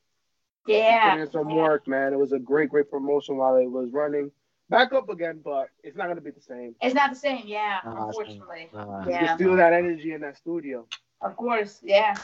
Yeah. 0.66 1.11
Putting 1.11 1.24
in 1.26 1.31
some 1.31 1.55
work, 1.55 1.88
man. 1.88 2.12
It 2.12 2.18
was 2.18 2.33
a 2.33 2.38
great, 2.38 2.68
great 2.68 2.90
promotion 2.90 3.38
while 3.38 3.57
it 3.57 3.70
was 3.70 3.90
running. 3.92 4.31
Back 4.71 4.93
up 4.93 5.09
again, 5.09 5.41
but 5.45 5.69
it's 5.83 5.97
not 5.97 6.07
gonna 6.09 6.21
be 6.21 6.31
the 6.31 6.41
same. 6.41 6.75
It's 6.81 6.95
not 6.95 7.11
the 7.11 7.17
same. 7.17 7.43
Yeah, 7.45 7.81
Nah, 7.85 7.91
it's- 7.91 8.07
unfortunately. 8.07 8.69
Nah. 8.73 9.05
You 9.05 9.11
Yeah. 9.11 9.27
can 9.27 9.39
feel 9.39 9.57
that 9.57 9.73
energy 9.73 10.13
in 10.15 10.21
that 10.23 10.37
studio. 10.37 10.87
Of 11.21 11.37
course. 11.37 11.81
Yeah. 11.83 12.15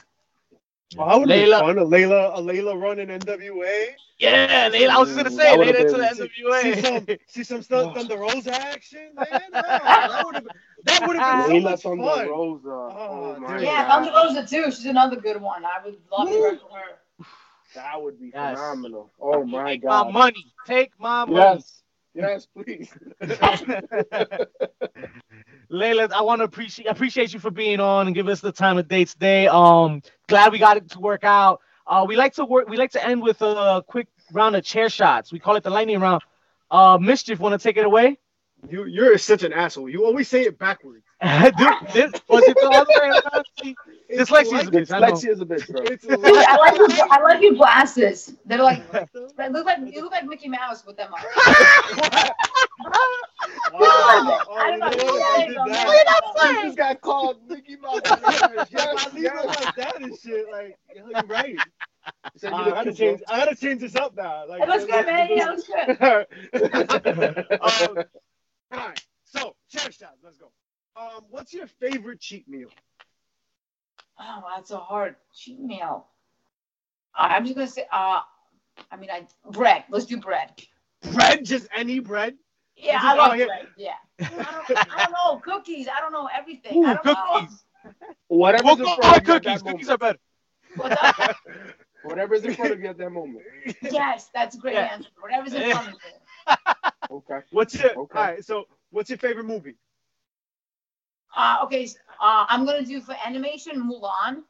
Oh, 0.96 1.04
that 1.08 1.18
would 1.18 1.30
have 1.30 1.38
Layla. 1.48 1.66
been 1.66 1.76
fun. 1.76 1.78
A 1.78 1.84
Layla, 1.86 2.38
a 2.38 2.40
Layla 2.40 2.80
running 2.80 3.08
NWA. 3.10 3.88
Yeah, 4.18 4.70
Layla. 4.70 4.88
I 4.90 4.98
was 4.98 5.08
just 5.08 5.16
gonna 5.18 5.30
say 5.30 5.42
that 5.42 5.58
would've 5.58 5.74
Layla 5.74 5.78
to 5.78 5.92
been- 5.92 6.00
the 6.00 6.14
See 6.14 6.82
some, 6.82 6.94
NWA. 7.06 7.18
see 7.26 7.42
some 7.42 7.62
stuff, 7.68 7.94
Thunder 7.96 8.16
Rosa 8.16 8.54
action, 8.54 9.10
man. 9.16 9.26
Oh, 9.52 9.60
that 9.60 10.22
would 10.24 10.34
have 10.36 10.44
been, 10.44 10.56
that 10.84 11.06
would 11.08 11.16
have 11.16 11.48
been 11.48 11.62
so 11.62 11.68
much 11.68 11.82
Thunder 11.82 12.04
fun. 12.04 12.28
Rosa. 12.28 12.68
Oh, 12.68 13.34
Oh, 13.36 13.40
my 13.40 13.54
dude. 13.54 13.62
Yeah, 13.62 13.88
God. 13.88 14.04
Thunder 14.04 14.12
Rosa 14.38 14.46
too. 14.46 14.70
She's 14.70 14.86
another 14.86 15.16
good 15.16 15.42
one. 15.42 15.64
I 15.64 15.84
would 15.84 15.98
love 16.12 16.28
to 16.28 16.40
work 16.40 16.52
with 16.62 16.72
her. 16.72 17.26
That 17.74 18.00
would 18.00 18.20
be 18.20 18.30
Yes. 18.32 18.56
phenomenal. 18.56 19.10
Oh 19.20 19.44
my 19.44 19.72
Take 19.72 19.82
my 19.82 19.88
god. 20.04 20.12
money. 20.12 20.46
Take 20.64 20.92
my 21.00 21.24
money. 21.24 21.34
Yes. 21.34 21.82
Yes, 22.16 22.46
please. 22.46 22.90
Leyla, 25.70 26.10
I 26.12 26.22
want 26.22 26.40
to 26.40 26.44
appreciate 26.44 26.86
appreciate 26.86 27.34
you 27.34 27.40
for 27.40 27.50
being 27.50 27.78
on 27.78 28.06
and 28.06 28.14
give 28.14 28.26
us 28.28 28.40
the 28.40 28.52
time 28.52 28.78
of 28.78 28.88
day 28.88 29.04
today. 29.04 29.48
Um, 29.48 30.00
glad 30.26 30.50
we 30.50 30.58
got 30.58 30.78
it 30.78 30.90
to 30.92 31.00
work 31.00 31.24
out. 31.24 31.60
Uh, 31.86 32.06
we 32.08 32.16
like 32.16 32.32
to 32.34 32.46
work. 32.46 32.68
We 32.70 32.78
like 32.78 32.92
to 32.92 33.06
end 33.06 33.22
with 33.22 33.42
a 33.42 33.84
quick 33.86 34.08
round 34.32 34.56
of 34.56 34.64
chair 34.64 34.88
shots. 34.88 35.30
We 35.30 35.38
call 35.38 35.56
it 35.56 35.62
the 35.62 35.70
lightning 35.70 36.00
round. 36.00 36.22
Uh, 36.70 36.96
mischief, 37.00 37.38
want 37.38 37.52
to 37.52 37.62
take 37.62 37.76
it 37.76 37.84
away? 37.84 38.18
You, 38.68 38.84
you're 38.86 39.18
such 39.18 39.42
an 39.42 39.52
asshole. 39.52 39.88
You 39.88 40.04
always 40.04 40.28
say 40.28 40.42
it 40.42 40.58
backwards. 40.58 41.04
Dude, 41.22 41.74
this, 41.92 42.12
was 42.28 42.42
it 42.44 42.56
the 42.60 42.68
other 42.74 42.86
way 43.00 43.08
around? 43.08 43.76
Dyslexia 44.10 44.60
is 44.60 44.68
a 44.68 44.70
bitch. 44.70 44.90
I. 44.90 45.00
Dyslexia 45.00 45.30
is 45.30 45.40
a 45.40 45.44
bitch, 45.46 45.70
bro. 45.70 45.84
Dude, 45.84 46.36
I 46.46 46.56
like 46.56 46.76
your 46.76 46.88
I 47.10 47.22
like 47.22 47.42
your 47.42 47.54
glasses. 47.54 48.34
They're 48.44 48.62
like 48.62 48.82
they 49.36 49.48
look 49.48 49.66
like 49.66 49.78
you 49.86 50.02
look 50.02 50.12
like 50.12 50.26
Mickey 50.26 50.48
Mouse 50.48 50.84
with 50.86 50.96
them 50.96 51.12
on. 51.12 51.20
Oh, 53.78 54.40
oh, 54.48 54.54
I 54.58 54.74
you 54.74 54.78
don't 54.78 54.80
know 54.80 54.88
know. 54.90 55.04
what? 55.04 55.18
Yeah, 55.18 55.24
I 55.34 55.46
did 55.46 55.56
that. 55.56 56.56
He 56.56 56.62
just 56.62 56.76
got 56.76 57.00
called 57.00 57.38
Mickey 57.48 57.76
Mouse. 57.76 58.00
If 58.04 58.70
yes, 58.70 59.06
I 59.06 59.14
leave 59.14 59.24
it 59.24 59.46
like 59.46 59.74
that 59.76 60.00
and 60.00 60.16
shit, 60.18 60.46
like 60.50 60.76
yo, 60.94 61.06
you're 61.08 61.22
right. 61.26 61.56
He 62.32 62.38
said, 62.38 62.52
Uh, 62.52 62.56
I 62.56 62.64
look 62.66 62.74
gotta 62.74 62.92
cute, 62.92 62.96
change. 62.98 63.20
I 63.28 63.38
gotta 63.38 63.56
change 63.56 63.80
this 63.80 63.96
up 63.96 64.14
now. 64.16 64.46
Like, 64.48 64.62
It 64.62 64.68
looks 64.68 64.84
good, 64.84 65.06
man. 65.06 65.28
Yeah, 65.30 65.54
it 66.52 66.62
looks 66.62 67.88
good. 67.90 67.98
um, 67.98 68.04
all 68.76 68.88
right. 68.88 69.04
So, 69.24 69.56
chair 69.68 69.90
shots. 69.90 70.18
Let's 70.22 70.36
go. 70.38 70.50
Um, 70.96 71.24
what's 71.30 71.52
your 71.52 71.66
favorite 71.66 72.20
cheat 72.20 72.48
meal? 72.48 72.68
Oh, 74.18 74.42
that's 74.54 74.70
a 74.70 74.78
hard. 74.78 75.16
Cheat 75.34 75.60
meal. 75.60 76.06
Uh, 77.18 77.28
I'm 77.30 77.44
just 77.44 77.54
gonna 77.56 77.66
say. 77.66 77.86
Uh, 77.92 78.20
I 78.90 78.96
mean, 78.96 79.10
I 79.10 79.26
bread. 79.50 79.84
Let's 79.90 80.06
do 80.06 80.16
bread. 80.18 80.50
Bread? 81.12 81.44
Just 81.44 81.66
any 81.74 81.98
bread? 81.98 82.36
Yeah, 82.76 82.94
Just- 82.94 83.04
I 83.04 83.14
love 83.14 83.32
oh, 83.32 83.46
bread. 83.46 83.66
Yeah. 83.76 83.92
I 84.20 84.64
don't, 84.68 84.92
I 84.98 85.04
don't 85.04 85.12
know 85.12 85.38
cookies. 85.40 85.88
I 85.88 86.00
don't 86.00 86.12
know 86.12 86.28
everything. 86.34 86.76
Ooh, 86.78 86.84
I 86.86 86.94
don't 86.94 87.02
cookies. 87.04 87.64
Whatever's 88.28 88.64
We'll 88.64 88.76
in 88.78 88.84
go 88.84 88.96
front 88.96 89.16
of 89.18 89.26
you 89.28 89.34
at 89.34 89.42
cookies. 89.42 89.62
that 89.62 89.70
Cookies 89.70 89.86
moment. 89.88 89.90
are 89.90 89.98
better. 89.98 90.18
Know. 90.76 90.82
What's 90.82 91.20
up? 91.20 91.36
Whatever's 92.04 92.44
in 92.44 92.54
front 92.54 92.72
of 92.72 92.80
you 92.80 92.86
at 92.88 92.98
that 92.98 93.10
moment. 93.10 93.42
yes, 93.82 94.30
that's 94.34 94.56
a 94.56 94.58
great 94.58 94.74
Yeah. 94.74 94.90
answer. 94.92 95.08
Whatever's 95.20 95.54
in 95.54 95.70
front 95.72 95.88
of 95.88 95.94
you. 95.94 96.74
Okay. 97.10 97.40
What's 97.52 97.74
your? 97.74 97.90
Okay. 97.96 98.18
All 98.18 98.24
right. 98.24 98.44
So, 98.44 98.64
what's 98.90 99.10
your 99.10 99.18
favorite 99.18 99.44
movie? 99.46 99.76
Uh, 101.36 101.58
okay, 101.64 101.84
uh, 102.20 102.46
I'm 102.48 102.64
gonna 102.64 102.84
do 102.84 103.00
for 103.00 103.14
animation 103.24 103.82
Mulan. 103.82 104.42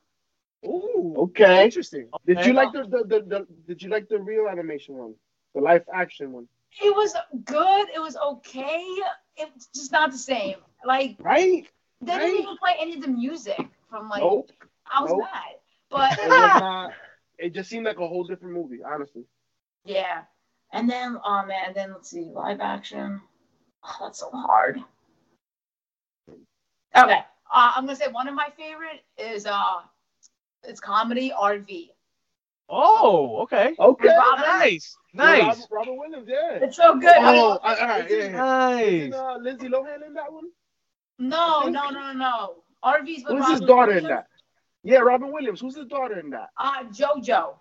Ooh. 0.65 1.15
Okay. 1.19 1.65
Interesting. 1.65 2.09
Did 2.27 2.45
you 2.45 2.53
like 2.53 2.73
the, 2.73 2.83
the, 2.85 3.05
the, 3.05 3.21
the 3.23 3.47
did 3.67 3.83
you 3.83 3.91
like 3.91 4.09
the 4.09 4.19
real 4.19 4.49
animation 4.49 4.95
one? 4.97 5.15
The 5.55 5.61
live 5.61 5.85
action 5.93 6.33
one? 6.33 6.49
It 6.83 6.95
was 6.95 7.15
good. 7.45 7.89
It 7.95 8.01
was 8.01 8.17
okay. 8.17 8.85
It's 9.37 9.67
just 9.75 9.93
not 9.93 10.13
the 10.13 10.19
same. 10.19 10.57
Like 10.85 11.17
Right? 11.19 11.67
they 12.01 12.13
Right. 12.13 12.21
didn't 12.21 12.43
even 12.43 12.57
play 12.59 12.75
any 12.79 12.95
of 12.95 13.03
the 13.03 13.09
music 13.09 13.61
from 13.91 14.09
like. 14.09 14.23
Nope. 14.23 14.51
I 14.91 15.03
was 15.03 15.11
Nope. 15.11 15.23
mad, 15.23 15.55
but 15.91 16.19
It 16.19 16.29
was 16.31 16.55
not 16.59 16.93
it 17.39 17.53
just 17.55 17.69
seemed 17.69 17.85
like 17.87 17.99
a 17.99 18.07
whole 18.07 18.25
different 18.25 18.55
movie, 18.55 18.79
honestly. 18.83 19.25
yeah. 19.85 20.23
And 20.73 20.89
then, 20.91 21.19
oh 21.25 21.45
man, 21.47 21.67
and 21.69 21.75
then 21.75 21.93
let's 21.93 22.11
see, 22.11 22.31
live 22.33 22.61
action. 22.61 23.21
Oh, 23.85 23.97
that's 24.03 24.19
so 24.21 24.31
hard. 24.31 24.81
Okay, 26.97 27.21
uh, 27.53 27.73
I'm 27.77 27.85
gonna 27.85 27.97
say 27.97 28.09
one 28.11 28.27
of 28.29 28.35
my 28.35 28.49
favorite 28.57 29.03
is 29.19 29.47
uh, 29.47 29.81
it's 30.65 30.81
comedy 30.81 31.33
RV. 31.39 31.91
Oh, 32.69 33.39
okay. 33.43 33.75
Okay. 33.79 34.09
Robin- 34.09 34.41
Nice. 34.45 34.97
Nice. 35.15 35.41
Robert, 35.45 35.67
Robert 35.71 35.95
Williams, 35.95 36.29
yeah. 36.29 36.59
It's 36.63 36.77
so 36.77 36.99
good. 36.99 37.17
I 37.17 37.19
Oh, 37.19 37.33
mean, 37.33 37.43
all 37.43 37.59
right. 37.89 38.11
Yeah, 38.11 38.17
yeah. 38.17 38.31
Nice. 38.33 38.87
Isn't 38.93 39.15
uh, 39.15 39.37
Lindsay 39.41 39.69
Lohan 39.69 40.05
in 40.07 40.15
that 40.15 40.33
one? 40.33 40.45
no, 41.21 41.63
no, 41.69 41.91
no, 41.91 41.91
no, 41.91 42.13
no. 42.13 42.55
RV's 42.85 43.25
with 43.25 43.37
Who's 43.39 43.47
his 43.47 43.61
Robin 43.61 43.67
daughter 43.69 43.93
in 43.93 44.03
Williams. 44.05 44.09
that? 44.09 44.27
Yeah, 44.83 44.99
Robin 44.99 45.31
Williams. 45.33 45.61
Who's 45.61 45.77
his 45.77 45.87
daughter 45.87 46.19
in 46.19 46.31
that? 46.31 46.49
Uh, 46.59 46.83
JoJo. 46.85 47.55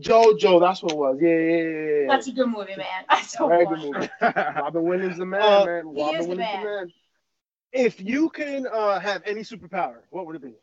JoJo, 0.00 0.60
that's 0.60 0.82
what 0.82 0.92
it 0.92 0.96
was. 0.96 1.18
Yeah, 1.20 1.28
yeah, 1.28 1.36
yeah, 1.38 2.00
yeah. 2.02 2.06
That's 2.08 2.28
a 2.28 2.32
good 2.32 2.48
movie, 2.48 2.76
man. 2.76 2.86
That's 3.08 3.30
so 3.32 3.48
Very 3.48 3.64
fun. 3.64 3.80
good 3.80 3.94
movie. 3.96 4.08
Robin 4.22 4.82
Williams 4.82 5.18
the 5.18 5.26
man, 5.26 5.42
Uh, 5.42 5.64
man. 5.64 5.84
Robin 5.86 6.20
is 6.20 6.26
the 6.26 6.34
Williams 6.34 6.36
man. 6.36 6.60
the 6.62 6.66
man. 6.66 6.92
if 7.72 8.00
you 8.00 8.28
can 8.30 8.66
uh, 8.66 8.98
have 9.00 9.22
any 9.26 9.40
superpower, 9.42 9.98
what 10.10 10.26
would 10.26 10.36
it 10.36 10.42
be? 10.42 10.54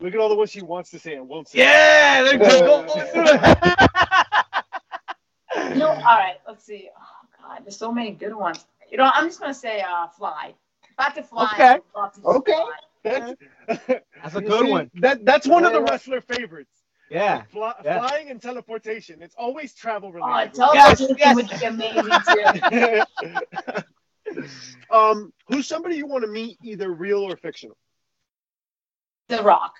Look 0.00 0.14
at 0.14 0.20
all 0.20 0.28
the 0.30 0.34
ones 0.34 0.50
she 0.50 0.62
wants 0.62 0.90
to 0.90 0.98
say 0.98 1.14
and 1.14 1.28
won't 1.28 1.48
say. 1.48 1.58
Yeah, 1.58 2.22
they're 2.22 2.38
just 2.38 2.64
going 2.64 2.86
You 5.72 5.78
know, 5.78 5.90
all 5.90 6.16
right, 6.16 6.36
let's 6.46 6.64
see. 6.64 6.88
Oh 6.96 7.26
God, 7.42 7.60
there's 7.64 7.76
so 7.76 7.92
many 7.92 8.12
good 8.12 8.34
ones. 8.34 8.64
You 8.90 8.96
know, 8.98 9.10
I'm 9.12 9.26
just 9.26 9.40
gonna 9.40 9.52
say 9.54 9.80
uh, 9.82 10.06
fly. 10.08 10.54
If 10.84 10.94
I 10.98 11.10
could 11.10 11.26
fly, 11.26 11.48
Okay. 11.52 11.64
I 11.64 11.74
would 11.74 11.82
love 11.94 12.12
to 12.14 12.20
Okay. 12.38 12.52
fly. 12.52 12.76
That's, 13.02 13.34
That's 13.66 14.34
a 14.34 14.40
good 14.40 14.66
see, 14.66 14.70
one. 14.70 14.90
That 14.94 15.24
that's 15.24 15.46
one 15.46 15.64
of 15.64 15.72
the 15.72 15.82
wrestler 15.82 16.20
favorites. 16.20 16.70
Yeah. 17.10 17.42
Fly, 17.50 17.74
Yeah. 17.84 18.06
Flying 18.06 18.30
and 18.30 18.40
teleportation. 18.40 19.20
It's 19.22 19.34
always 19.36 19.74
travel 19.74 20.10
Oh, 20.10 20.12
related. 20.12 20.54
teleportation 20.54 21.16
yes. 21.18 21.34
would 21.34 21.48
be 21.48 21.64
amazing 21.66 22.12
too. 24.34 24.44
um, 24.94 25.32
who's 25.48 25.66
somebody 25.66 25.96
you 25.96 26.06
want 26.06 26.24
to 26.24 26.30
meet, 26.30 26.58
either 26.62 26.90
real 26.90 27.18
or 27.22 27.36
fictional? 27.36 27.76
The 29.28 29.42
Rock. 29.42 29.74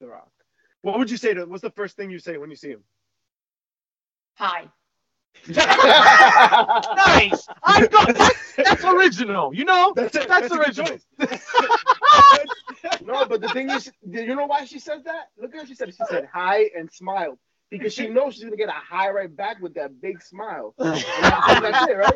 The 0.00 0.08
Rock. 0.08 0.30
What 0.82 0.98
would 0.98 1.10
you 1.10 1.16
say 1.16 1.34
to? 1.34 1.44
What's 1.44 1.62
the 1.62 1.70
first 1.70 1.96
thing 1.96 2.10
you 2.10 2.18
say 2.18 2.36
when 2.36 2.50
you 2.50 2.56
see 2.56 2.70
him? 2.70 2.82
Hi. 4.36 4.68
Nice. 5.48 7.46
I 7.62 7.86
go, 7.86 8.04
that's, 8.12 8.54
that's 8.56 8.84
original. 8.84 9.54
You 9.54 9.64
know, 9.64 9.92
That's 9.96 10.14
it. 10.16 10.28
that's 10.28 10.50
a 10.52 10.58
original. 10.58 10.86
choice. 10.88 11.06
no, 13.04 13.24
but 13.26 13.40
the 13.40 13.48
thing 13.52 13.70
is, 13.70 13.90
do 14.08 14.22
you 14.22 14.34
know 14.34 14.46
why 14.46 14.64
she 14.64 14.78
says 14.78 15.02
that? 15.04 15.28
Look 15.40 15.54
at 15.54 15.60
how 15.60 15.66
she 15.66 15.74
said 15.74 15.88
it. 15.88 15.96
She 15.96 16.04
said 16.08 16.28
hi 16.32 16.70
and 16.76 16.90
smiled. 16.92 17.38
Because 17.70 17.94
she 17.94 18.08
knows 18.08 18.34
she's 18.34 18.42
gonna 18.44 18.56
get 18.56 18.68
a 18.68 18.72
high 18.72 19.10
right 19.10 19.34
back 19.34 19.60
with 19.62 19.74
that 19.74 20.00
big 20.00 20.20
smile. 20.22 20.74
That's, 20.78 21.04
that's 21.04 21.88
it, 21.88 21.96
right? 21.96 22.12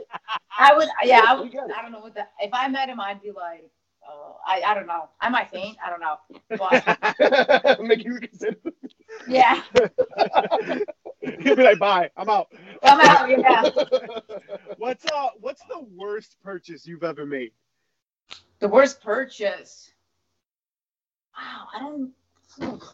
I 0.59 0.74
would, 0.77 0.88
yeah, 1.05 1.22
I 1.29 1.38
would. 1.38 1.53
get. 1.53 1.62
I 1.77 1.81
don't 1.81 1.92
know 1.92 2.00
what 2.00 2.14
that. 2.16 2.33
If 2.40 2.50
I 2.53 2.66
met 2.66 2.88
him, 2.88 2.98
I'd 2.98 3.22
be 3.22 3.31
like, 3.31 3.64
oh, 4.09 4.37
I, 4.44 4.62
I 4.66 4.74
don't 4.74 4.88
know. 4.88 5.09
I 5.20 5.29
might 5.29 5.50
faint. 5.50 5.77
I 5.85 5.90
don't 5.90 6.00
know. 6.00 6.16
But 6.59 7.81
Make 7.85 8.05
you 8.05 8.18
consider. 8.18 8.57
yeah, 9.29 9.62
He'll 11.40 11.56
be 11.56 11.62
like, 11.62 11.78
"Bye, 11.78 12.10
I'm 12.16 12.28
out." 12.28 12.48
I'm 12.82 13.00
out. 13.00 13.30
Yeah. 13.30 13.70
What's 14.78 15.04
uh? 15.06 15.28
What's 15.40 15.62
the 15.68 15.80
worst 15.94 16.37
purchase 16.42 16.87
you've 16.87 17.04
ever 17.04 17.24
made? 17.26 17.52
The 18.60 18.68
worst 18.68 19.02
purchase. 19.02 19.90
Wow, 21.37 21.66
I 21.74 21.78
don't. 21.80 22.12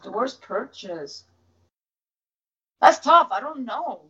The 0.03 0.11
worst 0.11 0.41
purchase. 0.41 1.25
That's 2.81 2.99
tough. 2.99 3.27
I 3.31 3.39
don't 3.39 3.65
know. 3.65 4.05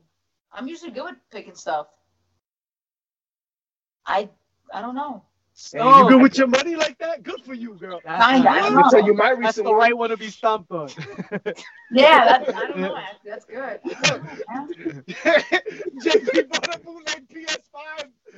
I'm 0.54 0.68
usually 0.68 0.92
good 0.92 1.06
with 1.06 1.16
picking 1.32 1.56
stuff. 1.56 1.88
I 4.06 4.30
I 4.74 4.82
don't 4.82 4.96
know. 4.96 5.24
Hey, 5.72 5.80
Oh, 5.80 6.04
you 6.04 6.10
good 6.10 6.22
with 6.22 6.38
your 6.38 6.48
money 6.48 6.76
like 6.76 6.98
that? 7.00 7.24
Good 7.24 7.42
for 7.46 7.54
you, 7.54 7.76
girl. 7.76 8.02
That's, 8.04 8.26
Kinda, 8.26 8.50
I 8.50 8.54
that's, 8.56 8.66
don't 8.68 8.76
Let 8.76 8.86
me 8.86 8.92
tell 8.92 9.06
you 9.06 9.14
my 9.14 9.30
that's 9.30 9.40
recent 9.40 9.66
the 9.66 9.76
right 9.76 9.96
one 9.96 10.10
to 10.10 10.18
be 10.18 10.30
stumped 10.30 10.72
on. 10.72 10.90
Yeah, 11.94 12.26
that's, 12.26 12.50
I 12.56 12.68
don't 12.68 12.80
know. 12.80 12.96
That's 13.26 13.46
good. 13.46 13.80
Yeah. 15.08 15.42
JP 16.00 16.50
bought 16.50 16.76
a 16.76 16.80
bootleg 16.80 17.28
PS5. 17.30 18.12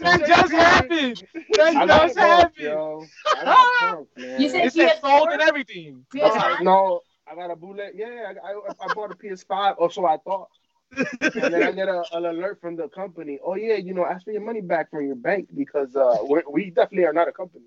that 0.00 0.26
just 0.26 0.52
happened. 0.52 1.22
That 1.54 1.86
just 1.86 2.18
happened. 2.18 2.52
yo. 2.58 3.06
I 3.36 3.44
got 3.44 3.66
punked, 3.82 4.06
man. 4.16 4.40
You 4.40 4.48
said 4.48 4.64
It 4.66 4.72
said 4.72 5.00
PS4? 5.00 5.00
sold 5.02 5.28
and 5.32 5.42
everything. 5.42 6.06
Uh, 6.20 6.30
PS5? 6.30 6.62
no, 6.62 7.00
I 7.30 7.34
got 7.34 7.50
a 7.50 7.56
bootleg. 7.56 7.92
Yeah, 7.94 8.32
I, 8.42 8.52
I, 8.52 8.90
I 8.90 8.94
bought 8.94 9.10
a 9.10 9.14
PS5, 9.14 9.74
or 9.78 9.90
so 9.90 10.06
I 10.06 10.16
thought. 10.18 10.48
And 10.96 11.54
then 11.54 11.62
I 11.62 11.72
get 11.72 11.88
a, 11.88 12.04
an 12.12 12.26
alert 12.26 12.60
from 12.60 12.76
the 12.76 12.88
company. 12.88 13.38
Oh 13.44 13.54
yeah, 13.54 13.76
you 13.76 13.94
know, 13.94 14.06
ask 14.06 14.24
for 14.24 14.32
your 14.32 14.42
money 14.42 14.60
back 14.60 14.90
from 14.90 15.06
your 15.06 15.16
bank 15.16 15.48
because 15.56 15.94
uh, 15.96 16.16
we're, 16.22 16.42
we 16.50 16.70
definitely 16.70 17.06
are 17.06 17.12
not 17.12 17.28
a 17.28 17.32
company. 17.32 17.64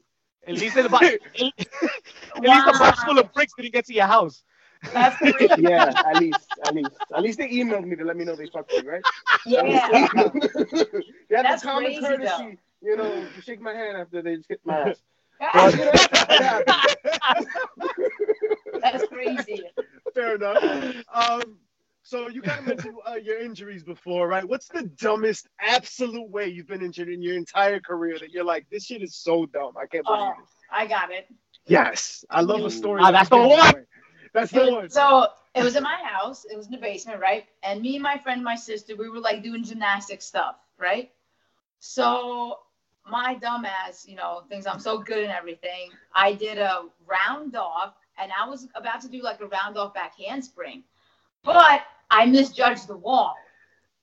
At 0.48 0.56
least, 0.56 0.76
the, 0.76 0.84
at 0.86 2.42
least 2.42 2.66
the 2.66 2.76
box 2.78 3.04
full 3.04 3.18
of 3.18 3.34
bricks 3.34 3.54
didn't 3.58 3.74
get 3.74 3.86
to 3.86 3.94
your 3.94 4.06
house. 4.06 4.44
That's 4.94 5.18
crazy. 5.18 5.48
Yeah, 5.58 5.92
at 6.06 6.20
least, 6.20 6.48
at 6.68 6.76
least, 6.76 6.92
at 7.16 7.24
least 7.24 7.38
they 7.40 7.50
emailed 7.50 7.86
me 7.86 7.96
to 7.96 8.04
let 8.04 8.16
me 8.16 8.26
know 8.26 8.36
they 8.36 8.48
fucked 8.48 8.72
me, 8.72 8.82
right? 8.82 9.02
Yeah. 9.46 9.90
they 11.30 11.36
had 11.36 11.46
That's 11.46 11.62
the 11.62 11.68
common 11.68 11.86
crazy, 11.86 12.02
courtesy. 12.02 12.58
you 12.82 12.96
know, 12.96 13.26
to 13.26 13.42
shake 13.42 13.62
my 13.62 13.74
hand 13.74 13.98
after 13.98 14.22
they 14.22 14.36
just 14.36 14.50
hit 14.50 14.62
my 14.64 14.92
ass. 14.92 14.98
But, 15.40 15.74
you 15.74 15.86
know, 15.86 15.92
it. 15.94 17.48
That's 18.82 19.06
crazy. 19.08 19.64
Fair 20.14 20.36
enough. 20.36 20.64
Um, 21.14 21.58
so 22.06 22.30
you 22.30 22.40
kind 22.44 22.60
of 22.60 22.68
mentioned 22.68 22.96
uh, 23.10 23.16
your 23.16 23.40
injuries 23.42 23.84
before, 23.84 24.28
right? 24.28 24.48
What's 24.48 24.68
the 24.68 24.84
dumbest, 24.84 25.48
absolute 25.60 26.30
way 26.30 26.48
you've 26.48 26.68
been 26.68 26.84
injured 26.84 27.10
in 27.10 27.20
your 27.20 27.36
entire 27.36 27.80
career 27.80 28.20
that 28.20 28.30
you're 28.30 28.44
like, 28.44 28.68
this 28.70 28.86
shit 28.86 29.02
is 29.02 29.16
so 29.16 29.48
dumb. 29.48 29.72
I 29.76 29.88
can't 29.88 30.06
believe 30.06 30.22
Oh, 30.22 30.30
it. 30.30 30.46
I 30.72 30.86
got 30.86 31.12
it. 31.12 31.26
Yes, 31.66 32.24
I 32.30 32.42
love 32.42 32.64
a 32.64 32.70
story. 32.70 33.02
Ah, 33.04 33.12
that's 33.12 33.30
the 33.30 33.38
one. 33.38 33.60
away. 33.60 33.86
That's 34.36 34.52
the 34.52 34.72
one. 34.72 34.88
So 34.92 35.30
it 35.56 35.64
was 35.64 35.76
in 35.76 35.82
my 35.82 35.98
house. 36.04 36.46
It 36.46 36.56
was 36.56 36.68
in 36.68 36.74
the 36.74 36.78
basement, 36.78 37.20
right? 37.20 37.46
And 37.64 37.82
me 37.82 37.96
and 37.96 38.04
my 38.04 38.20
friend, 38.20 38.44
my 38.44 38.56
sister, 38.56 38.96
we 38.96 39.10
were 39.10 39.20
like 39.20 39.42
doing 39.42 39.64
gymnastic 39.64 40.22
stuff, 40.22 40.58
right? 40.78 41.12
So 41.80 42.60
my 43.10 43.36
dumbass, 43.42 44.08
you 44.08 44.16
know, 44.16 44.44
thinks 44.48 44.68
I'm 44.68 44.80
so 44.80 45.00
good 45.00 45.24
and 45.24 45.32
everything. 45.32 45.90
I 46.14 46.34
did 46.34 46.60
a 46.60 46.84
round 47.08 47.56
off, 47.56 47.96
and 48.20 48.32
I 48.40 48.48
was 48.48 48.68
about 48.76 49.02
to 49.02 49.10
do 49.10 49.24
like 49.24 49.42
a 49.42 49.48
round 49.48 49.76
off 49.76 49.96
back 49.96 50.14
handspring, 50.20 50.84
but 51.44 51.82
I 52.10 52.26
misjudged 52.26 52.88
the 52.88 52.98
wall. 52.98 53.36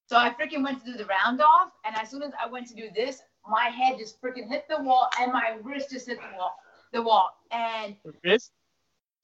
So 0.06 0.16
I 0.16 0.30
freaking 0.30 0.62
went 0.62 0.84
to 0.84 0.92
do 0.92 0.96
the 0.96 1.06
round 1.06 1.40
off, 1.40 1.72
and 1.84 1.96
as 1.96 2.10
soon 2.10 2.22
as 2.22 2.32
I 2.42 2.48
went 2.48 2.66
to 2.68 2.74
do 2.74 2.88
this, 2.94 3.22
my 3.48 3.64
head 3.64 3.98
just 3.98 4.20
freaking 4.20 4.48
hit 4.48 4.66
the 4.68 4.82
wall, 4.82 5.08
and 5.20 5.32
my 5.32 5.56
wrist 5.62 5.90
just 5.90 6.06
hit 6.06 6.18
the 6.18 6.36
wall, 6.36 6.54
the 6.92 7.02
wall, 7.02 7.30
and 7.50 7.96
Wrist? 8.22 8.52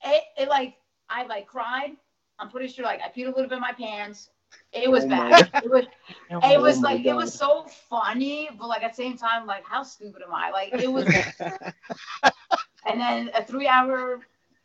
it, 0.04 0.22
it 0.36 0.48
like 0.48 0.76
I 1.08 1.26
like 1.26 1.46
cried. 1.46 1.96
I'm 2.38 2.48
pretty 2.50 2.68
sure 2.68 2.84
like 2.84 3.00
I 3.02 3.08
peed 3.08 3.26
a 3.26 3.30
little 3.30 3.48
bit 3.48 3.54
in 3.56 3.60
my 3.60 3.72
pants. 3.72 4.30
It 4.72 4.90
was 4.90 5.04
Oh 5.04 5.08
bad. 5.08 5.50
It 5.62 5.70
was 5.70 5.84
it 6.42 6.60
was 6.60 6.78
Oh 6.78 6.82
like 6.82 7.04
it 7.04 7.14
was 7.14 7.32
so 7.32 7.64
funny, 7.88 8.48
but 8.58 8.68
like 8.68 8.82
at 8.82 8.92
the 8.92 8.96
same 8.96 9.16
time, 9.16 9.46
like 9.46 9.64
how 9.64 9.82
stupid 9.82 10.22
am 10.26 10.34
I? 10.34 10.50
Like 10.50 10.74
it 10.78 10.90
was 10.90 11.04
and 12.86 13.00
then 13.00 13.30
a 13.34 13.44
three 13.44 13.66
hour 13.66 14.20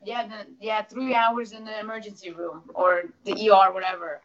yeah, 0.06 0.28
the, 0.28 0.46
yeah, 0.60 0.82
three 0.84 1.14
hours 1.16 1.52
in 1.52 1.66
the 1.66 1.80
emergency 1.80 2.32
room 2.32 2.64
or 2.74 3.04
the 3.26 3.32
ER, 3.50 3.72
whatever. 3.74 4.22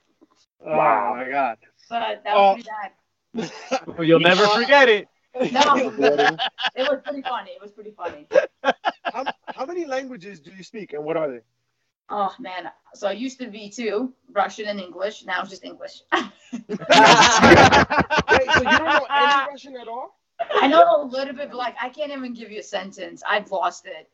Oh 0.65 0.75
my 0.75 1.27
god. 1.31 1.59
But 1.89 2.23
that 2.25 2.35
Oh. 2.35 2.55
was 2.55 2.65
pretty 3.35 3.51
bad. 3.95 3.99
You'll 4.07 4.21
never 4.21 4.47
forget 4.61 4.89
it. 4.89 5.09
No, 5.53 5.61
it 5.77 6.89
was 6.91 7.01
pretty 7.05 7.23
funny. 7.23 7.51
It 7.53 7.63
was 7.63 7.71
pretty 7.71 7.93
funny. 7.93 8.27
how, 9.05 9.25
how 9.55 9.67
many 9.67 9.85
languages 9.85 10.41
do 10.41 10.51
you 10.57 10.65
speak 10.65 10.93
and 10.95 11.05
what 11.05 11.17
are 11.17 11.31
they? 11.31 11.41
Oh 12.11 12.35
man. 12.41 12.71
So 12.95 13.07
I 13.07 13.13
used 13.13 13.39
to 13.41 13.49
be 13.49 13.69
two, 13.71 14.13
Russian 14.33 14.67
and 14.67 14.81
English. 14.81 15.25
Now 15.27 15.43
it's 15.43 15.51
just 15.51 15.65
English. 15.65 16.03
Wait, 16.13 16.67
so 16.73 18.63
you 18.63 18.79
don't 18.79 18.85
know 18.87 19.07
any 19.11 19.51
Russian 19.51 19.77
at 19.77 19.89
all? 19.89 20.19
I 20.61 20.67
know 20.69 21.03
a 21.03 21.05
little 21.05 21.35
bit, 21.35 21.49
but 21.51 21.57
like 21.57 21.77
I 21.81 21.89
can't 21.91 22.11
even 22.13 22.33
give 22.35 22.51
you 22.51 22.61
a 22.61 22.63
sentence. 22.63 23.23
I've 23.29 23.51
lost 23.51 23.87
it. 23.87 24.09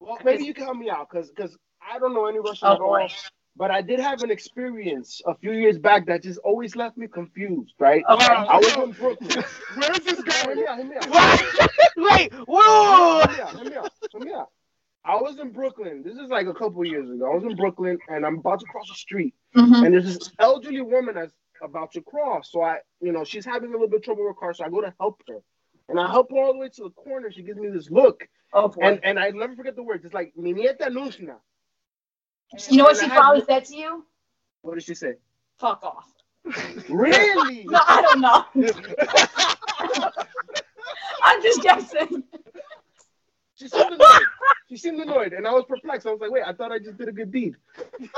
Well, 0.00 0.18
maybe 0.24 0.44
you 0.44 0.54
can 0.54 0.64
help 0.64 0.76
me 0.76 0.90
out 0.90 1.08
because 1.10 1.30
because 1.30 1.56
I 1.82 1.98
don't 1.98 2.14
know 2.14 2.26
any 2.26 2.38
Russian 2.38 2.68
at 2.68 2.80
Oh 2.80 2.84
all. 2.84 2.98
boy. 2.98 3.08
But 3.56 3.72
I 3.72 3.82
did 3.82 3.98
have 3.98 4.22
an 4.22 4.30
experience 4.30 5.20
a 5.26 5.34
few 5.34 5.50
years 5.50 5.78
back 5.78 6.06
that 6.06 6.22
just 6.22 6.38
always 6.44 6.76
left 6.76 6.96
me 6.96 7.08
confused, 7.08 7.74
right? 7.80 8.04
Okay. 8.08 8.24
I 8.24 8.56
was 8.56 8.72
in 8.76 8.92
Brooklyn. 8.92 9.42
Where 9.74 9.90
is 9.90 10.04
this 10.04 10.22
going? 10.22 10.58
me 10.58 10.66
out, 10.66 10.76
hear 10.78 10.86
me 10.86 10.96
out. 10.96 11.70
Wait, 11.96 12.32
whoa! 12.46 13.26
Hear 13.26 13.34
me 13.34 13.40
out, 13.40 13.56
hear 13.56 13.64
me 13.70 13.76
out, 13.76 13.92
hear 14.12 14.20
me 14.20 14.32
out. 14.32 14.48
I 15.04 15.16
was 15.16 15.40
in 15.40 15.50
Brooklyn. 15.50 16.02
This 16.04 16.14
is 16.18 16.28
like 16.28 16.46
a 16.46 16.54
couple 16.54 16.84
years 16.84 17.10
ago. 17.10 17.32
I 17.32 17.34
was 17.34 17.42
in 17.42 17.56
Brooklyn 17.56 17.98
and 18.08 18.24
I'm 18.24 18.38
about 18.38 18.60
to 18.60 18.66
cross 18.66 18.88
the 18.88 18.94
street. 18.94 19.34
Mhm. 19.56 19.84
And 19.84 19.94
there's 19.94 20.04
this 20.04 20.30
elderly 20.38 20.82
woman 20.82 21.14
that's 21.16 21.32
about 21.62 21.90
to 21.92 22.02
cross. 22.02 22.52
So 22.52 22.62
I, 22.62 22.78
you 23.00 23.10
know, 23.10 23.24
she's 23.24 23.44
having 23.44 23.70
a 23.70 23.72
little 23.72 23.88
bit 23.88 23.96
of 23.98 24.02
trouble 24.04 24.24
with 24.24 24.36
her 24.36 24.38
car. 24.40 24.54
So 24.54 24.64
I 24.64 24.68
go 24.68 24.82
to 24.82 24.94
help 25.00 25.20
her. 25.28 25.38
And 25.88 25.98
I 25.98 26.06
help 26.10 26.30
her 26.30 26.36
all 26.38 26.52
the 26.52 26.58
way 26.58 26.68
to 26.68 26.82
the 26.84 26.90
corner. 26.90 27.30
She 27.32 27.42
gives 27.42 27.58
me 27.58 27.68
this 27.68 27.90
look. 27.90 28.28
Oh 28.52 28.68
boy. 28.68 28.82
And 28.82 29.00
and 29.04 29.18
I 29.18 29.30
never 29.30 29.54
forget 29.56 29.74
the 29.76 29.82
words. 29.82 30.04
It's 30.04 30.14
like, 30.14 30.32
Mi 30.36 30.52
nieta 30.52 30.88
Luzna. 30.90 31.36
you 32.70 32.76
know 32.78 32.84
what 32.84 32.96
she 32.96 33.06
I 33.06 33.08
had- 33.08 33.18
probably 33.18 33.44
said 33.44 33.64
to 33.66 33.76
you? 33.76 34.04
What 34.62 34.74
did 34.74 34.84
she 34.84 34.94
say? 34.94 35.14
Fuck 35.58 35.82
off. 35.84 36.12
Really? 36.88 37.64
No, 37.70 37.80
I 37.86 38.02
don't 38.02 38.20
know. 38.20 38.44
I'm 41.22 41.42
just 41.42 41.62
guessing. 41.62 42.22
She 43.56 43.68
seemed 43.68 43.92
annoyed. 43.94 44.22
She 44.68 44.76
seemed 44.76 45.00
annoyed, 45.00 45.32
and 45.32 45.46
I 45.46 45.50
was 45.52 45.64
perplexed. 45.68 46.06
I 46.06 46.10
was 46.12 46.20
like, 46.20 46.30
"Wait, 46.30 46.44
I 46.46 46.52
thought 46.52 46.70
I 46.72 46.78
just 46.78 46.96
did 46.96 47.08
a 47.08 47.12
good 47.12 47.32
deed," 47.32 47.56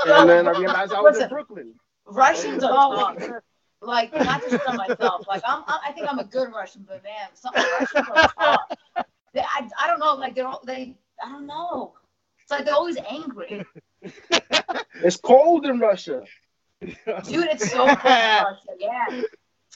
and 0.05 0.29
then 0.29 0.47
I 0.47 0.51
realized 0.51 0.93
I 0.93 1.01
was 1.01 1.19
in 1.19 1.29
Brooklyn. 1.29 1.73
Russians 2.05 2.63
are 2.63 3.15
tough. 3.17 3.41
Like 3.81 4.13
not 4.13 4.41
just 4.47 4.65
on 4.67 4.77
myself. 4.77 5.27
Like 5.27 5.41
I'm, 5.45 5.63
I 5.67 5.79
I 5.87 5.91
think 5.91 6.07
I'm 6.09 6.19
a 6.19 6.23
good 6.23 6.49
Russian, 6.53 6.85
but 6.87 7.03
man, 7.03 7.29
some 7.33 7.53
Russians 7.55 8.07
are 8.09 8.31
tough. 8.37 9.05
They, 9.33 9.41
I, 9.41 9.67
I 9.81 9.87
don't 9.87 9.99
know. 9.99 10.13
Like 10.15 10.35
they're 10.35 10.47
all, 10.47 10.61
they. 10.65 10.95
I 11.23 11.29
don't 11.29 11.47
know. 11.47 11.93
It's 12.41 12.51
like 12.51 12.65
they're 12.65 12.73
always 12.73 12.97
angry, 13.09 13.65
It's 14.95 15.17
cold 15.17 15.65
in 15.65 15.79
Russia. 15.79 16.23
dude. 16.81 16.95
It's 17.05 17.71
so 17.71 17.85
cold 17.87 17.89
in 17.89 17.95
Russia. 18.05 18.67
Yeah. 18.77 19.05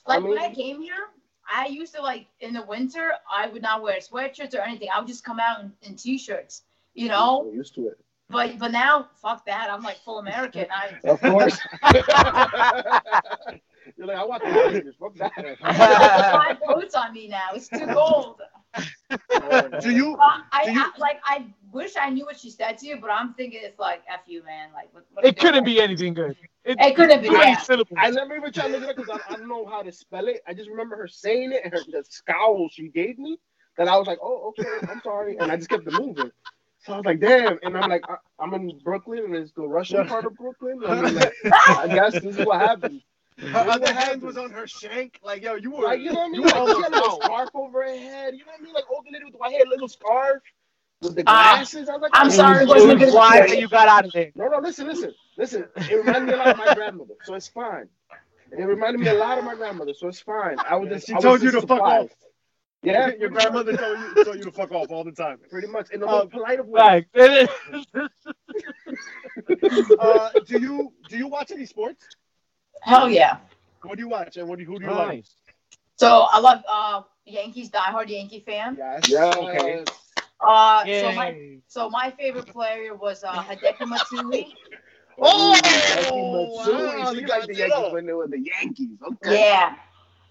Like 0.07 0.19
I 0.19 0.23
when 0.23 0.37
I 0.37 0.53
came 0.53 0.81
here, 0.81 1.09
I 1.51 1.67
used 1.67 1.95
to 1.95 2.01
like 2.01 2.27
in 2.41 2.53
the 2.53 2.63
winter. 2.63 3.13
I 3.31 3.47
would 3.47 3.61
not 3.61 3.81
wear 3.81 3.97
sweatshirts 3.99 4.53
or 4.53 4.59
anything. 4.59 4.89
I 4.93 4.99
would 4.99 5.07
just 5.07 5.23
come 5.23 5.39
out 5.39 5.61
in, 5.61 5.71
in 5.83 5.95
t-shirts. 5.95 6.63
You 6.93 7.07
know. 7.09 7.47
I'm 7.47 7.55
used 7.55 7.73
to 7.75 7.87
it. 7.87 7.97
But 8.29 8.57
but 8.59 8.71
now, 8.71 9.07
fuck 9.21 9.45
that. 9.45 9.69
I'm 9.71 9.81
like 9.83 9.97
full 9.97 10.19
American. 10.19 10.65
I 10.71 10.97
Of 11.07 11.21
course. 11.21 11.59
You're 13.97 14.07
like, 14.07 14.17
I 14.17 14.25
want 14.25 14.43
the 14.43 14.49
Rangers. 14.51 14.95
Fuck 14.99 15.13
I 15.21 15.29
that. 15.45 15.59
five 16.31 16.57
coats 16.67 16.95
on 16.95 17.13
me 17.13 17.27
now. 17.27 17.49
It's 17.53 17.67
too 17.69 17.85
cold. 17.87 18.41
Do 19.81 19.91
you? 19.91 20.15
Uh, 20.15 20.39
I, 20.51 20.65
Do 20.65 20.71
you- 20.73 20.81
I 20.81 20.91
like. 20.97 21.19
I 21.23 21.45
wish 21.71 21.93
I 21.99 22.09
knew 22.09 22.25
what 22.25 22.39
she 22.39 22.49
said 22.49 22.77
to 22.79 22.87
you, 22.87 22.97
but 22.99 23.09
I'm 23.11 23.33
thinking 23.33 23.61
it's 23.63 23.79
like 23.79 24.01
f 24.11 24.21
you, 24.27 24.43
man. 24.43 24.69
Like 24.73 24.89
what, 24.93 25.05
what 25.13 25.25
It 25.25 25.37
couldn't 25.37 25.63
doing? 25.63 25.75
be 25.75 25.81
anything 25.81 26.13
good. 26.13 26.35
It 26.65 26.95
couldn't 26.95 27.21
be, 27.21 27.27
Three 27.27 27.37
yeah. 27.37 27.57
syllables. 27.57 27.97
I 28.01 28.09
never 28.09 28.35
even 28.35 28.51
tried 28.51 28.69
to 28.69 28.77
look 28.77 28.83
it 28.83 28.89
up 28.89 28.95
because 28.95 29.21
I, 29.29 29.33
I 29.33 29.37
don't 29.37 29.47
know 29.47 29.65
how 29.67 29.83
to 29.83 29.91
spell 29.91 30.27
it. 30.27 30.41
I 30.47 30.53
just 30.53 30.67
remember 30.69 30.95
her 30.97 31.07
saying 31.07 31.51
it 31.51 31.61
and 31.63 31.71
her 31.73 31.79
the 31.91 32.03
scowl 32.09 32.67
she 32.71 32.87
gave 32.89 33.19
me. 33.19 33.37
That 33.77 33.87
I 33.89 33.97
was 33.97 34.07
like, 34.07 34.19
oh, 34.23 34.53
okay, 34.57 34.69
I'm 34.89 35.01
sorry, 35.03 35.37
and 35.37 35.51
I 35.51 35.57
just 35.57 35.69
kept 35.69 35.85
it 35.85 35.93
moving. 35.93 36.31
So 36.79 36.93
I 36.93 36.97
was 36.97 37.05
like, 37.05 37.19
damn, 37.19 37.59
and 37.61 37.77
I'm 37.77 37.89
like, 37.89 38.03
I, 38.07 38.15
I'm 38.39 38.53
in 38.53 38.79
Brooklyn, 38.83 39.25
and 39.25 39.35
it's 39.35 39.51
the 39.51 39.67
Russian 39.67 40.07
part 40.07 40.23
of 40.25 40.33
Brooklyn. 40.35 40.79
I, 40.87 41.01
mean, 41.01 41.15
like, 41.15 41.33
I 41.43 41.87
guess 41.87 42.13
this 42.13 42.37
is 42.37 42.45
what 42.45 42.61
happened. 42.61 43.01
Her 43.37 43.69
other 43.69 43.93
hand 43.93 44.21
was 44.21 44.37
on 44.37 44.51
her 44.51 44.65
shank. 44.65 45.19
Like, 45.23 45.43
yo, 45.43 45.55
you 45.55 45.71
were. 45.71 45.83
Like, 45.83 45.99
you 45.99 46.13
know 46.13 46.19
what 46.19 46.25
I 46.25 46.29
mean? 46.29 46.35
You 46.35 46.41
Like, 46.47 46.55
were 46.55 46.75
she 46.75 46.81
had 46.83 46.91
a 46.93 46.95
little 46.95 47.09
almost 47.09 47.23
scarf 47.25 47.49
over 47.53 47.83
her 47.83 47.89
head. 47.97 48.33
You 48.33 48.39
know 48.45 48.51
what 48.51 48.61
I 48.61 48.63
mean? 48.63 48.73
Like 48.73 48.85
old 48.89 49.05
lady 49.11 49.23
with 49.25 49.33
the 49.33 49.39
white 49.39 49.51
hair, 49.51 49.65
little 49.69 49.87
scarf 49.89 50.41
with 51.01 51.15
the 51.15 51.23
Ah, 51.27 51.55
glasses. 51.57 51.89
I 51.89 51.93
was 51.93 52.01
like, 52.03 52.11
I'm 52.13 52.27
oh, 52.27 52.29
sorry, 52.29 52.59
It 52.59 52.61
it 52.63 52.67
wasn't 52.69 52.91
a 52.91 52.95
was 52.95 53.03
good 53.03 53.11
glad 53.11 53.27
experience. 53.27 53.51
that 53.51 53.59
you 53.61 53.67
got 53.67 53.87
out 53.89 54.05
of 54.05 54.11
there. 54.13 54.31
No, 54.35 54.47
no, 54.47 54.59
listen, 54.59 54.87
listen, 54.87 55.13
listen. 55.37 55.65
It 55.75 55.95
reminded 55.95 56.27
me 56.27 56.33
a 56.33 56.37
lot 56.37 56.47
of 56.47 56.57
my 56.57 56.73
grandmother, 56.75 57.13
so 57.23 57.33
it's 57.33 57.47
fine. 57.49 57.89
It 58.57 58.63
reminded 58.63 59.01
me 59.01 59.07
a 59.09 59.13
lot 59.15 59.37
of 59.37 59.43
my 59.43 59.55
grandmother, 59.55 59.93
so 59.93 60.07
it's 60.07 60.19
fine. 60.21 60.55
I 60.59 60.75
was 60.77 60.89
just, 60.89 61.07
She 61.07 61.13
I 61.13 61.15
was 61.17 61.23
told 61.23 61.41
you 61.41 61.51
just 61.51 61.61
to 61.61 61.67
fuck 61.67 61.81
off. 61.81 62.07
Yeah, 62.83 63.11
Your 63.19 63.29
grandmother 63.29 63.75
told 63.75 63.97
you, 63.99 64.23
told 64.23 64.37
you 64.37 64.43
to 64.43 64.51
fuck 64.51 64.71
off 64.71 64.91
all 64.91 65.03
the 65.03 65.11
time. 65.11 65.39
pretty 65.49 65.67
much 65.67 65.89
in 65.89 65.99
the 65.99 66.07
Uh, 66.07 66.11
most 66.19 66.31
polite 66.31 66.59
of 66.59 66.67
ways. 66.67 67.03
Right. 67.13 67.49
Uh, 69.99 70.29
do 70.45 70.59
you 70.59 70.93
do 71.09 71.17
you 71.17 71.27
watch 71.27 71.51
any 71.51 71.65
sports? 71.65 72.05
Hell 72.85 73.09
yeah. 73.09 73.37
What 73.83 73.97
do 73.97 74.03
you 74.03 74.09
watch 74.09 74.37
and 74.37 74.47
what 74.47 74.57
do 74.57 74.63
you, 74.63 74.69
who 74.69 74.79
do 74.79 74.85
you 74.85 74.91
like? 74.93 75.25
So 75.95 76.27
I 76.31 76.39
love 76.39 76.63
uh 76.69 77.01
Yankees, 77.25 77.69
diehard 77.69 78.09
Yankee 78.09 78.41
fan. 78.45 78.77
Yes. 78.77 79.09
Yeah. 79.09 79.33
Okay. 79.37 79.83
Uh, 80.39 80.85
so 80.91 81.11
my 81.11 81.35
so 81.67 81.89
my 81.89 82.11
favorite 82.11 82.51
player 82.51 82.93
was 82.93 83.23
uh 83.23 83.41
Hideki 83.43 83.87
Matsui. 83.87 84.47
Oh, 85.17 85.55
Yankee 85.87 86.23
Matsui. 86.23 86.51
wow, 86.53 87.11
So 87.11 87.15
you 87.15 87.21
you 87.21 87.27
like 87.27 87.47
the 87.47 87.55
Yankees 87.55 87.93
when 87.93 88.05
they 88.05 88.13
were 88.13 88.27
the 88.27 88.39
Yankees. 88.39 88.97
Okay. 89.07 89.37
Yeah. 89.39 89.75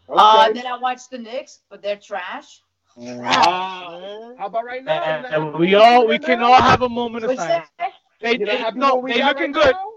Uh, 0.09 0.53
then 0.53 0.67
I 0.67 0.77
watched 0.79 1.11
the 1.11 1.19
Knicks, 1.19 1.61
but 1.71 1.81
they're 1.83 1.97
trash. 1.97 2.61
Ah, 2.99 4.35
how 4.37 4.47
about 4.47 4.65
right 4.67 4.85
now? 4.85 5.05
You're 5.07 5.23
not 5.23 5.33
happy 5.33 5.45
And 5.47 5.59
we 5.59 5.75
all 5.75 6.07
we 6.07 6.19
can 6.19 6.43
all 6.43 6.61
have 6.61 6.83
a 6.83 6.89
moment 6.89 7.25
of 7.25 7.35
silence. 7.35 7.67
They, 8.21 8.37
You're 8.37 8.47
they 8.47 8.71
no, 8.75 9.03
they 9.07 9.19
got 9.19 9.37
looking 9.37 9.53
right 9.53 9.53
good. 9.53 9.75
now? 9.75 9.91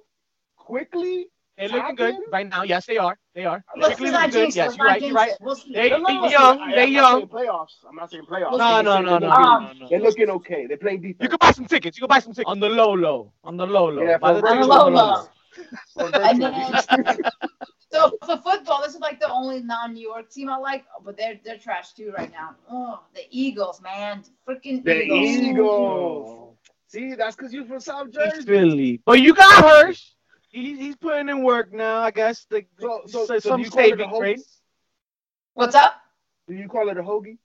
Quickly. 0.55 1.27
They 1.57 1.67
looking 1.67 1.95
good 1.95 2.15
right 2.31 2.47
now. 2.47 2.61
Yes, 2.63 2.85
they 2.85 2.97
are. 2.97 3.17
They 3.33 3.45
are. 3.45 3.63
Let's 3.75 3.95
Quickly 3.95 4.11
looking 4.11 4.29
good. 4.29 4.55
Yes, 4.55 4.77
you're 4.77 4.85
right. 4.85 5.01
You're 5.01 5.11
right. 5.13 5.31
We'll. 5.41 5.55
They- 5.73 5.89
No, 5.89 5.97
no, 5.97 6.21
they 6.27 6.31
young, 6.31 6.59
I- 6.59 6.75
they 6.75 6.83
I'm 6.83 6.91
young. 6.91 7.15
saying 7.19 7.27
playoffs. 7.29 7.73
I'm 7.89 7.95
not 7.95 8.11
saying 8.11 8.23
playoffs. 8.25 8.51
No, 8.51 8.57
No, 8.57 8.63
I'm 8.65 8.85
no, 8.85 9.01
no, 9.01 9.19
they're 9.19 9.19
no, 9.19 9.27
looking- 9.27 9.43
no, 9.43 9.73
no, 9.85 9.87
They're 9.89 9.99
looking 9.99 10.29
okay. 10.29 10.67
They're 10.67 10.77
playing 10.77 11.01
defense. 11.01 11.17
You 11.23 11.29
can 11.29 11.37
buy 11.41 11.51
some 11.51 11.65
tickets. 11.65 11.97
You 11.97 12.01
can 12.01 12.09
buy 12.09 12.19
some 12.19 12.33
tickets 12.33 12.49
on 12.51 12.59
the 12.59 12.69
low, 12.69 12.93
low, 12.93 13.33
on 13.43 13.57
the 13.57 13.65
low, 13.65 13.89
low. 13.89 14.03
Yeah, 14.03 14.17
By 14.19 14.33
the 14.33 14.37
On 14.39 14.43
the 14.43 14.67
virtual 14.67 14.75
time- 14.77 14.93
low, 14.93 15.05
low. 15.13 15.27
Or 15.95 16.05
And 16.15 16.39
virtual. 16.43 17.03
then, 17.03 17.21
so 17.91 18.17
for 18.23 18.37
football, 18.37 18.83
this 18.83 18.93
is 18.93 18.99
like 19.01 19.19
the 19.19 19.27
only 19.29 19.63
non-New 19.63 20.07
York 20.07 20.29
team 20.29 20.49
I 20.49 20.57
like, 20.57 20.85
but 21.03 21.17
they're 21.17 21.39
they're 21.43 21.57
trash 21.57 21.93
too 21.93 22.13
right 22.15 22.31
now. 22.31 22.55
Oh, 22.71 22.99
the 23.15 23.21
Eagles, 23.31 23.81
man, 23.81 24.23
freaking 24.47 24.83
The 24.83 25.01
Eagles. 25.01 25.47
Eagles. 25.47 26.57
See, 26.89 27.15
that's 27.15 27.35
because 27.35 27.51
you're 27.51 27.65
from 27.65 27.79
South 27.79 28.07
It's 28.09 28.17
Jersey. 28.17 28.45
Philly. 28.45 29.01
But 29.05 29.19
you 29.21 29.33
got 29.33 29.63
Hirsch. 29.65 30.11
He's 30.61 30.79
he's 30.79 30.95
putting 30.95 31.29
in 31.29 31.43
work 31.43 31.71
now. 31.71 31.99
I 32.01 32.11
guess 32.11 32.45
the, 32.49 32.65
So, 32.79 33.01
so, 33.05 33.25
so- 33.25 33.39
so 33.39 33.49
some 33.49 33.59
do 33.61 33.65
you 33.65 33.69
call 33.71 33.79
it 33.81 33.85
a 33.85 33.89
saving 33.97 34.19
grace. 34.19 34.61
What's 35.53 35.75
up? 35.75 35.93
Do 36.47 36.55
you 36.55 36.67
call 36.67 36.89
it 36.89 36.97
a 36.97 37.03
hoagie? 37.03 37.37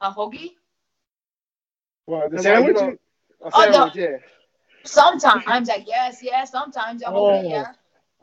A 0.00 0.10
hoagie? 0.12 0.52
Well, 2.06 2.22
the 2.22 2.28
Because, 2.30 2.42
sandwich. 2.44 2.76
you 2.76 2.82
know, 2.82 2.96
A 3.44 3.50
Oh, 3.52 3.64
no. 3.66 3.72
sandwich, 3.72 3.96
yeah. 3.96 4.16
Sometimes 4.84 5.68
I 5.68 5.78
guess, 5.80 6.22
yeah. 6.22 6.44
Sometimes 6.44 7.02
a 7.02 7.06
hoagie, 7.06 7.44
Oh. 7.44 7.48
yeah. 7.48 7.72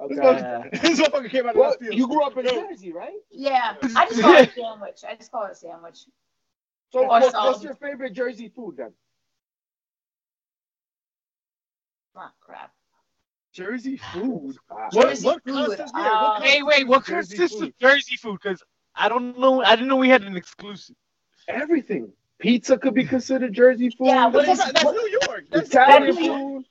This 0.10 0.18
Okay. 0.20 0.70
this 0.82 1.00
motherfucker 1.00 1.30
came 1.30 1.46
out 1.46 1.52
of 1.52 1.58
Well, 1.58 1.70
left 1.70 1.82
field. 1.82 1.96
you 1.96 2.08
grew 2.08 2.24
up 2.24 2.36
in 2.38 2.46
Jersey, 2.46 2.92
right? 2.92 3.14
Yeah. 3.30 3.76
I 3.96 4.06
just 4.08 4.22
call 4.22 4.36
it 4.36 4.50
a 4.50 4.52
sandwich. 4.54 5.04
I 5.08 5.16
just 5.16 5.32
call 5.32 5.46
it 5.46 5.52
a 5.52 5.56
sandwich. 5.56 6.00
So 6.92 7.04
what, 7.04 7.34
what's 7.34 7.64
your 7.64 7.76
favorite 7.76 8.14
Jersey 8.14 8.50
food 8.50 8.78
then? 8.78 8.94
Ah, 12.16 12.34
crap. 12.42 12.72
Jersey 13.54 13.98
food. 13.98 14.56
What, 14.68 14.92
Jersey 15.10 15.26
what 15.26 15.44
food, 15.44 15.54
constitutes? 15.54 15.92
Yeah, 15.96 16.02
uh, 16.10 16.22
what 16.34 16.42
Wait, 16.42 16.64
wait, 16.66 16.88
what 16.88 17.06
Jersey 17.06 17.36
consists 17.38 17.60
food? 17.60 17.70
of 17.70 17.78
Jersey 17.80 18.16
food? 18.18 18.40
Because 18.42 18.64
I 18.96 19.10
don't 19.10 19.38
know. 19.40 19.64
I 19.64 19.76
didn't 19.76 19.88
know 19.90 19.98
we 19.98 20.10
had 20.10 20.24
an 20.24 20.36
exclusive. 20.38 20.96
Everything. 21.48 22.12
Pizza 22.40 22.78
could 22.78 22.94
be 22.94 23.04
considered 23.04 23.54
Jersey 23.54 23.90
food. 23.90 24.08
Yeah, 24.08 24.28
what 24.28 24.46
That's, 24.46 24.60
is- 24.66 24.72
that's 24.74 24.84
New 24.86 25.20
York. 25.28 25.44
That's 25.52 25.70
Italian 25.70 26.16
That's- 26.16 26.28
food. 26.28 26.66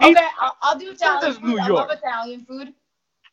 Okay, 0.00 0.26
I'll, 0.40 0.56
I'll 0.62 0.78
do 0.78 0.90
Italian 0.92 1.20
does 1.22 1.36
food. 1.38 1.44
New 1.48 1.58
I 1.58 1.66
York? 1.66 1.88
love 1.88 1.98
Italian 1.98 2.44
food. 2.46 2.68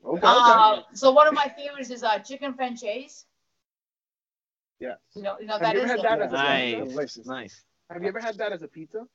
Okay, 0.04 0.18
okay. 0.18 0.22
Uh, 0.26 0.82
so 0.94 1.12
one 1.12 1.28
of 1.28 1.34
my 1.36 1.48
favorites 1.56 1.92
is 1.92 2.04
uh, 2.04 2.18
chicken 2.20 2.54
francese. 2.56 3.26
Yeah. 4.80 4.96
You 5.16 5.22
know, 5.24 5.36
you 5.40 5.46
know 5.46 5.60
Have 5.60 5.76
you 5.76 5.82
ever 5.82 5.88
had 5.88 6.02
that 6.02 6.22
as 6.22 6.32
a 6.32 6.36
Nice. 6.36 6.96
pizza? 7.16 7.30
Nice. 7.30 7.64
Have 7.92 8.02
you 8.02 8.08
ever 8.08 8.20
had 8.20 8.38
that 8.38 8.52
as 8.52 8.62
a 8.64 8.68
pizza? 8.68 9.06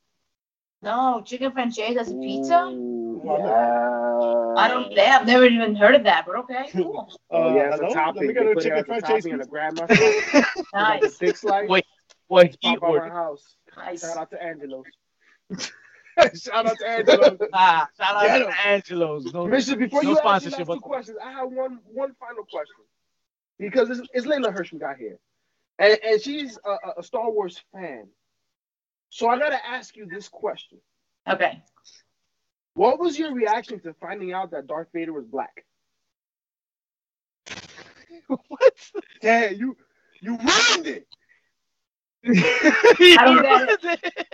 no 0.83 1.23
chicken 1.25 1.51
francese 1.51 1.97
as 1.97 2.11
a 2.11 2.15
pizza. 2.15 2.67
Ooh, 2.71 3.04
Yeah. 3.25 3.39
yeah. 3.39 4.55
I 4.57 4.69
don't. 4.69 4.93
Yeah, 4.93 5.19
I've 5.21 5.27
never 5.27 5.45
even 5.47 5.75
heard 5.75 5.95
of 5.95 6.05
that, 6.05 6.25
but 6.27 6.37
okay, 6.37 6.69
cool, 6.73 7.13
Oh, 7.31 7.57
yeah, 7.57 7.71
it's 7.71 7.77
hello? 7.81 7.91
a 7.91 7.95
topping. 7.95 8.15
Let 8.15 8.21
me 8.23 8.27
They 8.29 8.33
get 8.35 8.47
a 8.47 8.55
put 8.55 8.59
it 8.59 8.63
chicken 8.63 8.79
as 8.79 8.83
a 8.83 8.87
francese 8.87 9.09
topping 9.09 9.33
and 9.33 9.43
a 9.43 9.45
pizza. 9.45 9.51
grandma 9.51 9.87
got 9.87 9.89
the 9.89 10.65
nice, 10.75 11.17
thick 11.17 11.37
slice. 11.37 11.69
Wait, 11.69 11.85
What 12.29 12.47
he 12.61 12.69
Pop 12.69 12.77
out 12.77 12.83
our 12.83 12.89
ordered? 12.91 13.11
house. 13.13 13.57
nice. 13.77 14.01
Shout 14.03 14.17
out 14.17 14.31
to 14.31 14.43
Angelo's. 14.43 14.85
Shout 16.41 16.67
out 16.67 16.79
to 16.79 16.89
Angelo. 16.89 17.37
Ah, 17.53 17.89
shout 18.01 18.15
out 18.17 18.23
Get 18.27 18.39
to 18.39 18.47
him. 18.47 18.55
Angelo's. 18.67 19.33
No, 19.35 19.49
Bishop, 19.49 19.79
before 19.81 20.03
No 20.05 20.11
you 20.11 20.17
ask 20.19 20.23
your 20.25 20.31
sponsorship 20.53 20.69
last 20.69 20.77
two 20.77 20.81
questions, 20.81 21.19
I 21.25 21.33
have 21.33 21.51
one 21.51 21.81
one 21.93 22.15
final 22.21 22.45
question. 22.45 22.85
Because 23.59 23.91
it's, 23.91 24.09
it's 24.13 24.25
Leyla 24.27 24.53
Hirsch 24.53 24.73
we 24.73 24.79
got 24.79 24.97
here. 24.97 25.19
And, 25.81 25.99
and 26.07 26.21
she's 26.23 26.57
a, 26.65 26.71
a- 26.71 26.95
a 26.99 27.03
Star 27.03 27.29
Wars 27.33 27.61
fan. 27.73 28.07
So 29.11 29.29
I 29.29 29.39
got 29.41 29.49
to 29.51 29.67
ask 29.67 29.97
you 29.97 30.07
this 30.07 30.29
question. 30.29 30.79
Okay. 31.29 31.63
What 32.75 32.99
was 32.99 33.19
your 33.19 33.33
reaction 33.33 33.81
to 33.81 33.95
finding 33.95 34.33
out 34.33 34.51
that 34.51 34.67
Darth 34.67 34.89
Vader 34.93 35.13
was 35.13 35.25
black? 35.27 35.65
what? 38.27 38.91
Yeah, 39.23 39.51
you 39.51 39.77
you 40.21 40.37
ruined 40.39 40.87
it. 40.87 41.07
I 42.27 43.25
don't 43.25 43.69
it. 43.85 44.27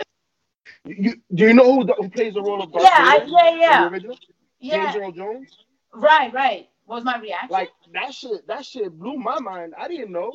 You, 0.85 0.95
you- 0.97 1.21
do 1.35 1.47
you 1.47 1.53
know 1.53 1.75
who, 1.75 1.83
the, 1.83 1.93
who 1.93 2.09
plays 2.09 2.33
the 2.33 2.41
role 2.41 2.61
of 2.63 2.71
Darth 2.71 2.83
Yeah, 2.83 2.89
I, 2.97 3.19
Vader? 3.19 3.31
yeah, 3.31 3.55
yeah, 3.59 3.87
original? 3.89 4.17
yeah. 4.59 4.91
James 4.93 4.95
Earl 5.03 5.11
Jones? 5.11 5.57
Right, 5.93 6.33
right. 6.33 6.69
What 6.85 6.95
was 6.95 7.03
my 7.03 7.19
reaction? 7.19 7.49
Like, 7.49 7.69
that 7.93 8.13
shit, 8.13 8.47
that 8.47 8.65
shit 8.65 8.97
blew 8.97 9.17
my 9.17 9.39
mind. 9.39 9.73
I 9.77 9.87
didn't 9.87 10.11
know. 10.11 10.33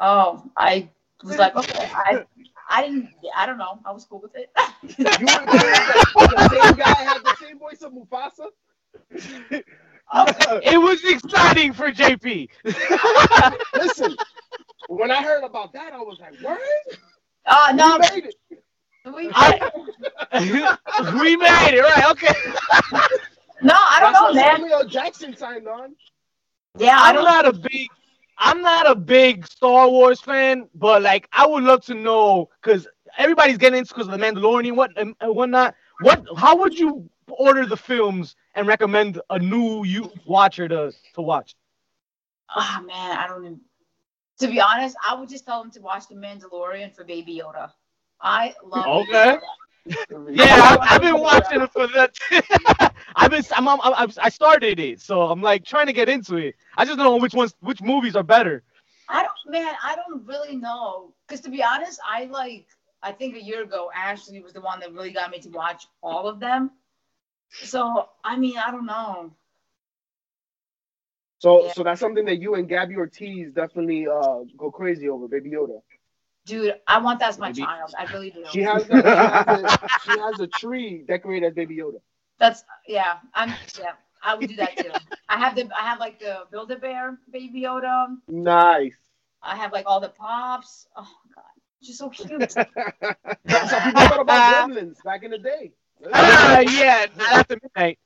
oh, 0.00 0.42
I 0.56 0.88
was 1.22 1.38
like, 1.38 1.54
okay, 1.54 1.90
I, 1.94 2.24
I 2.72 2.82
didn't, 2.82 3.10
I 3.36 3.46
don't 3.46 3.58
know. 3.58 3.78
I 3.84 3.92
was 3.92 4.04
cool 4.06 4.20
with 4.20 4.34
it. 4.34 4.50
You 4.98 5.04
were 5.04 5.10
saying 5.12 5.46
that 5.46 6.10
the 6.14 6.48
same 6.62 6.76
guy 6.76 6.94
had 7.02 7.22
the 7.22 7.36
same 7.40 7.58
voice 7.58 7.82
of 7.82 7.92
Mufasa? 7.92 8.46
It 10.64 10.78
was 10.80 11.02
exciting 11.04 11.72
for 11.72 11.90
JP. 11.90 12.48
Listen, 13.74 14.16
when 14.88 15.10
I 15.10 15.22
heard 15.22 15.44
about 15.44 15.72
that, 15.74 15.92
I 15.92 15.98
was 15.98 16.18
like, 16.20 16.34
what? 16.42 16.60
uh, 17.46 17.72
no, 17.74 17.98
We 17.98 18.20
made 18.20 18.24
it. 18.26 18.34
we, 19.14 19.30
I- 19.32 19.70
we 21.22 21.36
made 21.36 21.74
it 21.78 21.82
right. 21.82 22.10
Okay. 22.10 22.34
no, 23.62 23.74
I 23.74 24.00
don't 24.00 24.12
That's 24.12 24.20
know, 24.20 24.22
what 24.24 24.34
man. 24.34 24.56
Samuel 24.56 24.84
Jackson 24.88 25.36
signed 25.36 25.66
on. 25.68 25.94
Yeah, 26.78 26.98
I 26.98 27.10
I'm 27.10 27.14
don't. 27.16 27.24
not 27.24 27.46
a 27.46 27.52
big. 27.52 27.88
I'm 28.42 28.60
not 28.60 28.90
a 28.90 28.96
big 28.96 29.46
Star 29.46 29.88
Wars 29.88 30.20
fan, 30.20 30.68
but 30.74 31.02
like 31.02 31.28
I 31.32 31.46
would 31.46 31.62
love 31.62 31.84
to 31.86 31.94
know 31.94 32.50
because 32.60 32.88
everybody's 33.16 33.56
getting 33.56 33.78
into 33.78 33.94
because 33.94 34.08
of 34.08 34.12
the 34.12 34.18
Mandalorian 34.18 34.68
and 34.68 34.76
what 34.76 34.90
and 34.96 35.14
and 35.20 35.34
whatnot. 35.34 35.74
What? 36.00 36.24
How 36.36 36.56
would 36.56 36.76
you 36.78 37.08
order 37.28 37.66
the 37.66 37.76
films 37.76 38.34
and 38.54 38.66
recommend 38.66 39.20
a 39.30 39.38
new 39.38 39.84
you 39.84 40.10
watcher 40.26 40.68
to 40.68 40.92
to 41.14 41.22
watch? 41.22 41.54
Oh 42.56 42.84
man, 42.84 43.16
I 43.16 43.28
don't 43.28 43.44
even. 43.44 43.60
To 44.40 44.48
be 44.48 44.60
honest, 44.60 44.96
I 45.08 45.14
would 45.14 45.28
just 45.28 45.46
tell 45.46 45.62
them 45.62 45.70
to 45.72 45.80
watch 45.80 46.08
The 46.08 46.16
Mandalorian 46.16 46.94
for 46.94 47.04
Baby 47.04 47.40
Yoda. 47.42 47.70
I 48.20 48.54
love. 48.64 48.86
Okay. 48.86 49.36
Yeah, 49.86 50.44
I, 50.48 50.78
I've 50.96 51.02
been 51.02 51.18
watching 51.20 51.60
it 51.60 51.72
for 51.72 51.86
that. 51.88 52.14
I've 53.16 53.30
been. 53.30 53.42
I'm, 53.56 53.68
I'm, 53.68 53.80
I'm, 53.82 54.10
I 54.20 54.28
started 54.28 54.78
it, 54.80 55.00
so 55.00 55.22
I'm 55.22 55.42
like 55.42 55.64
trying 55.64 55.86
to 55.86 55.92
get 55.92 56.08
into 56.08 56.36
it. 56.36 56.56
I 56.76 56.84
just 56.84 56.96
don't 56.98 57.06
know 57.06 57.16
which 57.16 57.34
ones, 57.34 57.54
which 57.60 57.82
movies 57.82 58.16
are 58.16 58.22
better. 58.22 58.62
I 59.08 59.22
don't, 59.22 59.52
man. 59.52 59.74
I 59.82 59.96
don't 59.96 60.26
really 60.26 60.56
know. 60.56 61.14
Cause 61.28 61.40
to 61.42 61.50
be 61.50 61.62
honest, 61.62 62.00
I 62.08 62.24
like. 62.26 62.66
I 63.02 63.12
think 63.12 63.36
a 63.36 63.42
year 63.42 63.62
ago, 63.64 63.90
Ashley 63.94 64.40
was 64.40 64.52
the 64.52 64.60
one 64.60 64.80
that 64.80 64.92
really 64.92 65.12
got 65.12 65.30
me 65.30 65.40
to 65.40 65.48
watch 65.50 65.86
all 66.02 66.28
of 66.28 66.40
them. 66.40 66.70
So 67.50 68.08
I 68.24 68.36
mean, 68.36 68.58
I 68.58 68.70
don't 68.70 68.86
know. 68.86 69.32
So, 71.40 71.66
Yeah. 71.66 71.72
so 71.72 71.82
that's 71.84 72.00
something 72.00 72.24
that 72.26 72.38
you 72.40 72.54
and 72.54 72.68
Gabby 72.68 72.96
Ortiz 72.96 73.52
definitely 73.52 74.06
uh, 74.08 74.40
go 74.56 74.70
crazy 74.70 75.08
over, 75.08 75.28
Baby 75.28 75.50
Yoda. 75.50 75.80
Dude, 76.44 76.74
I 76.88 76.98
want 76.98 77.20
that 77.20 77.30
as 77.30 77.38
my 77.38 77.48
Maybe. 77.48 77.62
child. 77.62 77.94
I 77.98 78.04
really 78.12 78.30
do. 78.30 78.44
She 78.52 78.62
has, 78.62 78.88
a, 78.90 78.96
she, 78.96 79.02
has 79.02 79.62
a, 79.62 79.88
she 80.04 80.18
has 80.18 80.40
a 80.40 80.46
tree 80.46 81.04
decorated 81.06 81.46
as 81.46 81.54
Baby 81.54 81.76
Yoda. 81.76 82.00
That's 82.38 82.64
yeah. 82.88 83.18
I'm 83.34 83.50
yeah. 83.78 83.92
I 84.22 84.34
would 84.34 84.48
do 84.48 84.56
that 84.56 84.76
too. 84.76 84.90
I 85.28 85.38
have 85.38 85.54
the 85.54 85.68
I 85.78 85.82
have 85.82 86.00
like 86.00 86.18
the 86.18 86.44
Build 86.50 86.70
a 86.70 86.76
Bear 86.76 87.18
Baby 87.30 87.62
Yoda. 87.62 88.16
Nice. 88.28 88.96
I 89.42 89.56
have 89.56 89.72
like 89.72 89.84
all 89.86 90.00
the 90.00 90.08
pops. 90.08 90.86
Oh 90.96 91.08
god, 91.34 91.44
she's 91.80 91.98
so 91.98 92.10
cute. 92.10 92.40
That's 93.44 93.70
how 93.72 93.84
people 93.84 94.02
thought 94.02 94.20
about 94.20 94.70
Gremlins 94.70 95.02
back 95.02 95.22
in 95.22 95.30
the 95.30 95.38
day. 95.38 95.72
Ah, 96.12 96.58
yeah, 96.58 97.06
not 97.16 97.28
after 97.30 97.56
midnight. 97.62 97.96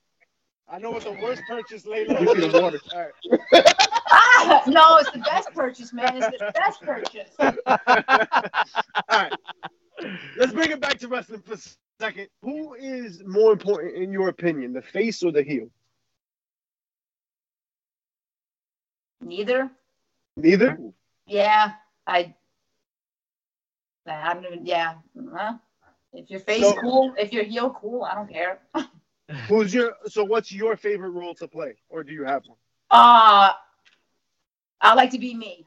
I 0.69 0.79
know 0.79 0.91
what 0.91 1.05
the 1.05 1.13
worst 1.13 1.43
purchase 1.49 1.87
Leyla. 1.87 2.19
Give 2.19 2.37
me 2.37 2.49
the 2.49 2.61
water. 2.61 2.81
All 2.93 3.09
right. 3.53 3.73
ah, 4.11 4.63
no, 4.67 4.97
it's 4.99 5.11
the 5.11 5.19
best 5.19 5.53
purchase, 5.55 5.93
man. 5.93 6.17
It's 6.17 6.39
the 6.39 6.53
best 6.55 6.83
purchase. 6.83 7.31
All 7.39 9.21
right. 9.21 9.33
Let's 10.37 10.53
bring 10.53 10.71
it 10.71 10.81
back 10.81 10.99
to 10.99 11.09
wrestling 11.09 11.43
for 11.43 11.55
a 11.55 11.59
second. 11.99 12.29
Who 12.43 12.75
is 12.75 13.23
more 13.25 13.53
important 13.53 13.95
in 13.97 14.13
your 14.13 14.29
opinion, 14.29 14.73
the 14.73 14.83
face 14.83 15.23
or 15.23 15.33
the 15.33 15.43
heel? 15.43 15.69
Neither. 19.21 19.71
Neither. 20.37 20.79
Yeah, 21.27 21.73
I. 22.07 22.35
I 24.07 24.35
don't 24.35 24.45
even. 24.45 24.67
Yeah. 24.67 24.95
Huh? 25.35 25.55
If 26.13 26.31
your 26.31 26.41
face 26.41 26.63
So- 26.63 26.75
cool, 26.81 27.15
if 27.19 27.33
your 27.33 27.45
heel 27.45 27.71
cool, 27.71 28.05
I 28.05 28.15
don't 28.15 28.31
care. 28.31 28.61
Who's 29.49 29.75
your? 29.75 29.95
So, 30.07 30.23
what's 30.23 30.53
your 30.53 30.77
favorite 30.77 31.11
role 31.11 31.35
to 31.37 31.49
play, 31.49 31.75
or 31.89 32.05
do 32.05 32.13
you 32.13 32.25
have 32.25 32.43
one? 32.47 32.59
Uh 32.91 33.51
I 34.81 34.95
like 34.95 35.11
to 35.11 35.19
be 35.19 35.35
me. 35.35 35.67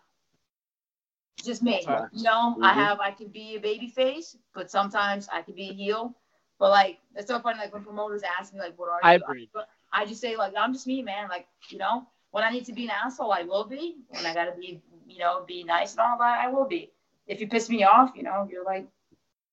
Just 1.43 1.63
me. 1.63 1.79
Okay. 1.87 2.05
You 2.11 2.23
know, 2.23 2.57
I 2.61 2.73
Mhm. 2.73 2.75
have 2.75 2.99
I 2.99 3.11
can 3.11 3.29
be 3.29 3.55
a 3.55 3.59
baby 3.59 3.87
face, 3.87 4.37
but 4.53 4.69
sometimes 4.69 5.29
I 5.31 5.41
can 5.41 5.55
be 5.55 5.69
a 5.69 5.73
heel. 5.73 6.13
But 6.57 6.71
like 6.71 6.99
it's 7.15 7.27
so 7.27 7.39
funny, 7.39 7.59
like 7.59 7.73
when 7.73 7.83
promoters 7.83 8.23
ask 8.23 8.53
me 8.53 8.59
like 8.59 8.77
what 8.77 8.89
are 8.89 8.99
you? 9.01 9.23
Hybrid. 9.25 9.49
I 9.91 10.05
just 10.05 10.21
say 10.21 10.35
like 10.35 10.53
I'm 10.57 10.73
just 10.73 10.85
me, 10.87 11.01
man. 11.01 11.29
Like, 11.29 11.47
you 11.69 11.77
know, 11.77 12.05
when 12.31 12.43
I 12.43 12.49
need 12.49 12.65
to 12.65 12.73
be 12.73 12.83
an 12.85 12.91
asshole, 12.91 13.31
I 13.31 13.43
will 13.43 13.63
be. 13.65 13.97
When 14.09 14.25
I 14.25 14.33
gotta 14.33 14.51
be, 14.51 14.81
you 15.07 15.19
know, 15.19 15.43
be 15.47 15.63
nice 15.63 15.91
and 15.93 16.01
all 16.01 16.17
that, 16.17 16.45
I 16.45 16.49
will 16.49 16.65
be. 16.65 16.91
If 17.27 17.39
you 17.39 17.47
piss 17.47 17.69
me 17.69 17.83
off, 17.83 18.11
you 18.15 18.23
know, 18.23 18.47
you're 18.51 18.65
like, 18.65 18.87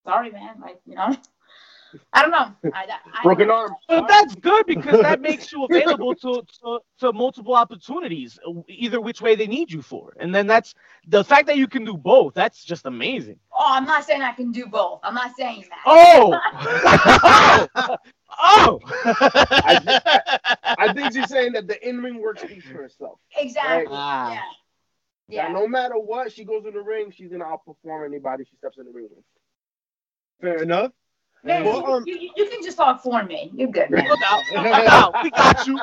sorry, 0.04 0.30
man. 0.30 0.60
Like, 0.60 0.80
you 0.86 0.96
know. 0.96 1.14
I 2.12 2.22
don't 2.22 2.30
know. 2.30 2.70
I, 2.74 2.86
I, 3.14 3.22
Broken 3.22 3.50
arm. 3.50 3.74
But 3.88 4.08
that's 4.08 4.34
good 4.34 4.66
because 4.66 5.00
that 5.02 5.20
makes 5.20 5.52
you 5.52 5.64
available 5.64 6.14
to, 6.14 6.42
to 6.62 6.80
to 7.00 7.12
multiple 7.12 7.54
opportunities, 7.54 8.38
either 8.68 9.00
which 9.00 9.20
way 9.20 9.34
they 9.34 9.46
need 9.46 9.70
you 9.70 9.82
for. 9.82 10.14
And 10.18 10.34
then 10.34 10.46
that's 10.46 10.74
the 11.06 11.24
fact 11.24 11.46
that 11.46 11.56
you 11.56 11.66
can 11.66 11.84
do 11.84 11.96
both. 11.96 12.34
That's 12.34 12.64
just 12.64 12.86
amazing. 12.86 13.38
Oh, 13.52 13.66
I'm 13.68 13.84
not 13.84 14.04
saying 14.04 14.22
I 14.22 14.32
can 14.32 14.52
do 14.52 14.66
both. 14.66 15.00
I'm 15.02 15.14
not 15.14 15.32
saying 15.36 15.64
that. 15.70 15.82
Oh, 15.86 16.38
oh, 18.40 18.80
I 20.78 20.92
think 20.94 21.12
she's 21.12 21.28
saying 21.28 21.52
that 21.52 21.66
the 21.66 21.88
in 21.88 22.02
ring 22.02 22.20
work 22.20 22.38
speaks 22.38 22.64
for 22.64 22.82
herself. 22.82 23.18
Exactly. 23.36 23.86
Ah. 23.90 24.32
Yeah. 24.32 24.40
Yeah. 25.28 25.46
Yeah. 25.48 25.52
no 25.52 25.66
matter 25.66 25.98
what, 25.98 26.32
she 26.32 26.44
goes 26.44 26.64
in 26.66 26.74
the 26.74 26.80
ring, 26.80 27.10
she's 27.10 27.30
gonna 27.30 27.44
outperform 27.44 28.06
anybody 28.06 28.44
she 28.44 28.56
steps 28.56 28.78
in 28.78 28.84
the 28.84 28.92
ring 28.92 29.08
with. 29.10 29.24
Fair 30.40 30.62
enough. 30.62 30.92
Man, 31.46 31.64
Well, 31.64 31.80
you, 31.80 31.86
um, 31.86 32.02
you, 32.06 32.18
you- 32.18 32.30
you 32.36 32.48
can 32.50 32.62
just 32.62 32.76
talk 32.76 33.02
for 33.02 33.22
me. 33.24 33.50
You're 33.54 33.70
good. 33.70 33.90
man. 33.90 34.08
Look 34.08 34.20
out, 34.24 34.42
look 34.52 34.66
out, 34.66 35.14
we 35.22 35.30
got 35.30 35.66
you. 35.66 35.78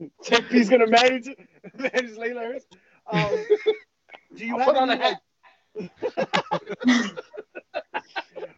JP's 0.24 0.68
gonna 0.68 0.86
manage 0.88 1.26
manage 1.78 2.10
Leyla 2.16 2.42
Hirsch. 2.52 2.62
Um, 3.10 3.30
do 4.36 4.44
you 4.46 4.54
I'll 4.54 4.58
have 4.58 4.66
put 4.66 4.76
on 4.76 4.90
any, 4.90 5.00
a 5.00 5.04
hat. 5.04 5.20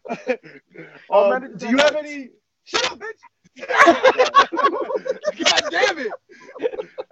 like- 0.09 0.41
Oh, 1.09 1.31
Um, 1.33 1.57
do 1.57 1.69
you 1.69 1.77
have 1.77 1.95
any? 1.95 2.29
Shut 2.63 2.91
up, 2.91 2.99
bitch! 2.99 3.21
God 5.37 5.63
damn 5.71 5.97
it! 5.99 6.11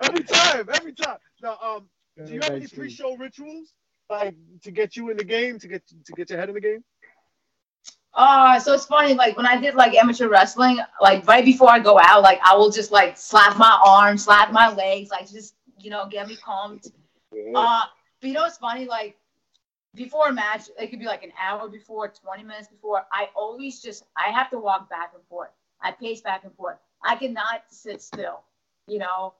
Every 0.01 0.23
time, 0.23 0.67
every 0.73 0.93
time. 0.93 1.17
Now, 1.41 1.57
um, 1.63 1.89
do 2.25 2.33
you 2.33 2.39
have 2.41 2.51
any 2.51 2.67
pre-show 2.67 3.15
rituals 3.15 3.73
like 4.09 4.35
to 4.63 4.71
get 4.71 4.95
you 4.97 5.09
in 5.09 5.17
the 5.17 5.23
game, 5.23 5.59
to 5.59 5.67
get 5.67 5.81
to 5.87 6.13
get 6.13 6.29
your 6.29 6.39
head 6.39 6.49
in 6.49 6.55
the 6.55 6.61
game? 6.61 6.83
Uh, 8.15 8.57
so 8.57 8.73
it's 8.73 8.85
funny, 8.85 9.13
like 9.13 9.35
when 9.35 9.45
I 9.45 9.59
did 9.59 9.75
like 9.75 9.93
amateur 9.93 10.29
wrestling, 10.29 10.79
like 11.01 11.27
right 11.27 11.43
before 11.43 11.69
I 11.69 11.79
go 11.79 11.99
out, 12.01 12.23
like 12.23 12.39
I 12.45 12.55
will 12.55 12.71
just 12.71 12.91
like 12.91 13.17
slap 13.17 13.57
my 13.57 13.77
arms, 13.85 14.23
slap 14.23 14.53
my 14.53 14.73
legs, 14.73 15.09
like 15.09 15.29
just, 15.29 15.55
you 15.77 15.89
know, 15.89 16.07
get 16.07 16.27
me 16.27 16.37
pumped. 16.41 16.91
Yeah. 17.33 17.51
Uh, 17.53 17.81
but 18.21 18.27
you 18.27 18.33
know 18.33 18.45
it's 18.45 18.57
funny? 18.57 18.85
Like 18.85 19.17
before 19.95 20.29
a 20.29 20.33
match, 20.33 20.69
it 20.79 20.87
could 20.87 20.99
be 20.99 21.05
like 21.05 21.23
an 21.23 21.33
hour 21.41 21.67
before, 21.67 22.07
20 22.07 22.43
minutes 22.43 22.69
before. 22.69 23.05
I 23.11 23.27
always 23.35 23.81
just, 23.81 24.05
I 24.15 24.31
have 24.31 24.49
to 24.51 24.59
walk 24.59 24.89
back 24.89 25.11
and 25.13 25.23
forth. 25.27 25.49
I 25.81 25.91
pace 25.91 26.21
back 26.21 26.45
and 26.45 26.53
forth. 26.55 26.77
I 27.03 27.17
cannot 27.17 27.63
sit 27.69 28.01
still, 28.01 28.43
you 28.87 28.97
know? 28.97 29.33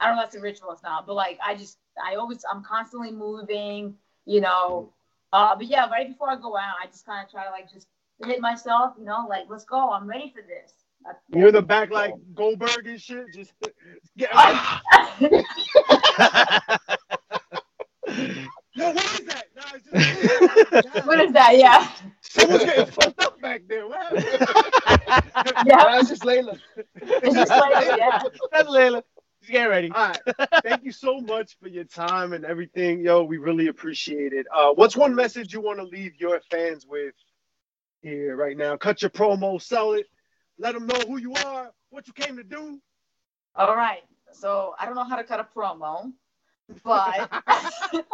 I 0.00 0.06
don't 0.06 0.16
know 0.16 0.22
if 0.22 0.32
that's 0.32 0.36
a 0.36 0.40
ritual 0.40 0.70
or 0.70 0.76
not, 0.82 1.06
but 1.06 1.14
like 1.14 1.38
I 1.44 1.54
just, 1.54 1.76
I 2.02 2.14
always, 2.14 2.44
I'm 2.50 2.64
constantly 2.64 3.12
moving, 3.12 3.94
you 4.24 4.40
know? 4.40 4.90
Uh, 5.34 5.54
but 5.54 5.66
yeah, 5.66 5.88
right 5.90 6.08
before 6.08 6.30
I 6.30 6.36
go 6.36 6.56
out, 6.56 6.76
I 6.82 6.86
just 6.86 7.04
kind 7.04 7.24
of 7.24 7.30
try 7.30 7.44
to 7.44 7.50
like 7.50 7.70
just 7.70 7.88
hit 8.24 8.40
myself, 8.40 8.94
you 8.98 9.04
know, 9.04 9.26
like, 9.28 9.44
let's 9.48 9.64
go. 9.64 9.90
I'm 9.90 10.06
ready 10.08 10.32
for 10.34 10.42
this. 10.42 10.72
That's- 11.04 11.22
You're 11.30 11.52
the 11.52 11.62
back 11.62 11.90
like 11.90 12.14
Goldberg 12.34 12.86
and 12.86 13.00
shit. 13.00 13.26
Just 13.34 13.52
get. 14.16 14.30
Yo, 18.74 18.90
what 18.92 19.20
is 19.20 19.26
that? 19.26 19.44
Nah, 19.54 19.62
it's 19.74 20.86
just, 20.94 21.06
what 21.06 21.20
is 21.20 21.32
that? 21.32 21.56
Yeah. 21.58 21.88
Someone's 22.22 22.64
getting 22.64 22.86
fucked 22.86 23.20
up 23.22 23.40
back 23.40 23.62
there. 23.68 23.86
What 23.86 24.00
happened? 24.00 24.46
Yeah. 25.66 25.84
That's 25.84 26.08
just 26.08 26.22
Leyla. 26.22 26.58
It's 26.96 27.34
just 27.34 27.50
like, 27.50 27.98
yeah. 27.98 28.22
That's 28.50 28.68
Leyla. 28.68 29.02
Just 29.40 29.52
get 29.52 29.64
ready. 29.64 29.90
All 29.90 30.08
right. 30.08 30.20
Thank 30.62 30.84
you 30.84 30.92
so 30.92 31.20
much 31.20 31.56
for 31.60 31.68
your 31.68 31.84
time 31.84 32.32
and 32.32 32.44
everything. 32.44 33.00
Yo, 33.00 33.24
we 33.24 33.36
really 33.38 33.66
appreciate 33.68 34.32
it. 34.32 34.46
Uh, 34.54 34.70
what's 34.72 34.96
one 34.96 35.14
message 35.14 35.52
you 35.52 35.60
want 35.60 35.78
to 35.80 35.84
leave 35.84 36.12
your 36.18 36.40
fans 36.50 36.86
with 36.88 37.14
here 38.02 38.36
right 38.36 38.56
now? 38.56 38.76
Cut 38.76 39.02
your 39.02 39.10
promo, 39.10 39.60
sell 39.60 39.92
it, 39.92 40.06
let 40.58 40.74
them 40.74 40.86
know 40.86 41.00
who 41.06 41.18
you 41.18 41.32
are, 41.46 41.70
what 41.90 42.06
you 42.06 42.12
came 42.12 42.36
to 42.36 42.44
do. 42.44 42.80
All 43.54 43.76
right. 43.76 44.02
So 44.32 44.74
I 44.78 44.86
don't 44.86 44.94
know 44.94 45.04
how 45.04 45.16
to 45.16 45.24
cut 45.24 45.40
a 45.40 45.46
promo, 45.56 46.12
but 46.84 47.30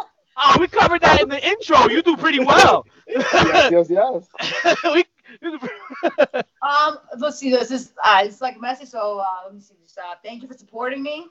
Oh, 0.41 0.57
we 0.59 0.67
covered 0.67 1.01
that 1.01 1.21
in 1.21 1.27
the 1.27 1.45
intro. 1.45 1.89
You 1.89 2.01
do 2.01 2.15
pretty 2.15 2.39
well. 2.39 2.85
Yes, 3.07 3.89
yes, 3.89 3.89
yes. 3.89 4.77
we, 4.85 5.03
um, 6.61 6.97
let's 7.17 7.37
see. 7.37 7.49
This 7.49 7.71
is 7.71 7.91
uh, 8.03 8.21
it's 8.23 8.39
like 8.39 8.55
a 8.55 8.59
message. 8.59 8.87
So 8.87 9.19
uh, 9.19 9.45
let 9.45 9.53
me 9.53 9.59
see 9.59 9.75
this. 9.81 9.97
Uh, 9.97 10.15
thank 10.23 10.41
you 10.41 10.47
for 10.47 10.53
supporting 10.57 11.03
me. 11.03 11.27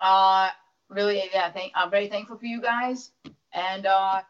Uh, 0.00 0.50
really, 0.90 1.22
yeah. 1.32 1.50
Thank. 1.50 1.72
I'm 1.74 1.90
very 1.90 2.08
thankful 2.08 2.36
for 2.36 2.44
you 2.44 2.60
guys, 2.60 3.12
and 3.54 3.86
uh, 3.86 4.20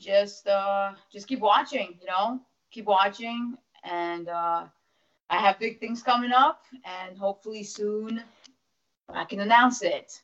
just 0.00 0.48
uh, 0.48 0.92
just 1.12 1.28
keep 1.28 1.38
watching. 1.38 1.96
You 2.00 2.06
know, 2.08 2.40
keep 2.70 2.86
watching, 2.86 3.56
and 3.84 4.28
uh, 4.28 4.64
I 5.30 5.36
have 5.38 5.58
big 5.58 5.80
things 5.80 6.02
coming 6.02 6.32
up, 6.32 6.62
and 6.84 7.18
hopefully 7.18 7.62
soon 7.62 8.22
I 9.08 9.24
can 9.24 9.40
announce 9.40 9.82
it. 9.82 10.20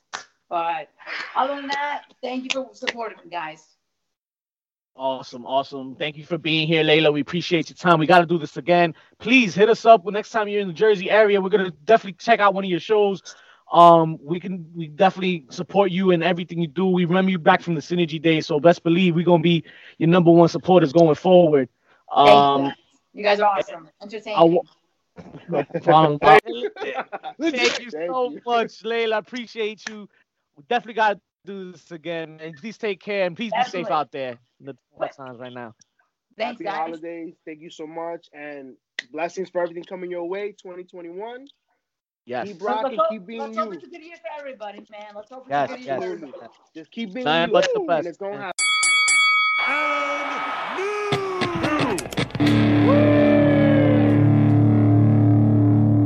But 0.48 0.88
other 1.34 1.56
than 1.56 1.68
that, 1.68 2.04
thank 2.22 2.44
you 2.54 2.64
for 2.64 2.74
supporting 2.74 3.18
me, 3.24 3.30
guys. 3.30 3.74
Awesome, 4.96 5.44
awesome. 5.44 5.96
Thank 5.96 6.16
you 6.16 6.24
for 6.24 6.38
being 6.38 6.68
here, 6.68 6.84
Leyla. 6.84 7.12
We 7.12 7.20
appreciate 7.20 7.68
your 7.68 7.74
time. 7.74 7.98
We 7.98 8.06
got 8.06 8.20
to 8.20 8.26
do 8.26 8.38
this 8.38 8.56
again. 8.56 8.94
Please 9.18 9.52
hit 9.52 9.68
us 9.68 9.84
up 9.84 10.06
next 10.06 10.30
time 10.30 10.46
you're 10.46 10.60
in 10.60 10.68
the 10.68 10.74
Jersey 10.74 11.10
area. 11.10 11.40
We're 11.40 11.48
gonna 11.48 11.72
definitely 11.84 12.12
check 12.12 12.38
out 12.38 12.54
one 12.54 12.62
of 12.62 12.70
your 12.70 12.78
shows. 12.78 13.20
Um, 13.72 14.18
we 14.22 14.38
can 14.38 14.70
we 14.72 14.86
definitely 14.86 15.46
support 15.50 15.90
you 15.90 16.12
in 16.12 16.22
everything 16.22 16.60
you 16.60 16.68
do. 16.68 16.86
We 16.86 17.06
remember 17.06 17.32
you 17.32 17.40
back 17.40 17.60
from 17.60 17.74
the 17.74 17.80
Synergy 17.80 18.22
days, 18.22 18.46
so 18.46 18.60
best 18.60 18.84
believe 18.84 19.16
we're 19.16 19.24
gonna 19.24 19.42
be 19.42 19.64
your 19.98 20.08
number 20.08 20.30
one 20.30 20.48
supporters 20.48 20.92
going 20.92 21.16
forward. 21.16 21.68
Thank 22.14 22.28
Um, 22.28 22.64
you. 22.66 22.72
You 23.14 23.22
guys 23.22 23.40
are 23.40 23.56
awesome. 23.58 23.88
Entertaining. 24.02 24.38
I 24.38 24.42
wa- 24.44 24.62
no. 25.48 25.64
Thank 26.20 26.44
you 26.48 26.70
Thank 27.40 28.10
so 28.10 28.30
you. 28.30 28.40
much, 28.44 28.82
Leyla. 28.82 29.18
Appreciate 29.18 29.88
you. 29.88 30.08
We 30.56 30.64
definitely 30.68 30.94
got 30.94 31.14
to 31.14 31.20
do 31.46 31.72
this 31.72 31.90
again. 31.92 32.38
And 32.42 32.56
please 32.56 32.76
take 32.78 33.00
care 33.00 33.26
and 33.26 33.36
please 33.36 33.52
be 33.52 33.70
safe 33.70 33.90
out 33.90 34.10
there 34.10 34.38
in 34.60 34.66
the 34.66 34.76
tough 34.98 35.16
times 35.16 35.38
right 35.38 35.52
now. 35.52 35.74
Thanks, 36.36 36.60
Happy 36.60 36.64
guys. 36.64 36.76
holidays. 36.76 37.34
Thank 37.44 37.60
you 37.60 37.70
so 37.70 37.86
much. 37.86 38.26
And 38.32 38.74
blessings 39.12 39.50
for 39.50 39.62
everything 39.62 39.84
coming 39.84 40.10
your 40.10 40.24
way, 40.28 40.50
2021. 40.52 41.46
Yes. 42.26 42.48
Keep 42.48 42.62
Let's 42.62 42.82
rocking, 42.82 42.98
hope- 42.98 43.10
keep 43.10 43.26
being 43.26 43.40
let's 43.40 43.56
hope 43.56 43.66
you. 43.68 43.72
it's 43.74 43.84
a 43.84 43.90
good 43.90 44.02
year 44.02 44.16
for 44.16 44.30
everybody, 44.40 44.78
man. 44.90 45.12
Let's 45.14 45.30
hope 45.30 45.42
it's 45.42 45.50
Yes, 45.50 45.70
a 45.70 45.74
good 45.74 45.80
year 45.80 45.86
yes. 45.86 45.98
for 45.98 46.04
Absolutely. 46.04 46.28
everybody. 46.28 46.52
Just 46.74 46.90
keep 46.90 47.12
being 47.14 47.24
Nothing 47.24 47.48
you. 47.48 47.52
but 47.52 47.68
the 47.74 47.80
and 47.94 48.06
it's 48.06 48.16
gonna 48.18 48.38
happen. 48.38 48.52
And 49.68 51.12
news. 51.12 51.23